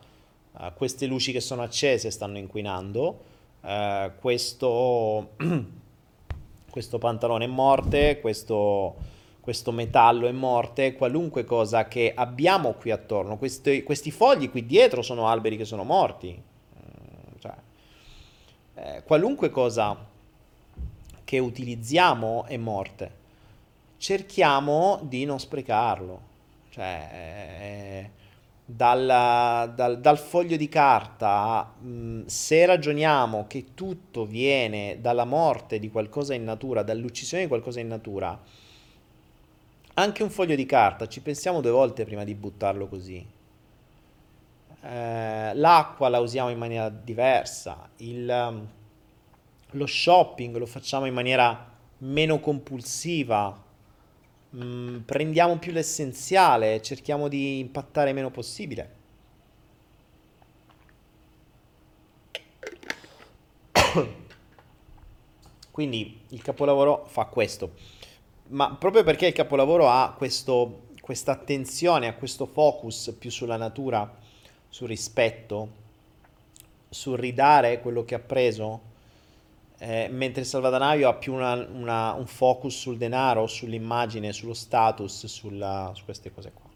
[0.52, 3.20] uh, queste luci che sono accese stanno inquinando,
[3.60, 5.32] uh, questo,
[6.70, 8.94] questo pantalone è morte, questo,
[9.40, 15.02] questo, metallo è morte, qualunque cosa che abbiamo qui attorno, questi, questi fogli qui dietro
[15.02, 16.48] sono alberi che sono morti,
[18.82, 19.96] eh, qualunque cosa
[21.24, 23.18] che utilizziamo è morte.
[23.98, 26.28] Cerchiamo di non sprecarlo.
[26.70, 28.10] Cioè, eh,
[28.64, 35.78] dal, dal, dal, foglio di carta, mh, mm, se ragioniamo che tutto viene dalla morte
[35.78, 38.40] di qualcosa in natura, dall'uccisione di qualcosa in natura,
[39.94, 43.38] anche un foglio di carta ci pensiamo due volte prima di buttarlo così.
[44.82, 48.66] Eh, l'acqua la usiamo in maniera diversa, il,
[49.70, 53.62] lo shopping lo facciamo in maniera meno compulsiva,
[54.56, 58.94] mm, prendiamo più l'essenziale, cerchiamo di impattare meno possibile.
[65.70, 67.74] Quindi il capolavoro fa questo,
[68.48, 74.28] ma proprio perché il capolavoro ha questa attenzione, ha questo focus più sulla natura,
[74.70, 75.68] sul rispetto,
[76.88, 78.88] sul ridare quello che ha preso,
[79.78, 85.26] eh, mentre il salvadanaio ha più una, una, un focus sul denaro, sull'immagine, sullo status,
[85.26, 86.68] sulla, su queste cose qua.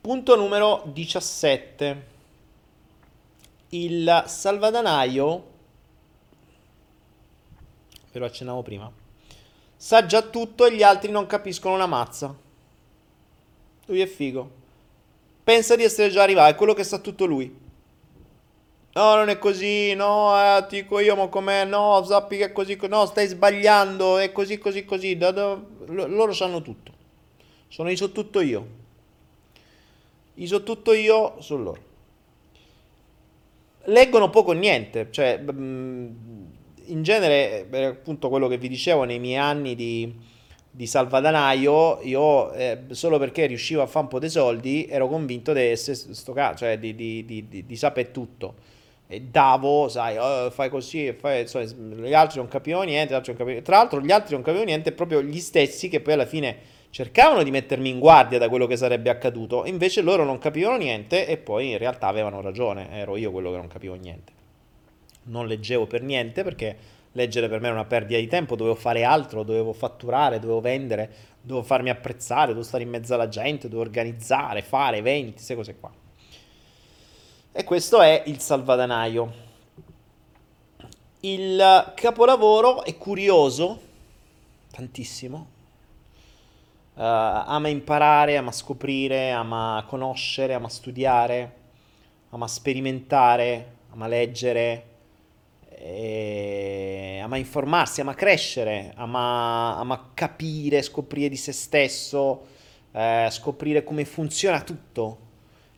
[0.00, 2.06] Punto numero 17.
[3.70, 5.44] Il salvadanaio,
[8.12, 8.88] ve lo accennavo prima,
[9.76, 12.34] sa già tutto e gli altri non capiscono una mazza.
[13.86, 14.64] Lui è figo
[15.46, 17.64] pensa di essere già arrivato, è quello che sa tutto lui.
[18.94, 21.64] No, non è così, no, eh, ti dico io, ma com'è?
[21.64, 25.16] No, sappi che è così, no, stai sbagliando, è così, così, così.
[25.16, 26.92] Da, da, loro sanno tutto.
[27.68, 28.66] Sono iso tutto io.
[30.34, 31.80] Iso tutto io su loro.
[33.84, 36.45] Leggono poco o niente, cioè, mm,
[36.86, 40.34] in genere, appunto quello che vi dicevo nei miei anni di
[40.76, 45.54] di salvadanaio, io eh, solo perché riuscivo a fare un po' dei soldi ero convinto
[45.54, 48.56] di essere sto cazzo, cioè di, di, di, di, sapere tutto.
[49.06, 53.62] E davo, sai, oh, fai così, fai, insomma, gli altri non capivano niente, non capivano...
[53.62, 57.42] tra l'altro gli altri non capivano niente, proprio gli stessi che poi alla fine cercavano
[57.42, 61.38] di mettermi in guardia da quello che sarebbe accaduto, invece loro non capivano niente e
[61.38, 64.35] poi in realtà avevano ragione, ero io quello che non capivo niente.
[65.26, 66.76] Non leggevo per niente perché
[67.16, 71.10] leggere per me era una perdita di tempo, dovevo fare altro, dovevo fatturare, dovevo vendere,
[71.40, 75.76] dovevo farmi apprezzare, dovevo stare in mezzo alla gente, dovevo organizzare, fare eventi, queste cose
[75.76, 75.90] qua.
[77.52, 79.44] E questo è il salvadanaio.
[81.20, 83.80] Il capolavoro è curioso,
[84.70, 85.54] tantissimo.
[86.94, 91.54] Uh, ama imparare, ama scoprire, ama conoscere, ama studiare,
[92.30, 94.95] ama sperimentare, ama leggere,
[95.78, 102.46] eh, ama informarsi, ama crescere, ama, ama, capire, scoprire di se stesso,
[102.92, 105.24] eh, scoprire come funziona tutto.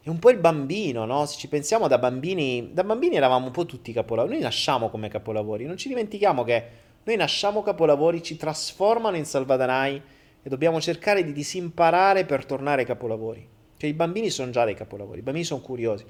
[0.00, 1.26] È un po' il bambino, no?
[1.26, 5.08] Se ci pensiamo da bambini, da bambini eravamo un po' tutti capolavori, noi nasciamo come
[5.08, 6.64] capolavori, non ci dimentichiamo che
[7.02, 10.02] noi nasciamo capolavori, ci trasformano in salvadanai
[10.42, 13.46] e dobbiamo cercare di disimparare per tornare capolavori.
[13.76, 16.04] Cioè i bambini sono già dei capolavori, i bambini sono curiosi.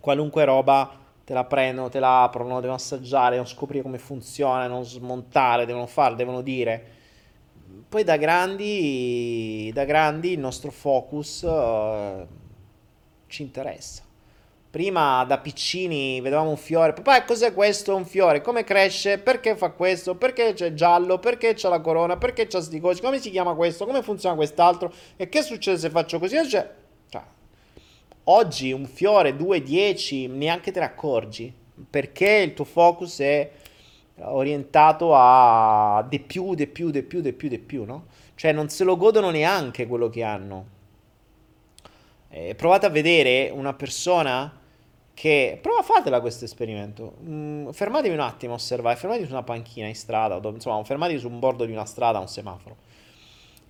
[0.00, 0.99] Qualunque roba
[1.30, 5.86] te la prendono, te la aprono, devono assaggiare, devono scoprire come funziona, devono smontare, devono
[5.86, 6.84] fare, devono dire.
[7.88, 12.26] Poi da grandi, da grandi il nostro focus uh,
[13.28, 14.02] ci interessa.
[14.72, 18.40] Prima da piccini vedevamo un fiore, papà cos'è questo un fiore?
[18.40, 19.18] Come cresce?
[19.18, 20.16] Perché fa questo?
[20.16, 21.20] Perché c'è giallo?
[21.20, 22.16] Perché c'è la corona?
[22.16, 23.00] Perché c'è sti cosi?
[23.00, 23.86] Come si chiama questo?
[23.86, 24.92] Come funziona quest'altro?
[25.14, 26.36] E che succede se faccio così?
[26.48, 26.68] Cioè,
[28.32, 31.52] Oggi un fiore, 2, 10, neanche te ne accorgi
[31.90, 33.50] perché il tuo focus è
[34.20, 38.06] orientato a di più, di più, di più, di più, di più, no?
[38.36, 40.66] Cioè non se lo godono neanche quello che hanno.
[42.28, 44.60] Eh, provate a vedere una persona
[45.12, 45.58] che...
[45.60, 47.16] Prova, fatela questo esperimento.
[47.24, 51.18] Mm, fermatevi un attimo a osservare, fermatevi su una panchina in strada, o, insomma, fermatevi
[51.18, 52.76] su un bordo di una strada, un semaforo,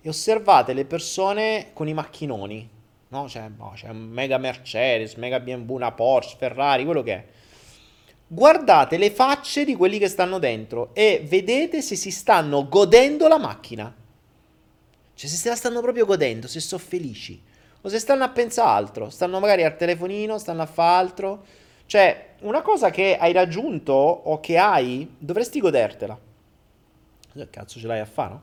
[0.01, 2.79] e osservate le persone con i macchinoni
[3.11, 3.25] no?
[3.25, 7.25] C'è, boh, c'è un mega Mercedes, mega BMW, una Porsche, Ferrari, quello che è.
[8.27, 13.37] Guardate le facce di quelli che stanno dentro e vedete se si stanno godendo la
[13.37, 13.93] macchina.
[15.13, 17.41] Cioè se se la stanno proprio godendo, se sono felici.
[17.81, 21.43] O se stanno a pensare altro, stanno magari al telefonino, stanno a fare altro.
[21.85, 26.17] Cioè, una cosa che hai raggiunto o che hai, dovresti godertela.
[27.33, 28.41] Che cazzo ce l'hai a fare, no?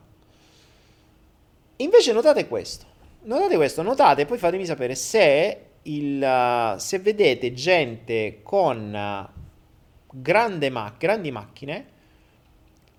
[1.77, 2.85] Invece notate questo.
[3.29, 9.29] Notate questo, notate, poi fatemi sapere se, il, se vedete gente con
[10.11, 11.87] grande ma- grandi macchine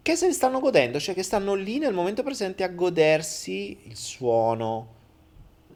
[0.04, 3.96] che se ne stanno godendo, cioè che stanno lì nel momento presente a godersi il
[3.96, 4.94] suono,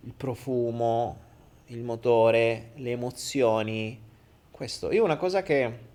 [0.01, 1.17] il profumo,
[1.67, 3.99] il motore, le emozioni.
[4.51, 5.92] Questo, io una cosa che...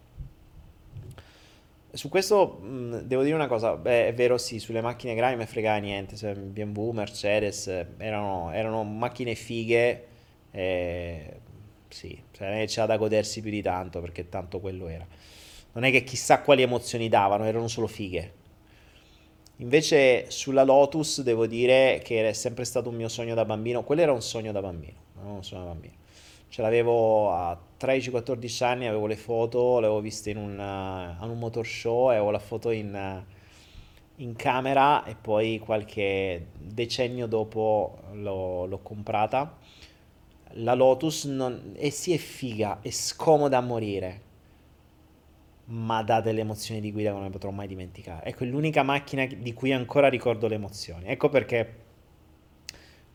[1.93, 5.47] Su questo mh, devo dire una cosa, beh, è vero sì, sulle macchine grandi mi
[5.47, 7.67] frega niente, cioè, BMW, Mercedes,
[7.97, 10.07] erano, erano macchine fighe,
[10.51, 11.41] eh,
[11.89, 15.07] sì, cioè, non c'era da godersi più di tanto perché tanto quello era
[15.79, 18.35] non è che chissà quali emozioni davano, erano solo fighe.
[19.59, 24.03] Invece sulla Lotus devo dire che è sempre stato un mio sogno da bambino, quello
[24.03, 25.95] era un sogno da bambino, non un sogno da bambino.
[26.49, 31.39] Ce l'avevo a 13-14 anni, avevo le foto, le avevo viste in un, uh, un
[31.39, 37.99] motor show e avevo la foto in, uh, in camera e poi qualche decennio dopo
[38.13, 39.57] l'ho, l'ho comprata.
[40.53, 44.27] La Lotus non, e sì è figa, è scomoda a morire
[45.71, 48.27] ma dà delle emozioni di guida che non ne potrò mai dimenticare.
[48.27, 51.07] Ecco, è l'unica macchina di cui ancora ricordo le emozioni.
[51.07, 51.88] Ecco perché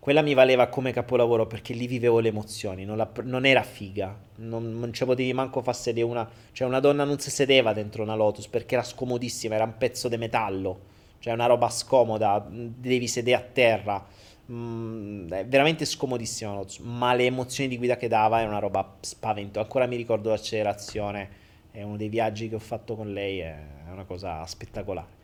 [0.04, 4.14] quella mi valeva come capolavoro perché lì vivevo le emozioni, non, la, non era figa,
[4.40, 8.04] non, non ci potevi manco far sedere una, cioè una donna non si sedeva dentro
[8.04, 10.82] una Lotus perché era scomodissima, era un pezzo di metallo,
[11.20, 14.06] cioè una roba scomoda, devi sedere a terra,
[14.52, 18.98] mm, veramente scomodissima la Lotus, ma le emozioni di guida che dava è una roba
[19.00, 21.30] spavento, ancora mi ricordo l'accelerazione
[21.72, 23.56] è uno dei viaggi che ho fatto con lei, è
[23.90, 25.22] una cosa spettacolare.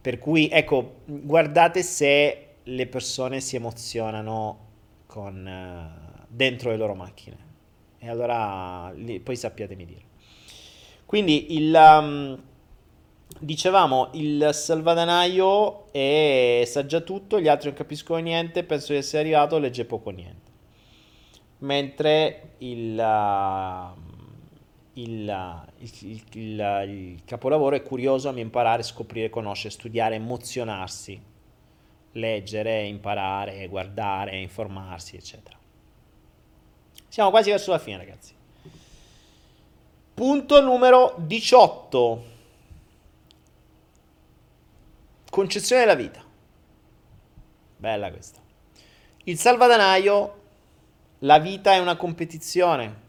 [0.00, 4.68] Per cui, ecco, guardate se le persone si emozionano
[5.06, 7.48] con, uh, dentro le loro macchine.
[7.98, 10.02] E allora li, poi sappiatemi dire.
[11.04, 11.74] Quindi il...
[11.74, 12.42] Um,
[13.38, 19.22] dicevamo, il salvadanaio è, sa già tutto, gli altri non capiscono niente, penso di essere
[19.22, 20.50] arrivato, legge poco niente.
[21.58, 22.54] Mentre.
[22.58, 24.08] Uh,
[24.94, 31.20] il, il, il, il, capolavoro è curioso a imparare, scoprire, conoscere, studiare, emozionarsi,
[32.12, 35.58] leggere, imparare, guardare, informarsi, eccetera.
[37.08, 38.34] Siamo quasi verso la fine, ragazzi.
[40.14, 42.24] Punto numero 18.
[45.30, 46.22] Concezione della vita.
[47.76, 48.40] Bella questa.
[49.24, 50.40] Il salvadanaio,
[51.20, 53.00] la vita è una competizione,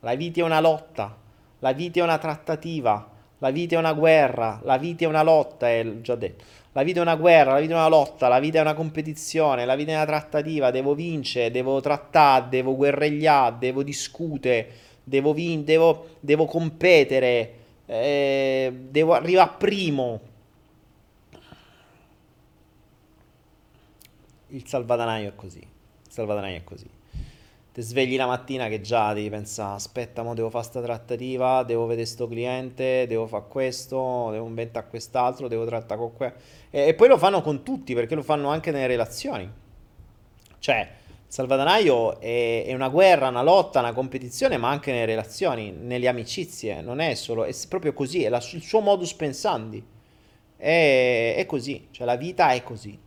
[0.00, 1.16] la vita è una lotta,
[1.60, 5.68] la vita è una trattativa, la vita è una guerra, la vita è una lotta,
[5.68, 6.44] è già detto.
[6.72, 9.64] La vita è una guerra, la vita è una lotta, la vita è una competizione,
[9.64, 14.68] la vita è una trattativa, devo vincere, devo trattare, devo guerregliare, devo discutere,
[15.02, 17.54] devo, vin- devo, devo competere,
[17.86, 20.20] eh, devo arrivare primo.
[24.48, 26.97] Il salvadanaio è così, il salvadanaio è così
[27.78, 31.86] ti svegli la mattina che già devi pensare, aspetta, mo devo fare questa trattativa, devo
[31.86, 36.32] vedere sto cliente, devo fare questo, devo inventare quest'altro, devo trattare con quello.
[36.70, 39.48] E, e, poi lo fanno con tutti, perché lo fanno anche nelle relazioni.
[40.58, 40.88] Cioè,
[41.28, 46.80] Salvadanaio è, è una guerra, una lotta, una competizione, ma anche nelle relazioni, nelle amicizie,
[46.80, 49.80] non è solo, è proprio così, è la, il suo modus pensandi.
[50.56, 53.06] È, è così, cioè la vita è così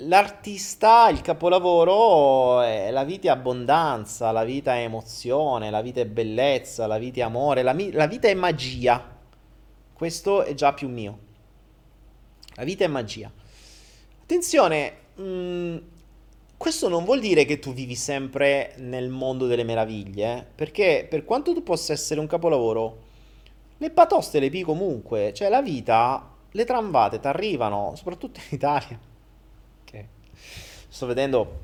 [0.00, 6.06] l'artista, il capolavoro, è la vita è abbondanza, la vita è emozione, la vita è
[6.06, 9.16] bellezza, la vita è amore, la, mi- la vita è magia.
[9.92, 11.18] Questo è già più mio.
[12.54, 13.30] La vita è magia.
[14.22, 15.76] Attenzione, mh, mm,
[16.56, 20.44] questo non vuol dire che tu vivi sempre nel mondo delle meraviglie, eh?
[20.54, 23.06] perché per quanto tu possa essere un capolavoro,
[23.78, 29.07] le patoste le pi comunque, cioè la vita, le tramvate ti arrivano, soprattutto in Italia
[30.98, 31.60] sto vedendo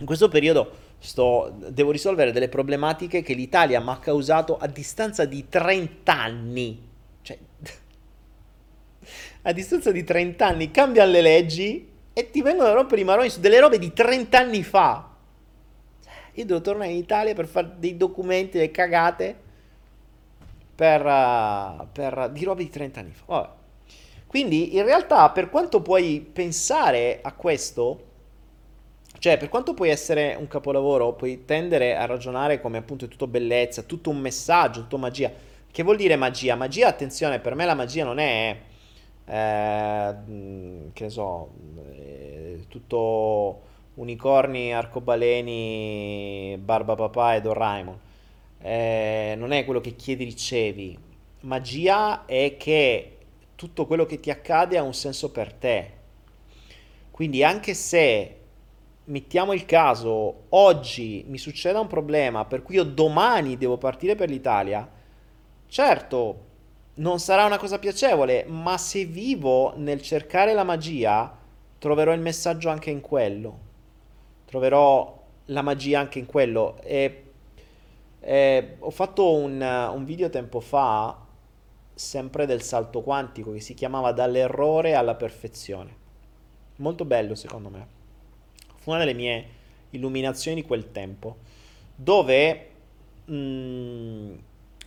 [0.00, 5.24] in questo periodo sto, devo risolvere delle problematiche che l'Italia mi ha causato a distanza
[5.24, 6.86] di 30 anni.
[7.22, 7.38] Cioè,
[9.42, 13.30] a distanza di 30 anni cambiano le leggi e ti vengono a rompere i maroni
[13.30, 15.10] su delle robe di 30 anni fa.
[16.34, 19.40] Io devo tornare in Italia per fare dei documenti, delle cagate
[20.74, 23.24] per, uh, per, di robe di 30 anni fa.
[23.24, 23.48] Vabbè.
[24.26, 28.12] Quindi in realtà per quanto puoi pensare a questo,
[29.24, 33.26] cioè, per quanto puoi essere un capolavoro, puoi tendere a ragionare come appunto è tutto
[33.26, 35.32] bellezza, tutto un messaggio, tutto magia.
[35.72, 36.56] Che vuol dire magia?
[36.56, 38.54] Magia, attenzione, per me la magia non è,
[39.24, 40.14] eh,
[40.92, 41.52] che so,
[42.68, 43.62] tutto
[43.94, 47.98] unicorni, arcobaleni, barba papà e Doraemon.
[48.60, 50.98] eh, non è quello che chiedi ricevi.
[51.40, 53.16] Magia è che
[53.54, 55.90] tutto quello che ti accade ha un senso per te.
[57.10, 58.42] Quindi anche se
[59.06, 64.30] mettiamo il caso, oggi mi succeda un problema per cui io domani devo partire per
[64.30, 64.88] l'Italia,
[65.66, 66.52] certo,
[66.94, 71.36] non sarà una cosa piacevole, ma se vivo nel cercare la magia,
[71.78, 73.58] troverò il messaggio anche in quello.
[74.44, 76.78] Troverò la magia anche in quello.
[76.82, 77.24] E,
[78.20, 81.18] e ho fatto un, un video tempo fa,
[81.92, 86.02] sempre del salto quantico, che si chiamava Dall'errore alla perfezione.
[86.76, 87.93] Molto bello secondo me.
[88.84, 89.46] Fu una delle mie
[89.90, 91.36] illuminazioni di quel tempo,
[91.96, 92.68] dove...
[93.24, 94.34] Mh, mm,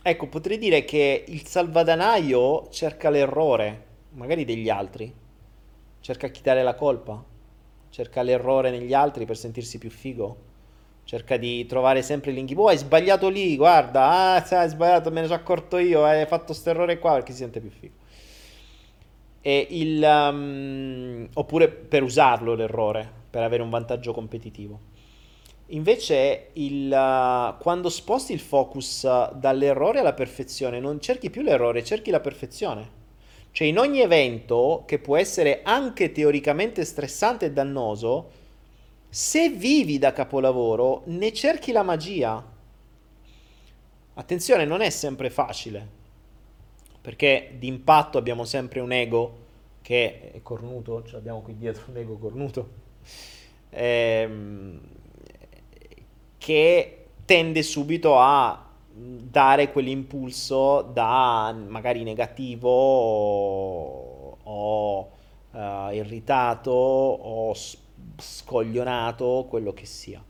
[0.00, 5.12] ecco, potrei dire che il salvadanaio cerca l'errore, magari degli altri,
[5.98, 7.20] cerca chi dare la colpa,
[7.90, 10.36] cerca l'errore negli altri per sentirsi più figo,
[11.02, 15.26] cerca di trovare sempre l'inghippo, oh hai sbagliato lì, guarda, ah, hai sbagliato, me ne
[15.26, 17.94] sono accorto io, hai fatto questo errore qua perché si sente più figo.
[19.40, 24.96] E il, um, oppure per usarlo l'errore, per avere un vantaggio competitivo.
[25.72, 32.10] Invece, il, uh, quando sposti il focus dall'errore alla perfezione, non cerchi più l'errore, cerchi
[32.10, 32.96] la perfezione.
[33.50, 38.30] Cioè in ogni evento, che può essere anche teoricamente stressante e dannoso,
[39.10, 42.42] se vivi da capolavoro, ne cerchi la magia.
[44.14, 45.86] Attenzione, non è sempre facile,
[47.00, 49.46] perché d'impatto abbiamo sempre un ego
[49.82, 52.86] che è cornuto, cioè abbiamo qui dietro un ego cornuto,
[53.70, 54.80] ehm,
[56.38, 65.10] che tende subito a dare quell'impulso da magari negativo o, o
[65.52, 67.54] uh, irritato o
[68.16, 70.24] scoglionato, quello che sia.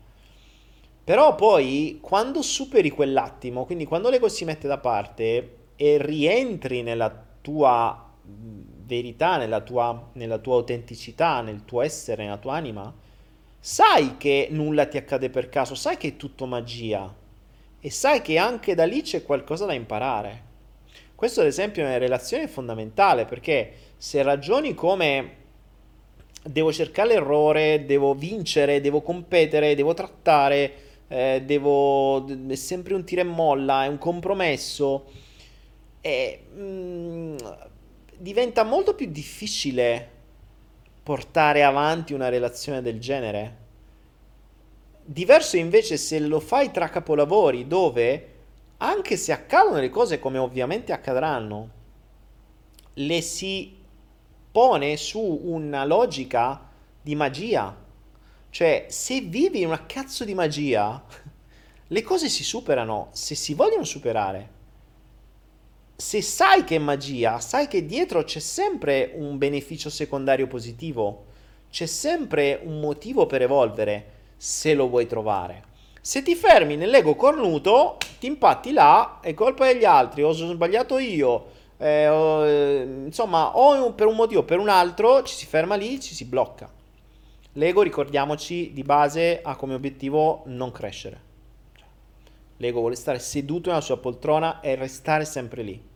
[1.03, 7.11] Però poi quando superi quell'attimo, quindi quando l'ego si mette da parte e rientri nella
[7.41, 8.13] tua
[8.89, 12.91] verità, nella tua, nella tua autenticità, nel tuo essere, nella tua anima,
[13.59, 17.13] sai che nulla ti accade per caso, sai che è tutto magia
[17.79, 20.47] e sai che anche da lì c'è qualcosa da imparare.
[21.13, 25.35] Questo ad esempio nelle relazioni è fondamentale perché se ragioni come
[26.41, 30.73] devo cercare l'errore, devo vincere, devo competere, devo trattare,
[31.07, 32.25] eh, devo...
[32.47, 35.05] è sempre un tira e molla, è un compromesso,
[36.01, 37.35] e, mm,
[38.19, 40.09] diventa molto più difficile
[41.01, 43.67] portare avanti una relazione del genere
[45.11, 48.33] Diverso invece se lo fai tra capolavori dove,
[48.77, 51.69] anche se accadono le cose come ovviamente accadranno,
[52.93, 53.75] le si
[54.51, 56.69] pone su una logica
[57.01, 57.75] di magia.
[58.51, 61.03] Cioè, se vivi una cazzo di magia,
[61.87, 64.57] le cose si superano se si vogliono superare.
[66.01, 71.25] Se sai che è magia, sai che dietro c'è sempre un beneficio secondario positivo,
[71.69, 74.05] c'è sempre un motivo per evolvere
[74.37, 75.61] se lo vuoi trovare.
[75.99, 80.99] Se ti fermi nell'ego cornuto, ti impatti là, è colpa degli altri, o sono sbagliato
[80.99, 85.45] io, eh, o, eh, insomma, o per un motivo o per un altro, ci si
[85.45, 86.71] ferma lì, ci si blocca.
[87.53, 91.27] L'ego, ricordiamoci, di base ha come obiettivo non crescere.
[92.55, 95.88] L'ego vuole stare seduto nella sua poltrona e restare sempre lì.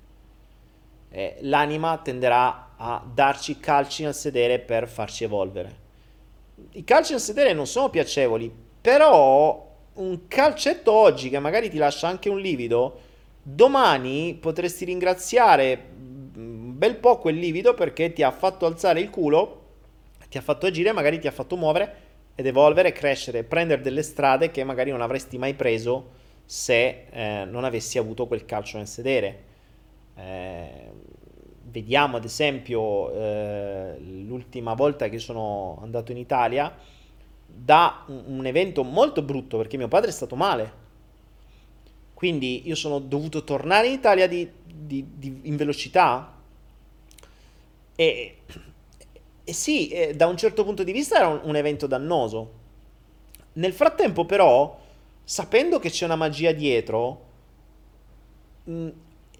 [1.16, 5.82] Eh, l'anima tenderà a darci calci nel sedere per farci evolvere
[6.72, 12.08] i calci nel sedere non sono piacevoli, però un calcetto oggi che magari ti lascia
[12.08, 13.00] anche un livido,
[13.42, 15.92] domani potresti ringraziare
[16.36, 19.62] un bel po' quel livido perché ti ha fatto alzare il culo,
[20.30, 22.02] ti ha fatto agire, magari ti ha fatto muovere
[22.36, 27.64] ed evolvere, crescere, prendere delle strade che magari non avresti mai preso se eh, non
[27.64, 29.52] avessi avuto quel calcio nel sedere.
[30.16, 30.92] Eh,
[31.64, 36.76] vediamo ad esempio eh, l'ultima volta che sono andato in Italia,
[37.46, 40.82] da un, evento molto brutto perché mio padre è stato male.
[42.14, 46.34] Quindi io sono dovuto tornare in Italia di, di, di, in velocità
[47.96, 48.38] e,
[49.44, 52.62] e sì, eh, da un certo punto di vista era un, un evento dannoso.
[53.54, 54.80] Nel frattempo però,
[55.24, 57.26] sapendo che c'è una magia dietro,
[58.64, 58.90] mh,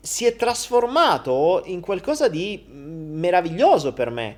[0.06, 4.38] si è trasformato in qualcosa di meraviglioso per me.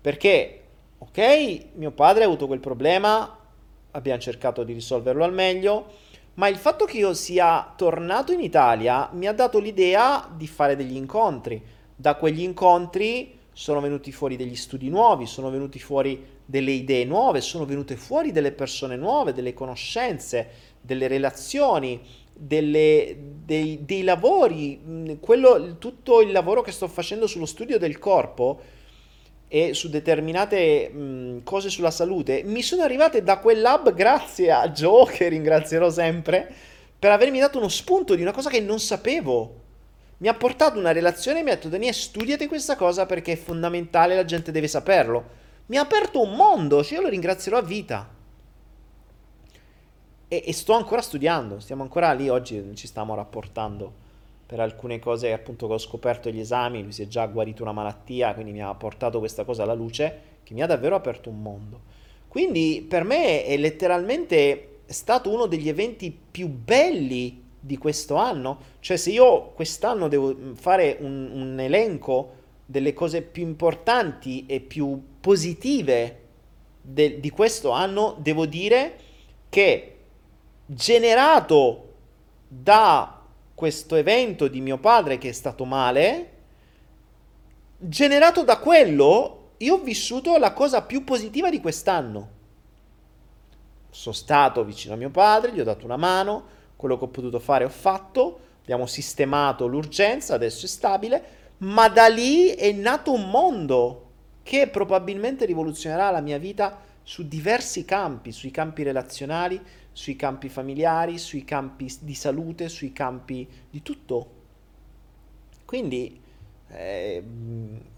[0.00, 0.62] Perché,
[0.98, 3.38] ok, mio padre ha avuto quel problema,
[3.92, 5.86] abbiamo cercato di risolverlo al meglio,
[6.34, 10.74] ma il fatto che io sia tornato in Italia mi ha dato l'idea di fare
[10.74, 11.62] degli incontri.
[11.94, 17.40] Da quegli incontri sono venuti fuori degli studi nuovi, sono venuti fuori delle idee nuove,
[17.40, 22.00] sono venute fuori delle persone nuove, delle conoscenze, delle relazioni,
[22.44, 28.60] delle, dei, dei, lavori, quello, tutto il lavoro che sto facendo sullo studio del corpo
[29.46, 34.68] e su determinate mh, cose sulla salute mi sono arrivate da quel lab grazie a
[34.70, 36.52] Joe, che ringrazierò sempre,
[36.98, 39.60] per avermi dato uno spunto di una cosa che non sapevo.
[40.18, 43.36] Mi ha portato una relazione e mi ha detto Daniele studiate questa cosa perché è
[43.36, 45.40] fondamentale, la gente deve saperlo.
[45.66, 48.20] Mi ha aperto un mondo, cioè io lo ringrazierò a vita
[50.32, 53.92] e, e, sto ancora studiando, stiamo ancora lì, oggi ci stiamo rapportando
[54.46, 57.72] per alcune cose appunto che ho scoperto agli esami, lui si è già guarito una
[57.72, 61.42] malattia, quindi mi ha portato questa cosa alla luce che mi ha davvero aperto un
[61.42, 61.80] mondo.
[62.28, 68.96] Quindi per me è letteralmente stato uno degli eventi più belli di questo anno, cioè
[68.96, 72.32] se io quest'anno devo fare un, un elenco
[72.64, 76.20] delle cose più importanti e più positive
[76.80, 78.96] de, di questo anno, devo dire
[79.50, 79.91] che
[80.74, 81.94] generato
[82.48, 83.20] da
[83.54, 86.30] questo evento di mio padre che è stato male,
[87.78, 92.28] generato da quello, io ho vissuto la cosa più positiva di quest'anno.
[93.90, 96.44] Sono stato vicino a mio padre, gli ho dato una mano,
[96.76, 101.24] quello che ho potuto fare ho fatto, abbiamo sistemato l'urgenza, adesso è stabile,
[101.58, 104.06] ma da lì è nato un mondo
[104.42, 109.60] che probabilmente rivoluzionerà la mia vita su diversi campi, sui campi relazionali,
[109.92, 114.40] sui campi familiari, sui campi di salute, sui campi di tutto.
[115.64, 116.20] Quindi,
[116.68, 117.22] eh,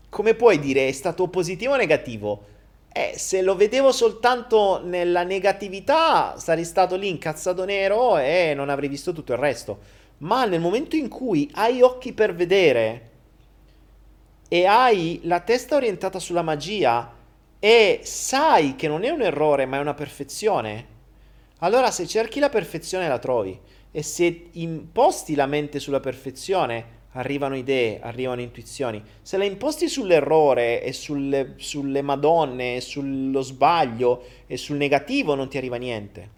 [0.09, 2.47] come puoi dire, è stato positivo o negativo?
[2.93, 8.89] Eh, se lo vedevo soltanto nella negatività, sarei stato lì incazzato nero e non avrei
[8.89, 9.81] visto tutto il resto.
[10.19, 13.11] Ma nel momento in cui hai occhi per vedere
[14.49, 17.13] e hai la testa orientata sulla magia
[17.59, 20.87] e sai che non è un errore ma è una perfezione,
[21.65, 23.59] allora se cerchi la perfezione la trovi
[23.91, 29.03] e se imposti la mente sulla perfezione arrivano idee, arrivano intuizioni.
[29.23, 35.57] Se la imposti sull'errore e sulle, sulle madonne, sullo sbaglio e sul negativo non ti
[35.57, 36.31] arriva niente.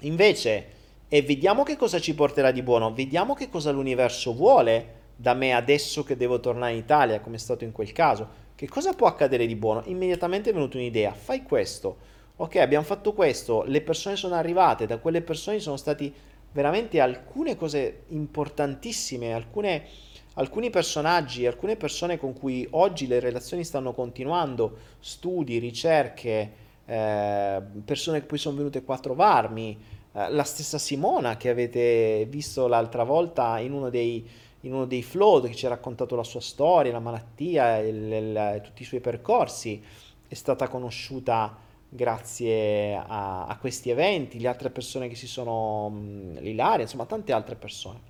[0.00, 0.66] Invece,
[1.08, 5.52] e vediamo che cosa ci porterà di buono, vediamo che cosa l'universo vuole da me
[5.52, 8.42] adesso che devo tornare in Italia, come è stato in quel caso.
[8.56, 9.82] Che cosa può accadere di buono?
[9.84, 14.98] Immediatamente è venuta un'idea, fai questo ok, abbiamo fatto questo, le persone sono arrivate, da
[14.98, 16.12] quelle persone sono stati
[16.52, 19.86] veramente alcune cose importantissime, alcune,
[20.34, 26.52] alcuni personaggi, alcune persone con cui oggi le relazioni stanno continuando, studi, ricerche,
[26.86, 29.78] eh, persone che poi sono venute qua a trovarmi,
[30.12, 34.28] eh, la stessa Simona che avete visto l'altra volta in uno dei,
[34.62, 38.82] in uno dei flow che ci ha raccontato la sua storia, la malattia, il, tutti
[38.82, 39.82] i suoi percorsi,
[40.26, 41.63] è stata conosciuta
[41.94, 45.92] grazie a, a, questi eventi, le altre persone che si sono,
[46.40, 48.00] l'Ilaria, insomma tante altre persone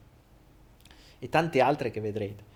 [1.19, 2.53] e tante altre che vedrete.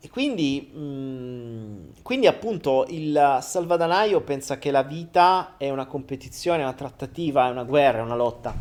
[0.00, 6.72] E quindi, mh, quindi appunto il salvadanaio pensa che la vita è una competizione, una
[6.72, 8.54] trattativa, è una guerra, è una lotta,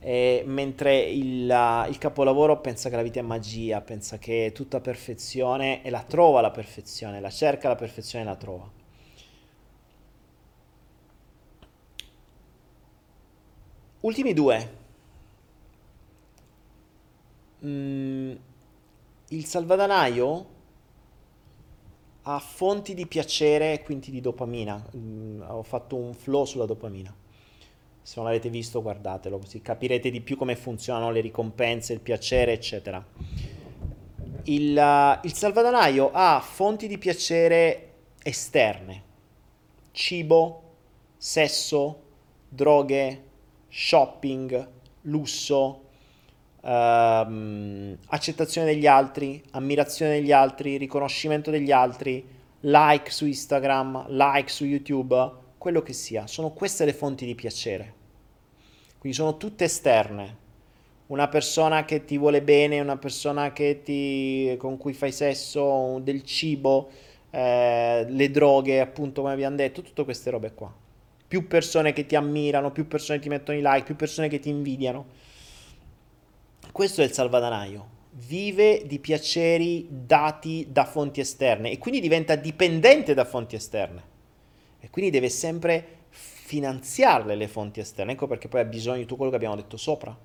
[0.00, 4.80] e, mentre il, il capolavoro pensa che la vita è magia, pensa che è tutta
[4.80, 8.77] perfezione e la trova la perfezione, la cerca la perfezione e la trova.
[14.08, 14.76] Ultimi due.
[17.62, 18.32] Mm,
[19.28, 20.46] il salvadanaio
[22.22, 24.82] ha fonti di piacere e quindi di dopamina.
[24.96, 27.14] Mm, ho fatto un flow sulla dopamina.
[28.00, 32.52] Se non l'avete visto, guardatelo, così capirete di più come funzionano le ricompense, il piacere,
[32.52, 33.06] eccetera.
[34.44, 39.02] Il, uh, il salvadanaio ha fonti di piacere esterne.
[39.92, 40.62] Cibo,
[41.18, 42.02] sesso,
[42.48, 43.27] droghe,
[43.68, 44.68] shopping,
[45.02, 45.82] lusso,
[46.62, 52.24] ehm, accettazione degli altri, ammirazione degli altri, riconoscimento degli altri,
[52.60, 56.26] like su Instagram, like su YouTube, quello che sia.
[56.26, 57.94] Sono queste le fonti di piacere.
[58.98, 60.46] Quindi sono tutte esterne.
[61.06, 66.90] Una persona che ti vuole bene, una persona ti, con cui fai sesso, del cibo,
[67.30, 70.77] eh, le droghe, appunto, come abbiamo detto, tutte queste robe qua
[71.28, 74.48] più persone che ti ammirano, più persone ti mettono i like, più persone che ti
[74.48, 75.06] invidiano.
[76.72, 77.96] Questo è il salvadanaio.
[78.12, 84.16] Vive di piaceri dati da fonti esterne e quindi diventa dipendente da fonti esterne.
[84.80, 88.12] E quindi deve sempre finanziarle le fonti esterne.
[88.12, 90.16] Ecco perché poi ha bisogno di tutto quello che abbiamo detto sopra.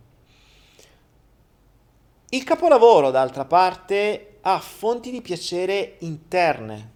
[2.29, 6.91] Il capolavoro, d'altra parte, ha fonti di piacere interne.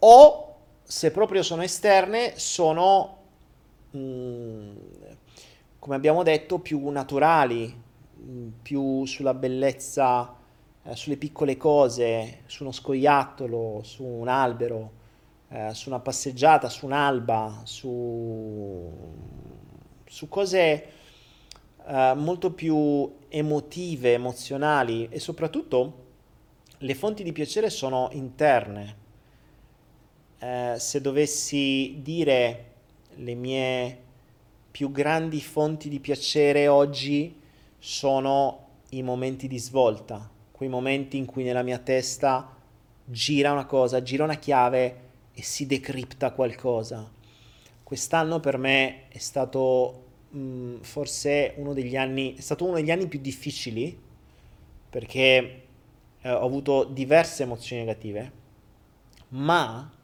[0.00, 0.49] O
[0.90, 3.18] se proprio sono esterne, sono
[3.96, 4.76] mm,
[5.78, 7.72] come abbiamo detto, più naturali,
[8.20, 10.34] mm, più sulla bellezza,
[10.82, 14.90] eh, sulle piccole cose, su uno scoiattolo, su un albero,
[15.50, 18.90] eh, su una passeggiata, su un'alba, su,
[20.06, 20.86] su cose
[21.86, 26.08] eh, molto più emotive, emozionali e soprattutto
[26.78, 28.99] le fonti di piacere sono interne.
[30.42, 32.64] Eh, se dovessi dire
[33.16, 33.98] le mie
[34.70, 37.38] più grandi fonti di piacere oggi
[37.78, 42.56] sono i momenti di svolta, quei momenti in cui nella mia testa
[43.04, 47.10] gira una cosa, gira una chiave e si decripta qualcosa.
[47.82, 52.90] Quest'anno per me è stato mh, mm, forse uno degli anni, è stato uno degli
[52.90, 53.98] anni più difficili
[54.88, 55.62] perché
[56.22, 58.32] eh, ho avuto diverse emozioni negative,
[59.28, 59.98] ma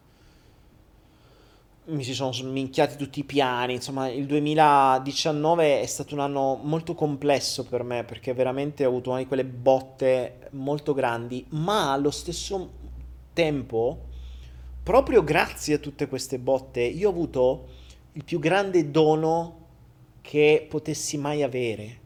[1.88, 6.94] mi si sono sminchiati tutti i piani, insomma il 2019 è stato un anno molto
[6.94, 12.10] complesso per me perché veramente ho avuto una di quelle botte molto grandi, ma allo
[12.10, 12.72] stesso
[13.32, 13.98] tempo,
[14.82, 17.68] proprio grazie a tutte queste botte, io ho avuto
[18.12, 19.64] il più grande dono
[20.22, 22.04] che potessi mai avere.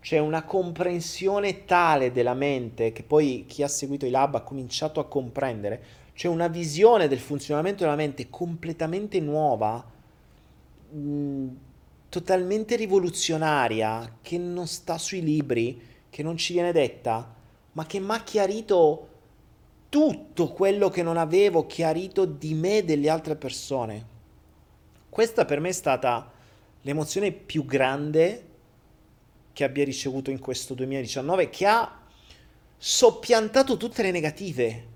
[0.00, 4.98] C'è una comprensione tale della mente che poi chi ha seguito i lab ha cominciato
[4.98, 5.82] a comprendere.
[6.14, 9.84] C'è una visione del funzionamento della mente completamente nuova,
[10.94, 11.48] mm,
[12.08, 15.80] totalmente rivoluzionaria, che non sta sui libri,
[16.10, 17.34] che non ci viene detta,
[17.72, 19.08] ma che mi ha chiarito
[19.88, 24.06] tutto quello che non avevo chiarito di me e delle altre persone.
[25.08, 26.30] Questa per me è stata
[26.82, 28.46] l'emozione più grande
[29.52, 32.00] che abbia ricevuto in questo 2019 che ha
[32.76, 34.89] soppiantato tutte le negative.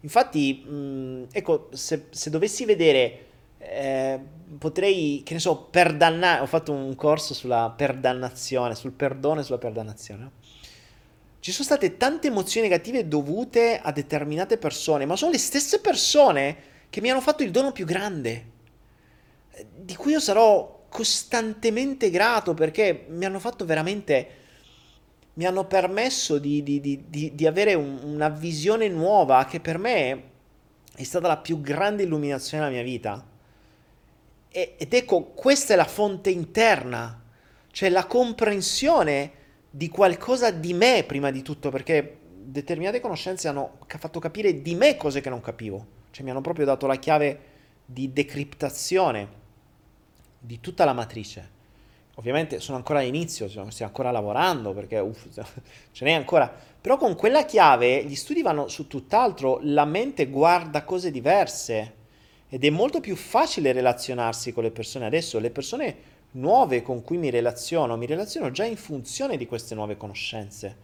[0.00, 3.26] Infatti, mh, ecco, se, se, dovessi vedere,
[3.58, 4.18] eh,
[4.58, 9.58] potrei, che ne so, perdannare, ho fatto un corso sulla perdannazione, sul perdono e sulla
[9.58, 10.30] perdannazione.
[11.40, 16.56] Ci sono state tante emozioni negative dovute a determinate persone, ma sono le stesse persone
[16.90, 18.46] che mi hanno fatto il dono più grande,
[19.74, 24.38] di cui io sarò costantemente grato perché mi hanno fatto veramente
[25.40, 30.22] mi hanno permesso di, di, di, di avere un, una visione nuova che per me
[30.94, 33.26] è stata la più grande illuminazione della mia vita.
[34.50, 37.22] E, ed ecco, questa è la fonte interna,
[37.70, 39.32] cioè la comprensione
[39.70, 44.98] di qualcosa di me prima di tutto, perché determinate conoscenze hanno fatto capire di me
[44.98, 47.40] cose che non capivo, cioè mi hanno proprio dato la chiave
[47.86, 49.28] di decriptazione
[50.38, 51.58] di tutta la matrice.
[52.16, 55.26] Ovviamente sono ancora all'inizio, stiamo ancora lavorando perché uff,
[55.92, 56.52] ce n'è ancora.
[56.80, 61.94] Però con quella chiave gli studi vanno su tutt'altro, la mente guarda cose diverse
[62.48, 65.38] ed è molto più facile relazionarsi con le persone adesso.
[65.38, 65.96] Le persone
[66.32, 70.76] nuove con cui mi relaziono, mi relaziono già in funzione di queste nuove conoscenze,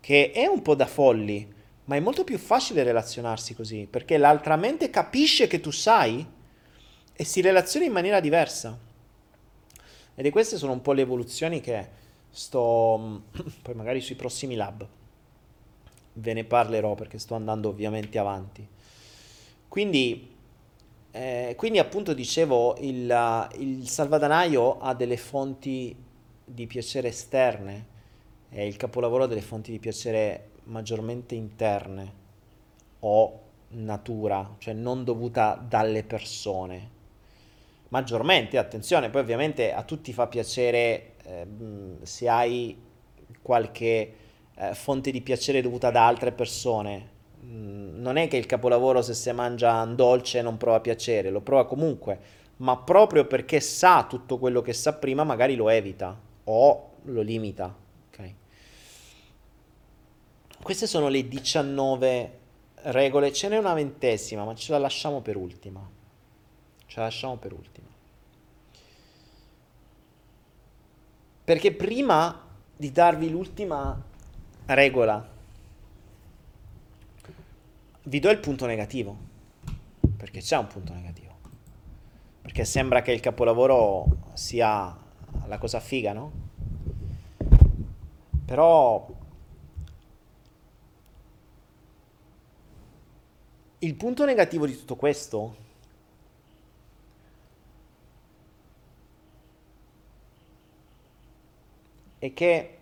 [0.00, 1.46] che è un po' da folli,
[1.84, 6.24] ma è molto più facile relazionarsi così, perché l'altra mente capisce che tu sai
[7.12, 8.78] e si relaziona in maniera diversa.
[10.20, 11.88] Ed queste sono un po' le evoluzioni che
[12.28, 13.22] sto,
[13.62, 14.84] poi magari sui prossimi lab
[16.14, 18.66] ve ne parlerò perché sto andando ovviamente avanti.
[19.68, 20.28] Quindi,
[21.12, 25.94] eh, quindi appunto dicevo, il, il salvadanaio ha delle fonti
[26.44, 27.86] di piacere esterne,
[28.48, 32.12] è il capolavoro delle fonti di piacere maggiormente interne
[32.98, 36.96] o natura, cioè non dovuta dalle persone
[37.88, 41.46] maggiormente, attenzione, poi ovviamente a tutti fa piacere eh,
[42.02, 42.76] se hai
[43.42, 44.14] qualche
[44.54, 47.16] eh, fonte di piacere dovuta da altre persone.
[47.44, 51.40] Mm, non è che il capolavoro se si mangia un dolce non prova piacere, lo
[51.40, 52.18] prova comunque,
[52.56, 57.74] ma proprio perché sa tutto quello che sa prima magari lo evita o lo limita.
[58.08, 58.34] Okay?
[60.62, 62.38] Queste sono le 19
[62.82, 65.96] regole, ce n'è una ventesima, ma ce la lasciamo per ultima.
[66.88, 67.86] Ce la lasciamo per ultima.
[71.44, 74.02] Perché prima di darvi l'ultima
[74.64, 75.36] regola,
[78.04, 79.16] vi do il punto negativo.
[80.16, 81.36] Perché c'è un punto negativo.
[82.40, 84.96] Perché sembra che il capolavoro sia
[85.46, 86.32] la cosa figa, no?
[88.46, 89.06] Però
[93.80, 95.66] il punto negativo di tutto questo
[102.18, 102.78] è che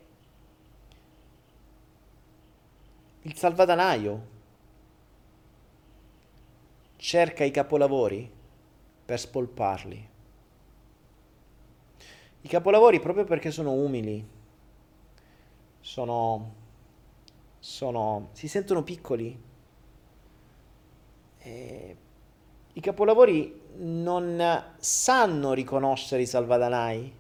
[3.23, 4.35] il salvadanaio
[6.97, 8.31] cerca i capolavori
[9.05, 10.09] per spolparli.
[12.41, 14.25] I capolavori proprio perché sono umili,
[15.81, 16.55] sono,
[17.59, 19.45] sono si sentono piccoli.
[21.39, 21.97] E
[22.73, 27.13] I capolavori non sanno riconoscere i salvadanai,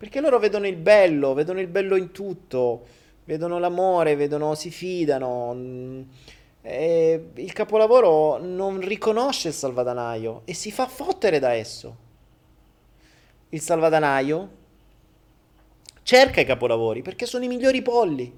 [0.00, 2.86] perché loro vedono il bello, vedono il bello in tutto,
[3.26, 5.52] vedono l'amore, vedono, si fidano.
[5.54, 6.02] mm,
[6.62, 11.96] e il capolavoro non riconosce il salvadanaio e si fa fottere da esso.
[13.50, 14.48] Il salvadanaio
[16.02, 18.32] cerca i capolavori perché sono i migliori polli.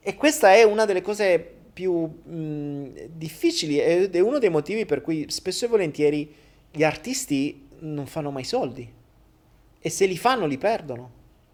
[0.00, 5.00] E questa è una delle cose più mh, difficili ed è uno dei motivi per
[5.00, 6.34] cui spesso e volentieri
[6.72, 8.92] gli artisti non fanno mai soldi.
[9.78, 11.10] E se li fanno li perdono.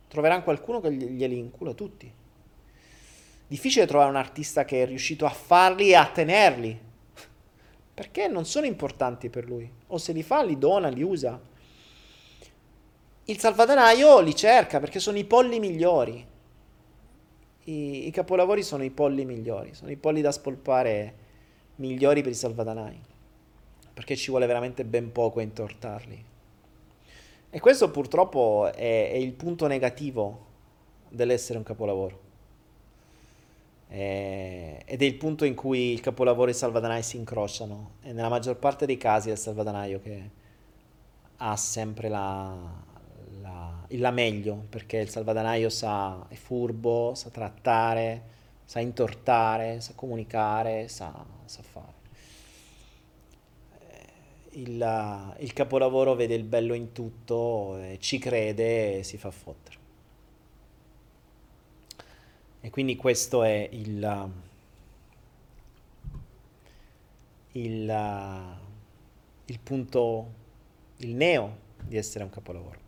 [0.09, 2.13] Troveranno qualcuno che gli- glieli incula tutti.
[3.47, 6.81] Difficile trovare un artista che è riuscito a farli e a tenerli.
[7.95, 9.71] Perché non sono importanti per lui.
[9.89, 11.39] O se li fa, li dona, li usa.
[13.25, 16.27] Il salvadanaio li cerca perché sono i polli migliori.
[17.65, 21.15] I, i capolavori sono i polli migliori, sono i polli da spolpare
[21.77, 23.01] migliori per i salvadanai.
[23.95, 26.25] Perché ci vuole veramente ben poco a intortarli.
[27.51, 30.47] E questo purtroppo è, è il punto negativo
[31.09, 32.21] dell'essere un capolavoro.
[33.89, 37.93] Eh, ed è il punto in cui il capolavoro e il salvadanai si incrociano.
[38.03, 40.31] E nella maggior parte dei casi è il salvadanaio che
[41.37, 42.57] ha sempre la,
[43.43, 48.23] la- la meglio, perché il salvadanaio sa, è furbo, sa trattare,
[48.65, 51.13] sa intortare, sa comunicare, sa,
[51.45, 52.02] sa fare.
[54.53, 59.31] Eh, Il, il capolavoro vede il bello in tutto, e ci crede e si fa
[59.31, 59.81] fottere.
[62.61, 64.31] E quindi questo è il,
[67.53, 68.59] il,
[69.47, 70.33] il punto,
[70.99, 72.79] il neo di essere un capolavoro.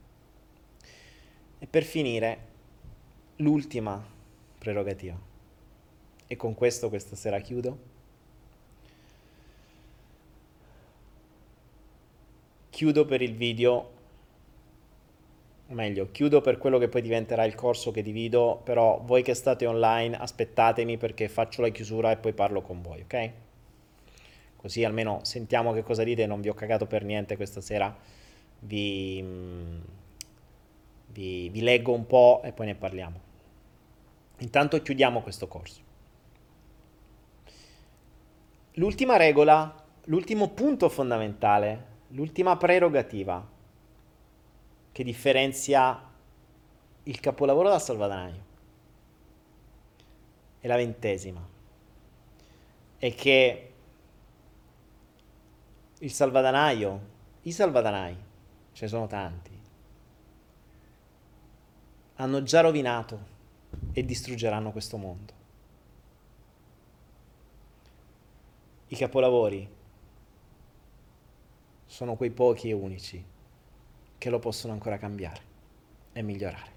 [1.59, 2.39] E per finire,
[3.37, 4.01] l'ultima
[4.59, 5.19] prerogativa.
[6.27, 7.93] E con questo questa sera chiudo.
[12.75, 13.91] Chiudo per il video,
[15.69, 19.33] o meglio, chiudo per quello che poi diventerà il corso che divido, però voi che
[19.35, 23.31] state online aspettatemi perché faccio la chiusura e poi parlo con voi, ok?
[24.57, 27.97] Così almeno sentiamo che cosa dite, non vi ho cagato per niente questa sera,
[28.59, 29.81] vi, mm,
[31.13, 33.21] vi, vi leggo un po' e poi ne parliamo.
[34.39, 35.81] Intanto chiudiamo questo corso.
[38.73, 39.73] L'ultima regola,
[40.07, 43.47] l'ultimo punto fondamentale, l'ultima prerogativa
[44.93, 46.13] che differenzia
[47.05, 48.53] il capolavoro dal salvadanaio
[50.61, 51.47] è la ventesima.
[52.97, 53.73] È che
[55.99, 57.01] il salvadanaio,
[57.43, 58.17] i salvadanai,
[58.73, 59.51] ce ne sono tanti,
[62.17, 63.33] hanno già rovinato
[63.93, 65.33] e distruggeranno questo mondo.
[68.87, 69.74] I capolavori
[71.95, 73.25] sono quei pochi e unici
[74.19, 75.41] che lo possono ancora cambiare
[76.13, 76.73] e migliorare.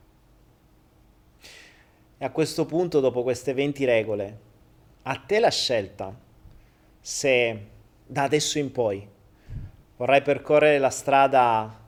[2.19, 4.39] E a questo punto, dopo queste 20 regole,
[5.01, 6.15] a te la scelta
[6.99, 7.67] se
[8.05, 9.09] da adesso in poi
[9.95, 11.85] vorrai percorrere la strada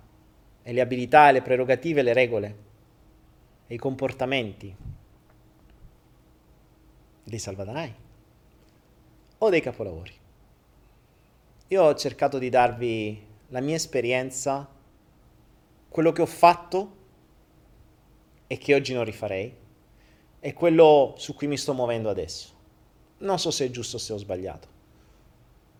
[0.64, 2.57] e le abilità, le prerogative, le regole
[3.68, 4.76] e i comportamenti
[7.26, 7.93] dei salvadanai
[9.38, 10.19] o dei capolavori.
[11.72, 14.68] Io ho cercato di darvi la mia esperienza,
[15.88, 16.96] quello che ho fatto
[18.48, 19.54] e che oggi non rifarei,
[20.40, 22.50] e quello su cui mi sto muovendo adesso.
[23.20, 24.68] Non so se è giusto o se ho sbagliato.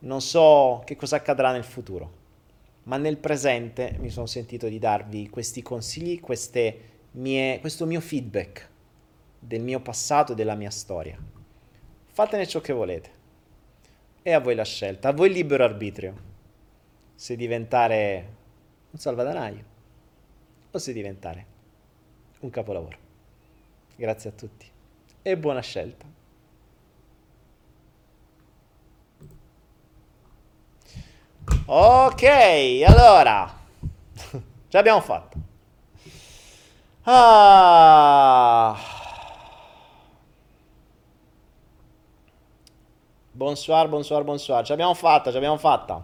[0.02, 2.12] Non so che cosa accadrà nel futuro,
[2.84, 6.22] ma nel presente mi sono sentito di darvi questi consigli,
[7.14, 8.70] mie, questo mio feedback
[9.40, 11.18] del mio passato e della mia storia.
[12.06, 13.19] Fatene ciò che volete.
[14.30, 16.14] E a voi la scelta, a voi il libero arbitrio.
[17.16, 18.36] Se diventare
[18.92, 19.64] un salvadanaio
[20.70, 21.46] o se diventare
[22.42, 22.96] un capolavoro.
[23.96, 24.70] Grazie a tutti
[25.24, 26.06] e buona scelta.
[31.66, 32.24] Ok,
[32.86, 33.52] allora,
[34.30, 35.38] ce l'abbiamo fatta.
[37.02, 38.99] Ah.
[43.40, 44.66] Bonsoir, bonsoir, bonsoir.
[44.66, 46.04] Ce l'abbiamo fatta, ce l'abbiamo fatta.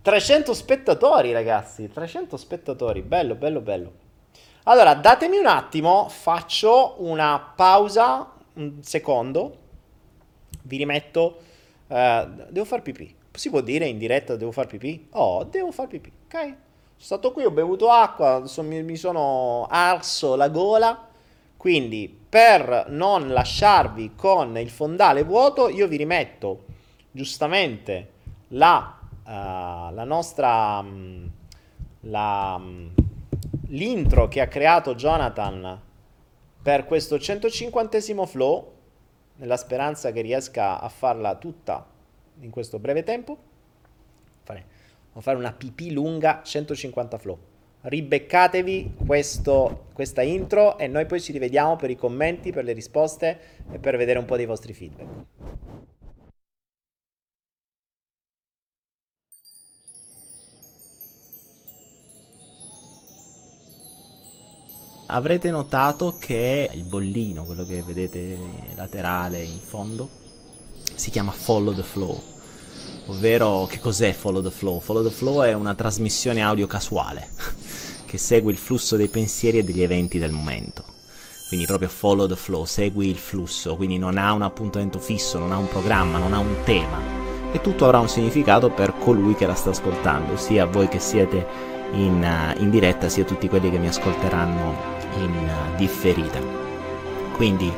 [0.00, 1.90] 300 spettatori, ragazzi.
[1.92, 3.02] 300 spettatori.
[3.02, 3.92] Bello, bello, bello.
[4.62, 9.58] Allora, datemi un attimo, faccio una pausa, un secondo.
[10.62, 11.40] Vi rimetto.
[11.88, 13.14] eh, devo far pipì.
[13.32, 15.08] Si può dire in diretta devo far pipì?
[15.10, 16.56] Oh, devo far pipì, ok?
[16.96, 21.09] stato qui, ho bevuto acqua, adesso mi, mi sono arso la gola.
[21.60, 26.64] Quindi, per non lasciarvi con il fondale vuoto, io vi rimetto
[27.10, 28.12] giustamente
[28.48, 30.78] la, uh, la nostra...
[30.78, 31.30] Um,
[32.04, 32.94] la, um,
[33.66, 35.78] l'intro che ha creato Jonathan
[36.62, 38.72] per questo 150 flow,
[39.36, 41.86] nella speranza che riesca a farla tutta
[42.40, 43.36] in questo breve tempo.
[44.44, 44.64] Fare,
[45.18, 47.49] fare una pipì lunga 150 flow.
[47.82, 53.38] Ribeccatevi questo, questa intro e noi poi ci rivediamo per i commenti, per le risposte
[53.72, 55.08] e per vedere un po' dei vostri feedback.
[65.12, 68.38] avrete notato che il bollino, quello che vedete
[68.76, 70.08] laterale in fondo,
[70.94, 72.22] si chiama Follow the Flow.
[73.06, 74.78] Ovvero, che cos'è Follow the Flow?
[74.78, 77.28] Follow the Flow è una trasmissione audio casuale
[78.10, 80.82] che segue il flusso dei pensieri e degli eventi del momento.
[81.46, 85.52] Quindi proprio follow the flow, segui il flusso, quindi non ha un appuntamento fisso, non
[85.52, 86.98] ha un programma, non ha un tema.
[87.52, 91.46] E tutto avrà un significato per colui che la sta ascoltando, sia voi che siete
[91.92, 94.74] in, uh, in diretta, sia tutti quelli che mi ascolteranno
[95.18, 96.40] in differita.
[97.36, 97.72] Quindi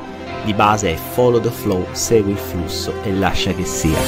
[0.47, 3.99] di base è follow the flow, segui il flusso e lascia che sia.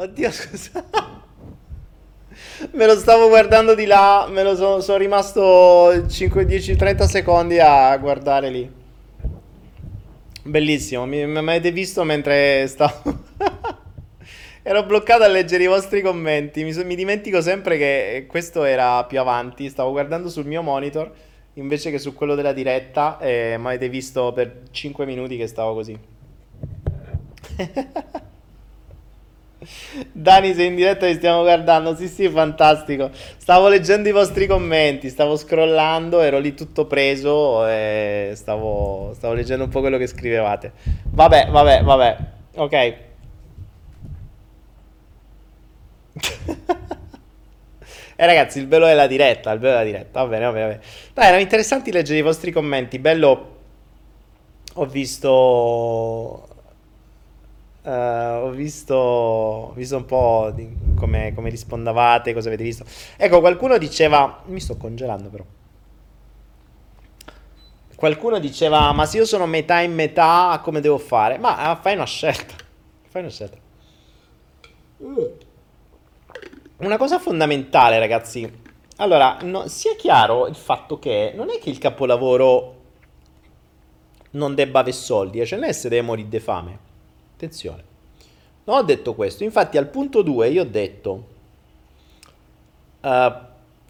[0.00, 0.84] Oddio, scusa.
[2.70, 7.58] me lo stavo guardando di là, me lo sono, sono rimasto 5, 10, 30 secondi
[7.58, 8.70] a guardare lì.
[10.44, 13.24] Bellissimo, mi, mi avete visto mentre stavo...
[14.62, 19.18] Ero bloccato a leggere i vostri commenti, mi, mi dimentico sempre che questo era più
[19.18, 21.10] avanti, stavo guardando sul mio monitor
[21.54, 25.74] invece che su quello della diretta e mi avete visto per 5 minuti che stavo
[25.74, 25.98] così.
[30.12, 31.94] Dani, sei in diretta e stiamo guardando.
[31.96, 33.10] Sì, sì, fantastico.
[33.36, 39.64] Stavo leggendo i vostri commenti, stavo scrollando, ero lì tutto preso e stavo, stavo leggendo
[39.64, 40.72] un po' quello che scrivevate.
[41.10, 42.16] Vabbè, vabbè, vabbè.
[42.56, 42.94] Ok.
[48.20, 50.22] Eh ragazzi, il bello della diretta, il bello della diretta.
[50.22, 50.82] Va bene, va bene, va bene.
[51.14, 52.98] Dai, erano interessanti leggere i vostri commenti.
[52.98, 53.56] Bello.
[54.74, 56.47] Ho visto.
[57.88, 60.54] Uh, ho visto, ho visto un po'
[60.94, 62.84] come, come rispondavate, cosa avete visto.
[63.16, 64.42] Ecco, qualcuno diceva.
[64.44, 65.42] Mi sto congelando, però.
[67.94, 71.38] Qualcuno diceva: Ma se io sono metà in metà, come devo fare?
[71.38, 72.54] Ma uh, fai una scelta.
[73.08, 73.56] Fai una scelta.
[76.76, 78.66] Una cosa fondamentale, ragazzi.
[78.96, 82.74] Allora, no, sia chiaro il fatto che non è che il capolavoro
[84.32, 86.87] non debba avere soldi, cioè non è se deve morire di fame.
[87.38, 87.84] Attenzione.
[88.64, 89.44] Non ho detto questo.
[89.44, 91.26] Infatti, al punto 2 io ho detto:
[93.00, 93.32] uh,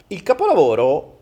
[0.09, 1.17] il capolavoro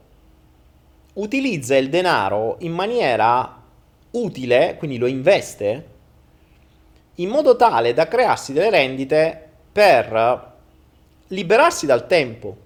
[1.14, 3.62] utilizza il denaro in maniera
[4.10, 5.88] utile, quindi lo investe,
[7.14, 10.54] in modo tale da crearsi delle rendite per
[11.28, 12.56] liberarsi dal tempo.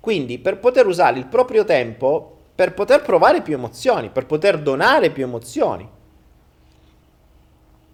[0.00, 5.10] Quindi per poter usare il proprio tempo per poter provare più emozioni, per poter donare
[5.10, 5.86] più emozioni.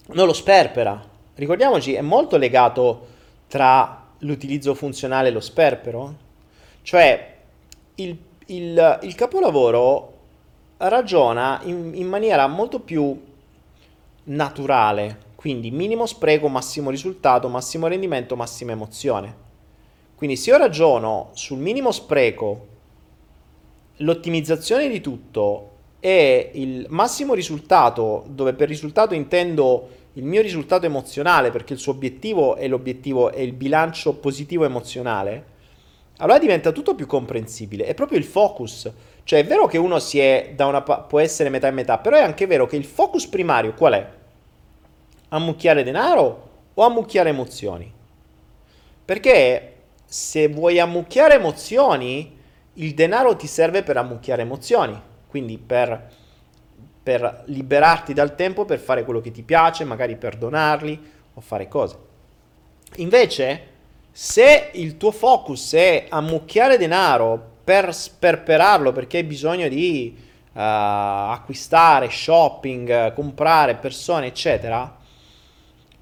[0.09, 1.03] Non lo sperpera.
[1.35, 3.07] Ricordiamoci, è molto legato
[3.49, 6.15] tra l'utilizzo funzionale e lo sperpero.
[6.83, 7.35] Cioè,
[7.97, 8.17] il,
[8.47, 10.15] il, il capolavoro
[10.79, 13.19] ragiona in, in maniera molto più
[14.25, 19.45] naturale, quindi minimo spreco, massimo risultato, massimo rendimento, massima emozione.
[20.15, 22.67] Quindi se io ragiono sul minimo spreco,
[23.99, 25.76] l'ottimizzazione di tutto
[26.07, 31.91] e il massimo risultato, dove per risultato intendo il mio risultato emozionale, perché il suo
[31.91, 35.45] obiettivo è l'obiettivo è il bilancio positivo emozionale,
[36.19, 37.87] allora diventa tutto più comprensibile.
[37.87, 38.89] È proprio il focus.
[39.25, 42.17] Cioè è vero che uno si è da una può essere metà e metà, però
[42.17, 44.09] è anche vero che il focus primario qual è?
[45.31, 47.93] ammucchiare denaro o ammucchiare emozioni?
[49.05, 52.39] Perché se vuoi ammucchiare emozioni,
[52.75, 56.11] il denaro ti serve per ammucchiare emozioni, quindi per,
[57.03, 60.99] per liberarti dal tempo per fare quello che ti piace, magari per donarli
[61.35, 61.99] o fare cose.
[62.97, 63.61] Invece,
[64.11, 72.09] se il tuo focus è ammucchiare denaro per sperperarlo perché hai bisogno di uh, acquistare,
[72.09, 74.97] shopping, comprare persone, eccetera,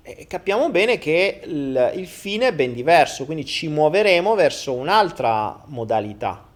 [0.03, 5.61] e capiamo bene che il, il, fine è ben diverso, quindi ci muoveremo verso un'altra
[5.67, 6.53] modalità.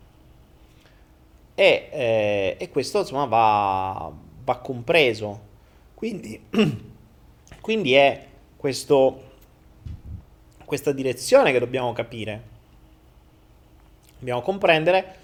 [1.59, 4.12] E, eh, e questo insomma va,
[4.45, 5.41] va compreso.
[5.93, 6.41] Quindi,
[7.61, 9.23] quindi è questo,
[10.65, 12.43] questa direzione che dobbiamo capire.
[14.19, 15.17] Dobbiamo comprendere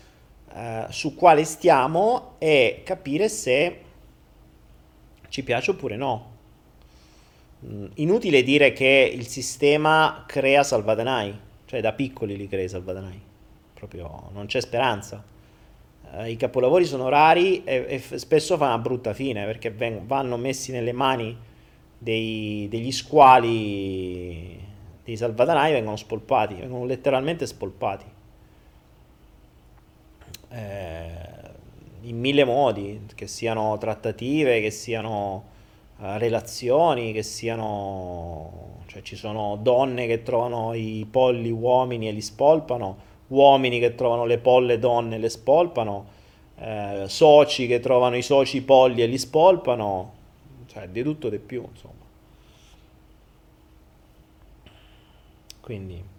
[0.52, 3.82] eh, su quale stiamo e capire se
[5.28, 6.32] ci piace oppure no.
[7.64, 13.20] Mm, inutile dire che il sistema crea salvadanai, cioè da piccoli li crea i salvadanai,
[13.74, 15.30] proprio non c'è speranza.
[16.18, 20.36] Eh, I capolavori sono rari e, e, spesso fanno una brutta fine perché veng- vanno
[20.36, 21.36] messi nelle mani
[21.98, 24.72] dei, degli squali
[25.04, 28.04] dei salvadanai vengono spolpati, vengono letteralmente spolpati.
[30.48, 31.52] Eh,
[32.02, 35.44] in mille modi, che siano trattative, che siano
[35.98, 42.22] uh, relazioni che siano, cioè ci sono donne che trovano i polli uomini e li
[42.22, 46.06] spolpano, uomini che trovano le polle donne e le spolpano,
[46.56, 50.12] eh, soci che trovano i soci polli e li spolpano,
[50.66, 52.02] cioè di tutto di più, insomma.
[55.60, 56.12] Quindi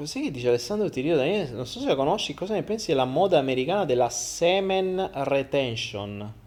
[0.00, 3.36] Così dice Alessandro Tirio Daniele, non so se la conosci, cosa ne pensi della moda
[3.36, 6.39] americana della semen retention?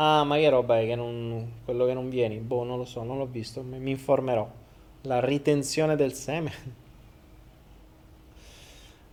[0.00, 2.36] Ah, ma che roba è che non, quello che non vieni?
[2.38, 4.48] Boh, non lo so, non l'ho visto, mi informerò.
[5.02, 6.52] La ritenzione del seme.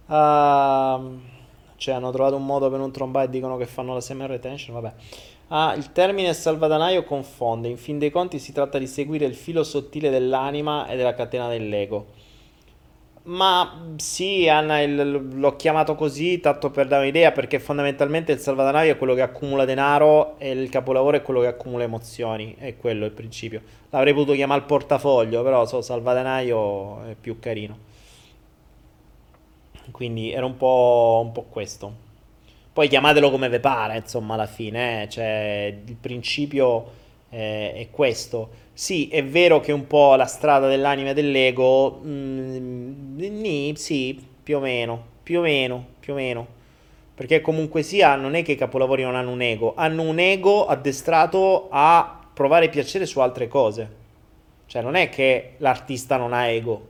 [0.05, 1.19] Uh,
[1.77, 4.79] cioè, hanno trovato un modo per non trombare e dicono che fanno la semen retention,
[4.79, 4.93] vabbè.
[5.47, 7.67] Ah, il termine salvadanaio confonde.
[7.67, 11.47] In fin dei conti si tratta di seguire il filo sottile dell'anima e della catena
[11.47, 12.05] dell'ego.
[13.27, 18.93] Ma sì, Anna, il, l'ho chiamato così tanto per dare un'idea perché fondamentalmente il salvadanaio
[18.93, 23.03] è quello che accumula denaro e il capolavoro è quello che accumula emozioni, è quello
[23.05, 23.61] il principio.
[23.89, 27.77] L'avrei potuto chiamare il portafoglio, però so, salvadanaio è più carino.
[29.91, 32.03] Quindi era un po', un po' questo.
[32.73, 35.09] Poi chiamatelo come vi pare, insomma, alla fine, eh?
[35.09, 36.91] cioè il principio
[37.29, 38.63] è, è questo.
[38.77, 44.59] Sì, è vero che un po' la strada dell'anima e dell'ego, mm, sì, più o
[44.59, 46.45] meno, più o meno, più o meno.
[47.15, 50.65] Perché comunque sia, non è che i capolavori non hanno un ego, hanno un ego
[50.67, 53.89] addestrato a provare piacere su altre cose.
[54.65, 56.87] Cioè non è che l'artista non ha ego.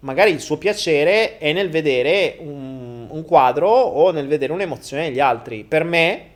[0.00, 5.18] Magari il suo piacere è nel vedere un, un quadro o nel vedere un'emozione negli
[5.18, 5.64] altri.
[5.64, 6.26] Per me,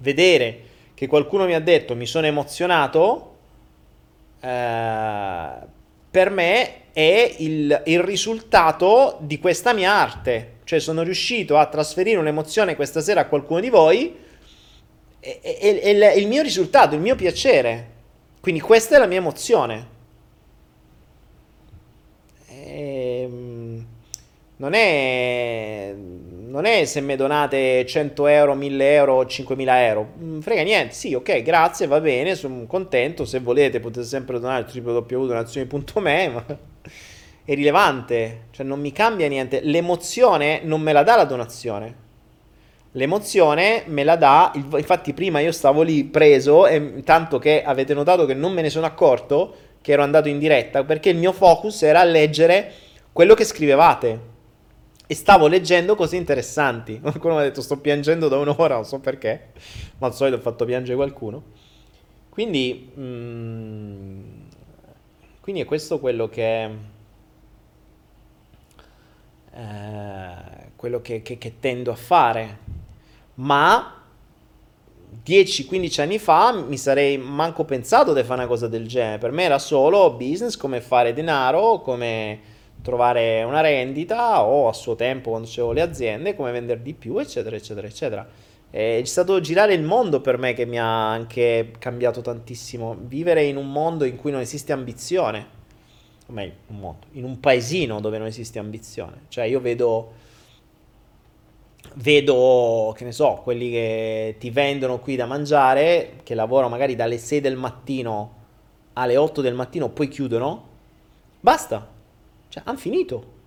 [0.00, 0.68] vedere
[1.00, 3.36] che qualcuno mi ha detto mi sono emozionato,
[4.38, 5.48] eh,
[6.10, 10.58] per me è il, il risultato di questa mia arte.
[10.64, 14.14] Cioè sono riuscito a trasferire un'emozione questa sera a qualcuno di voi
[15.20, 17.88] è, è, è il mio risultato, il mio piacere.
[18.38, 19.88] Quindi questa è la mia emozione.
[22.46, 23.86] Ehm,
[24.56, 25.94] non è,
[26.50, 30.08] non è se mi donate 100 euro, 1000 euro o 5000 euro.
[30.20, 33.24] Mm, frega niente, sì, ok, grazie, va bene, sono contento.
[33.24, 36.44] Se volete potete sempre donare www.donazioni.me, ma
[37.44, 39.60] è rilevante, cioè non mi cambia niente.
[39.62, 42.08] L'emozione non me la dà la donazione.
[42.92, 48.26] L'emozione me la dà, infatti prima io stavo lì preso e tanto che avete notato
[48.26, 51.82] che non me ne sono accorto che ero andato in diretta perché il mio focus
[51.82, 52.72] era a leggere
[53.12, 54.30] quello che scrivevate
[55.10, 57.00] e stavo leggendo cose interessanti.
[57.02, 59.48] Qualcuno mi ha detto sto piangendo da un'ora, non so perché,
[59.98, 61.42] ma al solito ho fatto piangere qualcuno.
[62.28, 64.20] Quindi, mm,
[65.40, 66.70] quindi è questo quello che...
[69.52, 72.58] Eh, quello che, che, che tendo a fare
[73.34, 74.00] ma
[75.26, 79.18] 10-15 anni fa mi sarei manco pensato di fare una cosa del genere.
[79.18, 84.94] Per me era solo business, come fare denaro, come trovare una rendita o a suo
[84.94, 88.28] tempo quando c'avevo le aziende, come vendere di più, eccetera, eccetera, eccetera.
[88.70, 92.96] È stato girare il mondo per me che mi ha anche cambiato tantissimo.
[93.00, 95.58] Vivere in un mondo in cui non esiste ambizione.
[96.26, 99.22] O meglio, un mondo, in un paesino dove non esiste ambizione.
[99.28, 100.12] Cioè io vedo
[101.94, 107.18] vedo, che ne so, quelli che ti vendono qui da mangiare, che lavorano magari dalle
[107.18, 108.38] 6 del mattino
[108.94, 110.68] alle 8 del mattino, poi chiudono,
[111.40, 111.98] basta.
[112.50, 113.38] Cioè, hanno finito.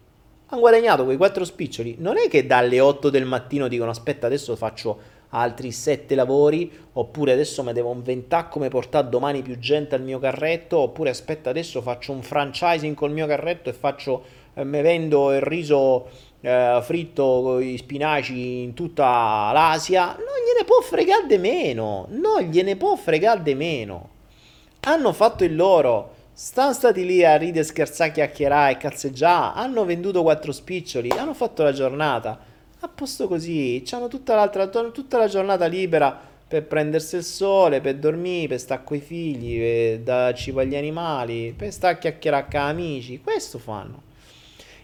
[0.47, 1.97] Hanno guadagnato quei 4 spiccioli.
[1.99, 7.33] Non è che dalle 8 del mattino dicono aspetta, adesso faccio altri 7 lavori, oppure
[7.33, 11.81] adesso mi devo inventare come portare domani più gente al mio carretto, oppure aspetta, adesso
[11.81, 14.23] faccio un franchising col mio carretto e faccio,
[14.53, 16.07] eh, mi vendo il riso
[16.41, 22.41] eh, fritto con i spinaci in tutta l'Asia, non gliene può fregare di meno, non
[22.43, 24.09] gliene può fregare di meno.
[24.81, 30.23] Hanno fatto il loro, stanno stati lì a ridere, scherzare, chiacchierare e cazzeggiare, hanno venduto
[30.23, 32.39] quattro spiccioli, hanno fatto la giornata,
[32.79, 34.49] a posto così, hanno tutta,
[34.91, 39.59] tutta la giornata libera per prendersi il sole, per dormire, per stare con i figli,
[39.59, 44.01] per dare cibo agli animali, per stare a chiacchierare con amici, questo fanno.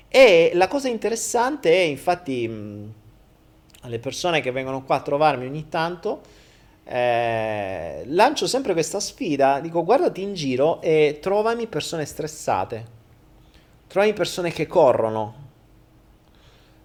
[0.07, 2.93] E la cosa interessante è, infatti, mh,
[3.81, 6.21] alle persone che vengono qua a trovarmi ogni tanto,
[6.91, 12.85] eh, lancio sempre questa sfida, dico guardati in giro e trovami persone stressate,
[13.85, 15.35] trovami persone che corrono.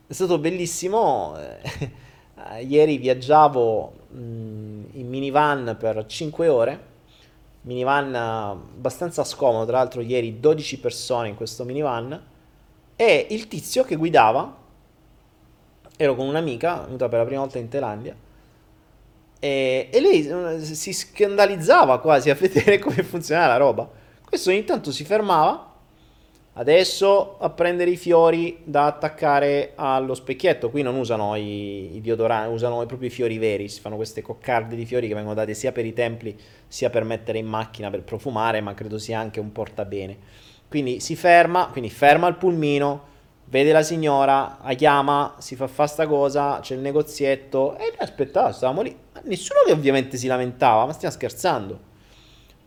[0.07, 4.18] È stato bellissimo, eh, ieri viaggiavo mh,
[4.92, 6.81] in minivan per 5 ore,
[7.62, 12.23] minivan abbastanza scomodo, tra l'altro ieri 12 persone in questo minivan,
[12.94, 14.55] e il tizio che guidava,
[15.97, 18.15] ero con un'amica, venuta per la prima volta in Thailandia,
[19.44, 23.90] e, e lei eh, si scandalizzava quasi a vedere come funzionava la roba.
[24.24, 25.74] Questo ogni tanto si fermava,
[26.55, 30.70] adesso a prendere i fiori da attaccare allo specchietto.
[30.70, 33.68] Qui non usano i, i deodoranti, usano i fiori veri.
[33.68, 36.34] Si fanno queste coccarde di fiori che vengono date sia per i templi
[36.66, 40.16] sia per mettere in macchina per profumare, ma credo sia anche un portabene.
[40.68, 43.02] Quindi si ferma, quindi ferma il pulmino,
[43.44, 48.52] vede la signora, la chiama, si fa fare sta cosa, c'è il negozietto e noi
[48.55, 49.03] stavamo lì.
[49.23, 51.93] Nessuno che ovviamente si lamentava, ma stiamo scherzando.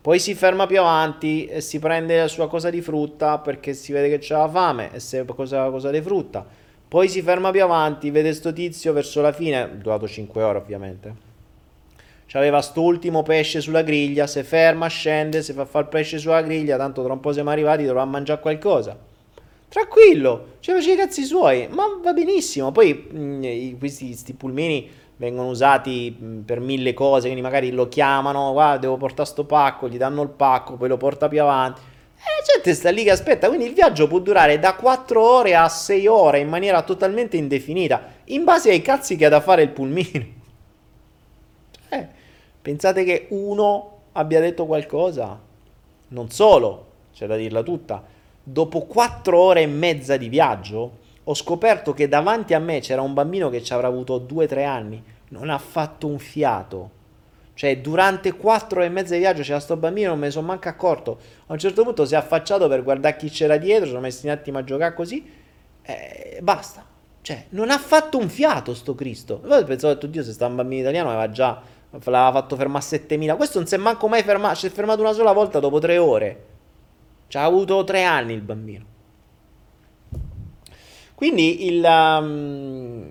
[0.01, 3.91] Poi si ferma più avanti e si prende la sua cosa di frutta perché si
[3.91, 6.45] vede che c'ha fame e se cosa, cosa di frutta.
[6.87, 11.25] Poi si ferma più avanti, vede sto tizio verso la fine, durato 5 ore ovviamente
[12.27, 16.75] C'aveva st'ultimo pesce sulla griglia, se ferma, scende, se fa fare il pesce sulla griglia,
[16.75, 18.97] tanto tra un po' siamo arrivati, dovrà mangiare qualcosa.
[19.69, 22.71] Tranquillo, cioè faceva i cazzi suoi, ma va benissimo.
[22.73, 28.51] Poi mh, mm, questi sti pulmini vengono usati per mille cose, quindi magari lo chiamano,
[28.53, 31.81] guarda, devo portare sto pacco, gli danno il pacco, poi lo porta più avanti.
[31.81, 35.55] E la gente sta lì che aspetta, quindi il viaggio può durare da 4 ore
[35.55, 39.63] a 6 ore in maniera totalmente indefinita, in base ai cazzi che ha da fare
[39.63, 40.35] il pulmino.
[41.89, 42.05] Eh,
[42.67, 45.39] Pensate che uno abbia detto qualcosa?
[46.09, 48.03] Non solo, c'è da dirla tutta,
[48.43, 50.97] dopo quattro ore e mezza di viaggio,
[51.29, 55.03] ho scoperto che davanti a me c'era un bambino che ci avrà avuto 2-3 anni,
[55.29, 56.91] non ha fatto un fiato.
[57.53, 60.47] Cioè, durante quattro ore e mezza di viaggio c'era sto bambino, non me ne sono
[60.47, 61.19] manco accorto.
[61.47, 64.31] A un certo punto si è affacciato per guardare chi c'era dietro, sono messi un
[64.31, 65.29] attimo a giocare così,
[65.81, 66.85] e basta.
[67.21, 69.41] Cioè, non ha fatto un fiato sto Cristo.
[69.43, 72.79] E poi pensavo, detto, Dio, se sta un bambino italiano aveva già, l'aveva fatto fermare
[72.79, 73.35] a 7000.
[73.35, 75.97] Questo non si è manco mai fermato, si è fermato una sola volta dopo tre
[75.97, 76.45] ore.
[77.27, 78.95] Ci ha avuto tre anni il bambino.
[81.17, 83.03] Quindi il, um,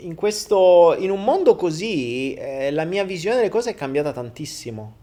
[0.00, 4.96] in, questo, in un mondo così eh, la mia visione delle cose è cambiata tantissimo.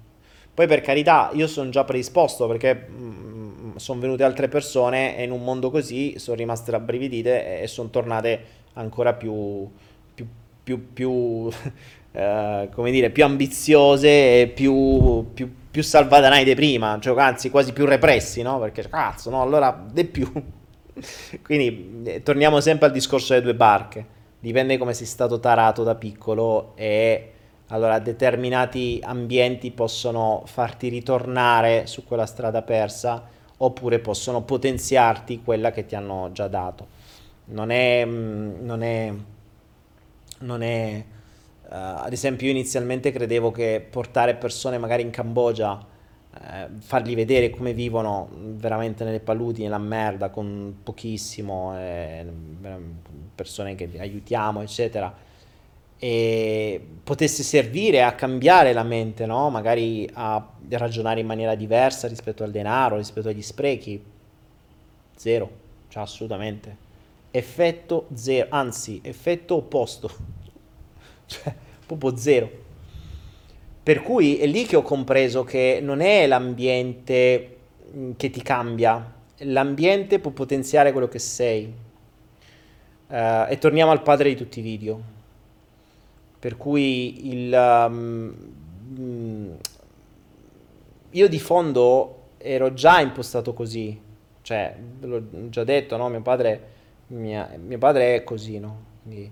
[0.53, 5.31] Poi per carità, io sono già predisposto perché mm, sono venute altre persone e in
[5.31, 8.43] un mondo così sono rimaste rabbrividite e sono tornate
[8.73, 9.67] ancora più,
[10.13, 10.27] più,
[10.63, 11.49] più, più
[12.13, 17.73] eh, come dire, più ambiziose e più, più, più salvadanai di prima, cioè anzi quasi
[17.73, 18.59] più repressi, no?
[18.59, 19.41] Perché cazzo, no?
[19.41, 20.31] Allora, di più.
[21.43, 24.15] Quindi eh, torniamo sempre al discorso delle due barche.
[24.39, 27.31] Dipende come sei stato tarato da piccolo e
[27.67, 33.27] allora determinati ambienti possono farti ritornare su quella strada persa
[33.57, 36.87] oppure possono potenziarti quella che ti hanno già dato.
[37.45, 39.13] Non è, mm, non è,
[40.39, 41.03] non è
[41.63, 45.95] uh, ad esempio io inizialmente credevo che portare persone magari in Cambogia
[46.41, 52.25] eh, fargli vedere come vivono veramente nelle paludi, nella merda, con pochissimo, eh,
[53.35, 55.13] persone che aiutiamo, eccetera,
[55.99, 59.49] e potesse servire a cambiare la mente, no?
[59.49, 64.03] magari a ragionare in maniera diversa rispetto al denaro, rispetto agli sprechi.
[65.15, 65.49] Zero,
[65.87, 66.85] cioè assolutamente.
[67.31, 70.11] Effetto zero, anzi, effetto opposto,
[71.25, 71.53] cioè
[71.85, 72.65] proprio zero.
[73.87, 77.57] Per cui è lì che ho compreso che non è l'ambiente
[77.95, 81.73] mm, che ti cambia, l'ambiente può potenziare quello che sei.
[83.07, 85.01] Uh, e torniamo al padre di tutti i video.
[86.37, 89.57] Per cui il, um,
[91.11, 93.97] io di fondo ero già impostato così,
[94.41, 96.09] cioè l'ho già detto, no?
[96.09, 96.61] Mio padre,
[97.07, 98.83] mia, mio padre è così, no?
[99.03, 99.31] Quindi,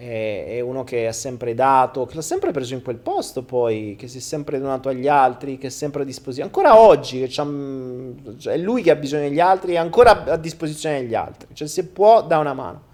[0.00, 4.08] è, uno che ha sempre dato, che l'ha sempre preso in quel posto poi, che
[4.08, 6.48] si è sempre donato agli altri, che è sempre a disposizione.
[6.48, 11.14] Ancora oggi, cioè, è lui che ha bisogno degli altri, è ancora a disposizione degli
[11.14, 11.48] altri.
[11.52, 12.88] Cioè se può, dà una mano.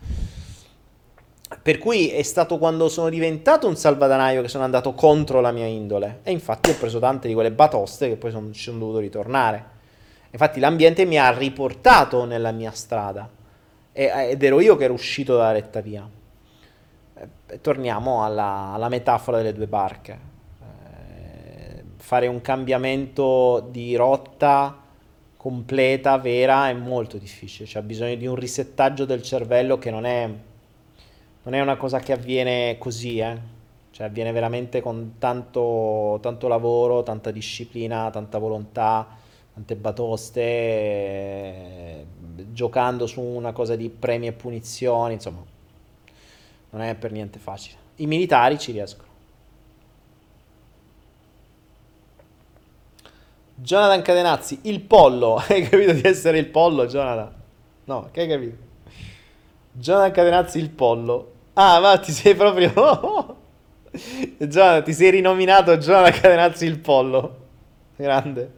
[1.63, 5.67] Per cui è stato quando sono diventato un salvadanaio che sono andato contro la mia
[5.67, 6.21] indole.
[6.25, 9.75] E infatti ho preso tante di quelle batoste che poi son, ci sono dovuto ritornare.
[10.33, 13.31] Infatti l'ambiente mi ha riportato nella mia strada.
[13.93, 16.16] ed ero io che ero uscito dalla retta via.
[17.19, 20.19] Eh, torniamo alla, alla, metafora delle due barche.
[20.61, 24.83] Eh, fare un cambiamento di rotta
[25.35, 27.67] completa, vera, è molto difficile.
[27.67, 30.29] C'è bisogno di un risettaggio del cervello che non è,
[31.43, 33.39] non è una cosa che avviene così, eh?
[33.93, 39.07] cioè avviene veramente con tanto, tanto lavoro, tanta disciplina, tanta volontà,
[39.55, 42.07] tante batoste, eh,
[42.53, 45.55] giocando su una cosa di premi e punizioni, insomma
[46.71, 47.77] non è per niente facile.
[47.97, 49.05] I militari ci riescono.
[53.55, 55.37] Jonathan Cadenazzi, il pollo.
[55.49, 57.33] Hai capito di essere il pollo, Jonathan?
[57.85, 58.57] No, che hai capito?
[59.73, 61.33] Jonathan Cadenazzi, il pollo.
[61.55, 62.73] Ah, ma ti sei proprio...
[64.39, 67.37] Jonathan, ti sei rinominato Jonathan Cadenazzi, il pollo.
[67.97, 68.53] Grande.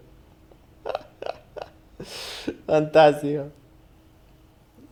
[2.64, 3.57] Fantastico.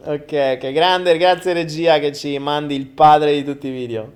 [0.08, 4.12] Ok, ok, grande, grazie regia che ci mandi il padre di tutti i video.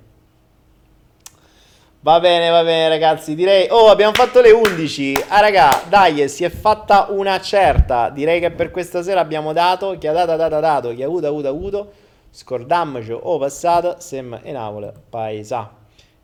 [2.03, 3.67] Va bene, va bene ragazzi, direi...
[3.71, 5.25] Oh, abbiamo fatto le 11.
[5.27, 8.09] Ah raga, dai, si è fatta una certa.
[8.09, 11.27] Direi che per questa sera abbiamo dato, chi ha dato, dato, dato, chi ha avuto,
[11.27, 11.93] ha avuto, ha avuto.
[12.31, 15.75] Scordammoci, oh passato, sem in aula, paesa.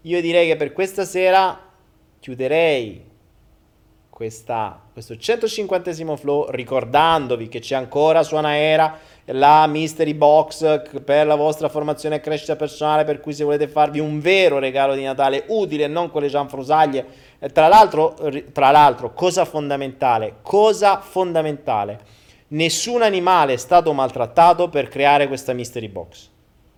[0.03, 1.59] Io direi che per questa sera
[2.20, 3.05] chiuderei
[4.09, 11.34] questa, questo 150 flow ricordandovi che c'è ancora su Anaera la mystery box per la
[11.34, 15.44] vostra formazione e crescita personale, per cui se volete farvi un vero regalo di Natale
[15.49, 17.07] utile non con le cianfrusaglie.
[17.39, 18.16] E tra l'altro,
[18.52, 22.00] tra l'altro, cosa fondamentale, cosa fondamentale,
[22.49, 26.31] nessun animale è stato maltrattato per creare questa mystery box.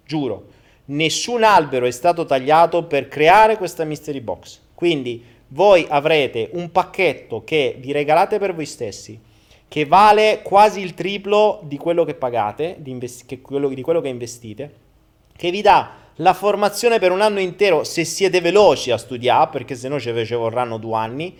[0.04, 0.46] Giuro,
[0.86, 4.58] nessun albero è stato tagliato per creare questa mystery box.
[4.74, 9.26] Quindi voi avrete un pacchetto che vi regalate per voi stessi
[9.68, 14.00] che vale quasi il triplo di quello che pagate, di, investi- che quello, di quello
[14.00, 14.74] che investite,
[15.36, 19.74] che vi dà la formazione per un anno intero se siete veloci a studiare, perché
[19.74, 21.36] se no ci vorranno due anni,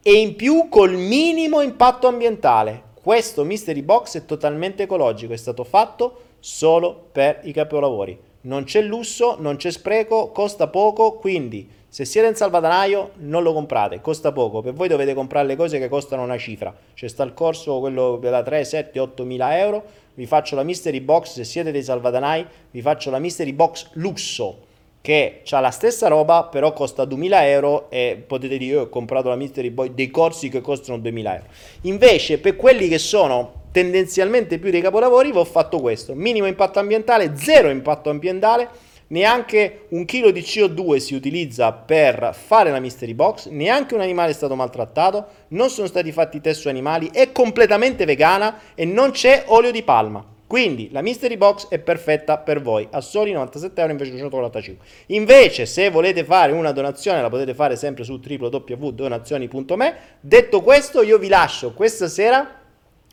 [0.00, 2.90] e in più col minimo impatto ambientale.
[3.02, 8.16] Questo Mystery Box è totalmente ecologico, è stato fatto solo per i capolavori.
[8.42, 13.52] Non c'è lusso, non c'è spreco, costa poco, quindi se siete in salvadanaio non lo
[13.52, 16.74] comprate, costa poco, per voi dovete comprare le cose che costano una cifra.
[16.94, 21.00] C'è sta il corso, quello da 3, 7, 8 mila euro, vi faccio la mystery
[21.00, 24.70] box, se siete dei salvadanai vi faccio la mystery box lusso
[25.02, 29.28] che ha la stessa roba però costa 2000 euro e potete dire io ho comprato
[29.28, 31.46] la Mystery Boy dei corsi che costano 2000 euro.
[31.82, 36.14] Invece per quelli che sono tendenzialmente più dei capolavori vi ho fatto questo.
[36.14, 38.68] Minimo impatto ambientale zero impatto ambientale
[39.08, 44.30] neanche un chilo di CO2 si utilizza per fare la mystery box, neanche un animale
[44.30, 49.10] è stato maltrattato, non sono stati fatti test su animali, è completamente vegana e non
[49.10, 50.26] c'è olio di palma.
[50.52, 54.86] Quindi la mystery box è perfetta per voi a soli 97 euro invece di 145.
[55.06, 59.96] Invece, se volete fare una donazione, la potete fare sempre su www.donazioni.me.
[60.20, 62.60] Detto questo, io vi lascio questa sera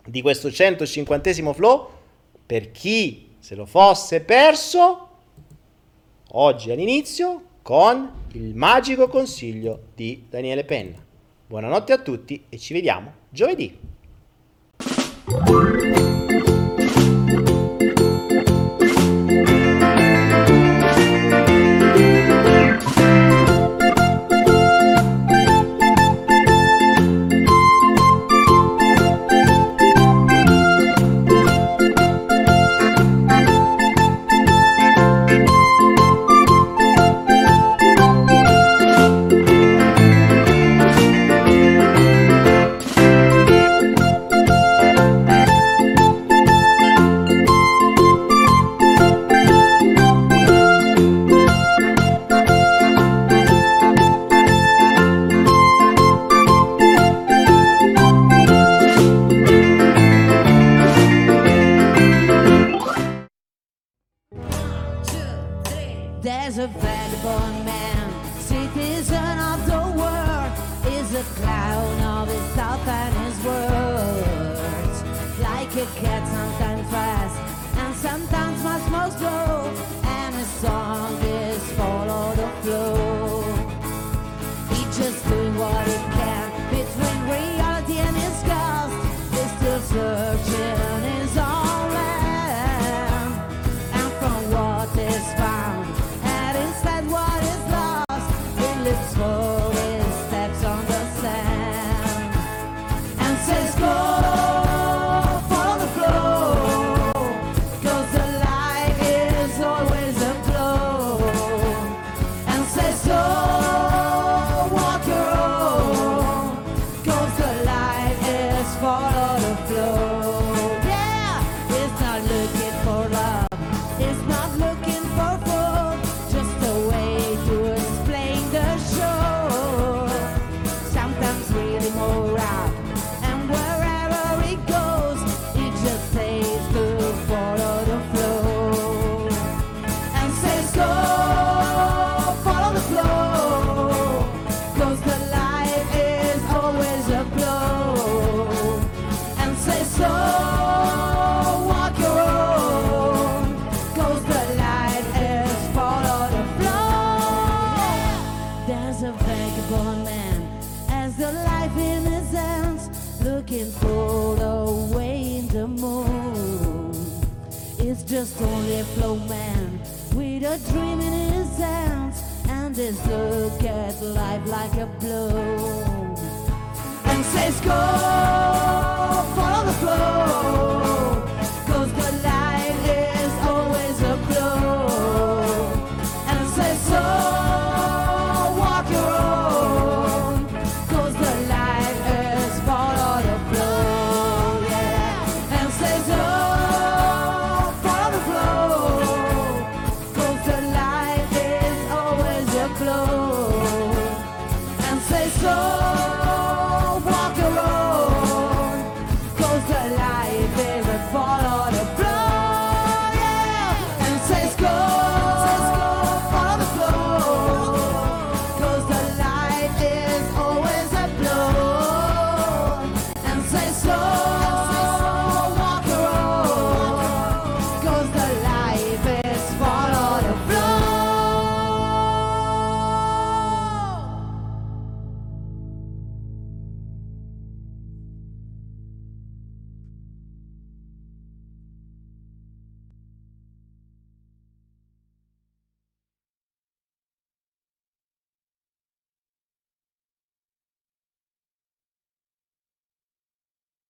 [0.05, 1.89] di questo 150 flow
[2.45, 5.08] per chi se lo fosse perso
[6.33, 10.97] oggi all'inizio con il magico consiglio di Daniele Penna.
[11.47, 13.77] Buonanotte a tutti e ci vediamo giovedì.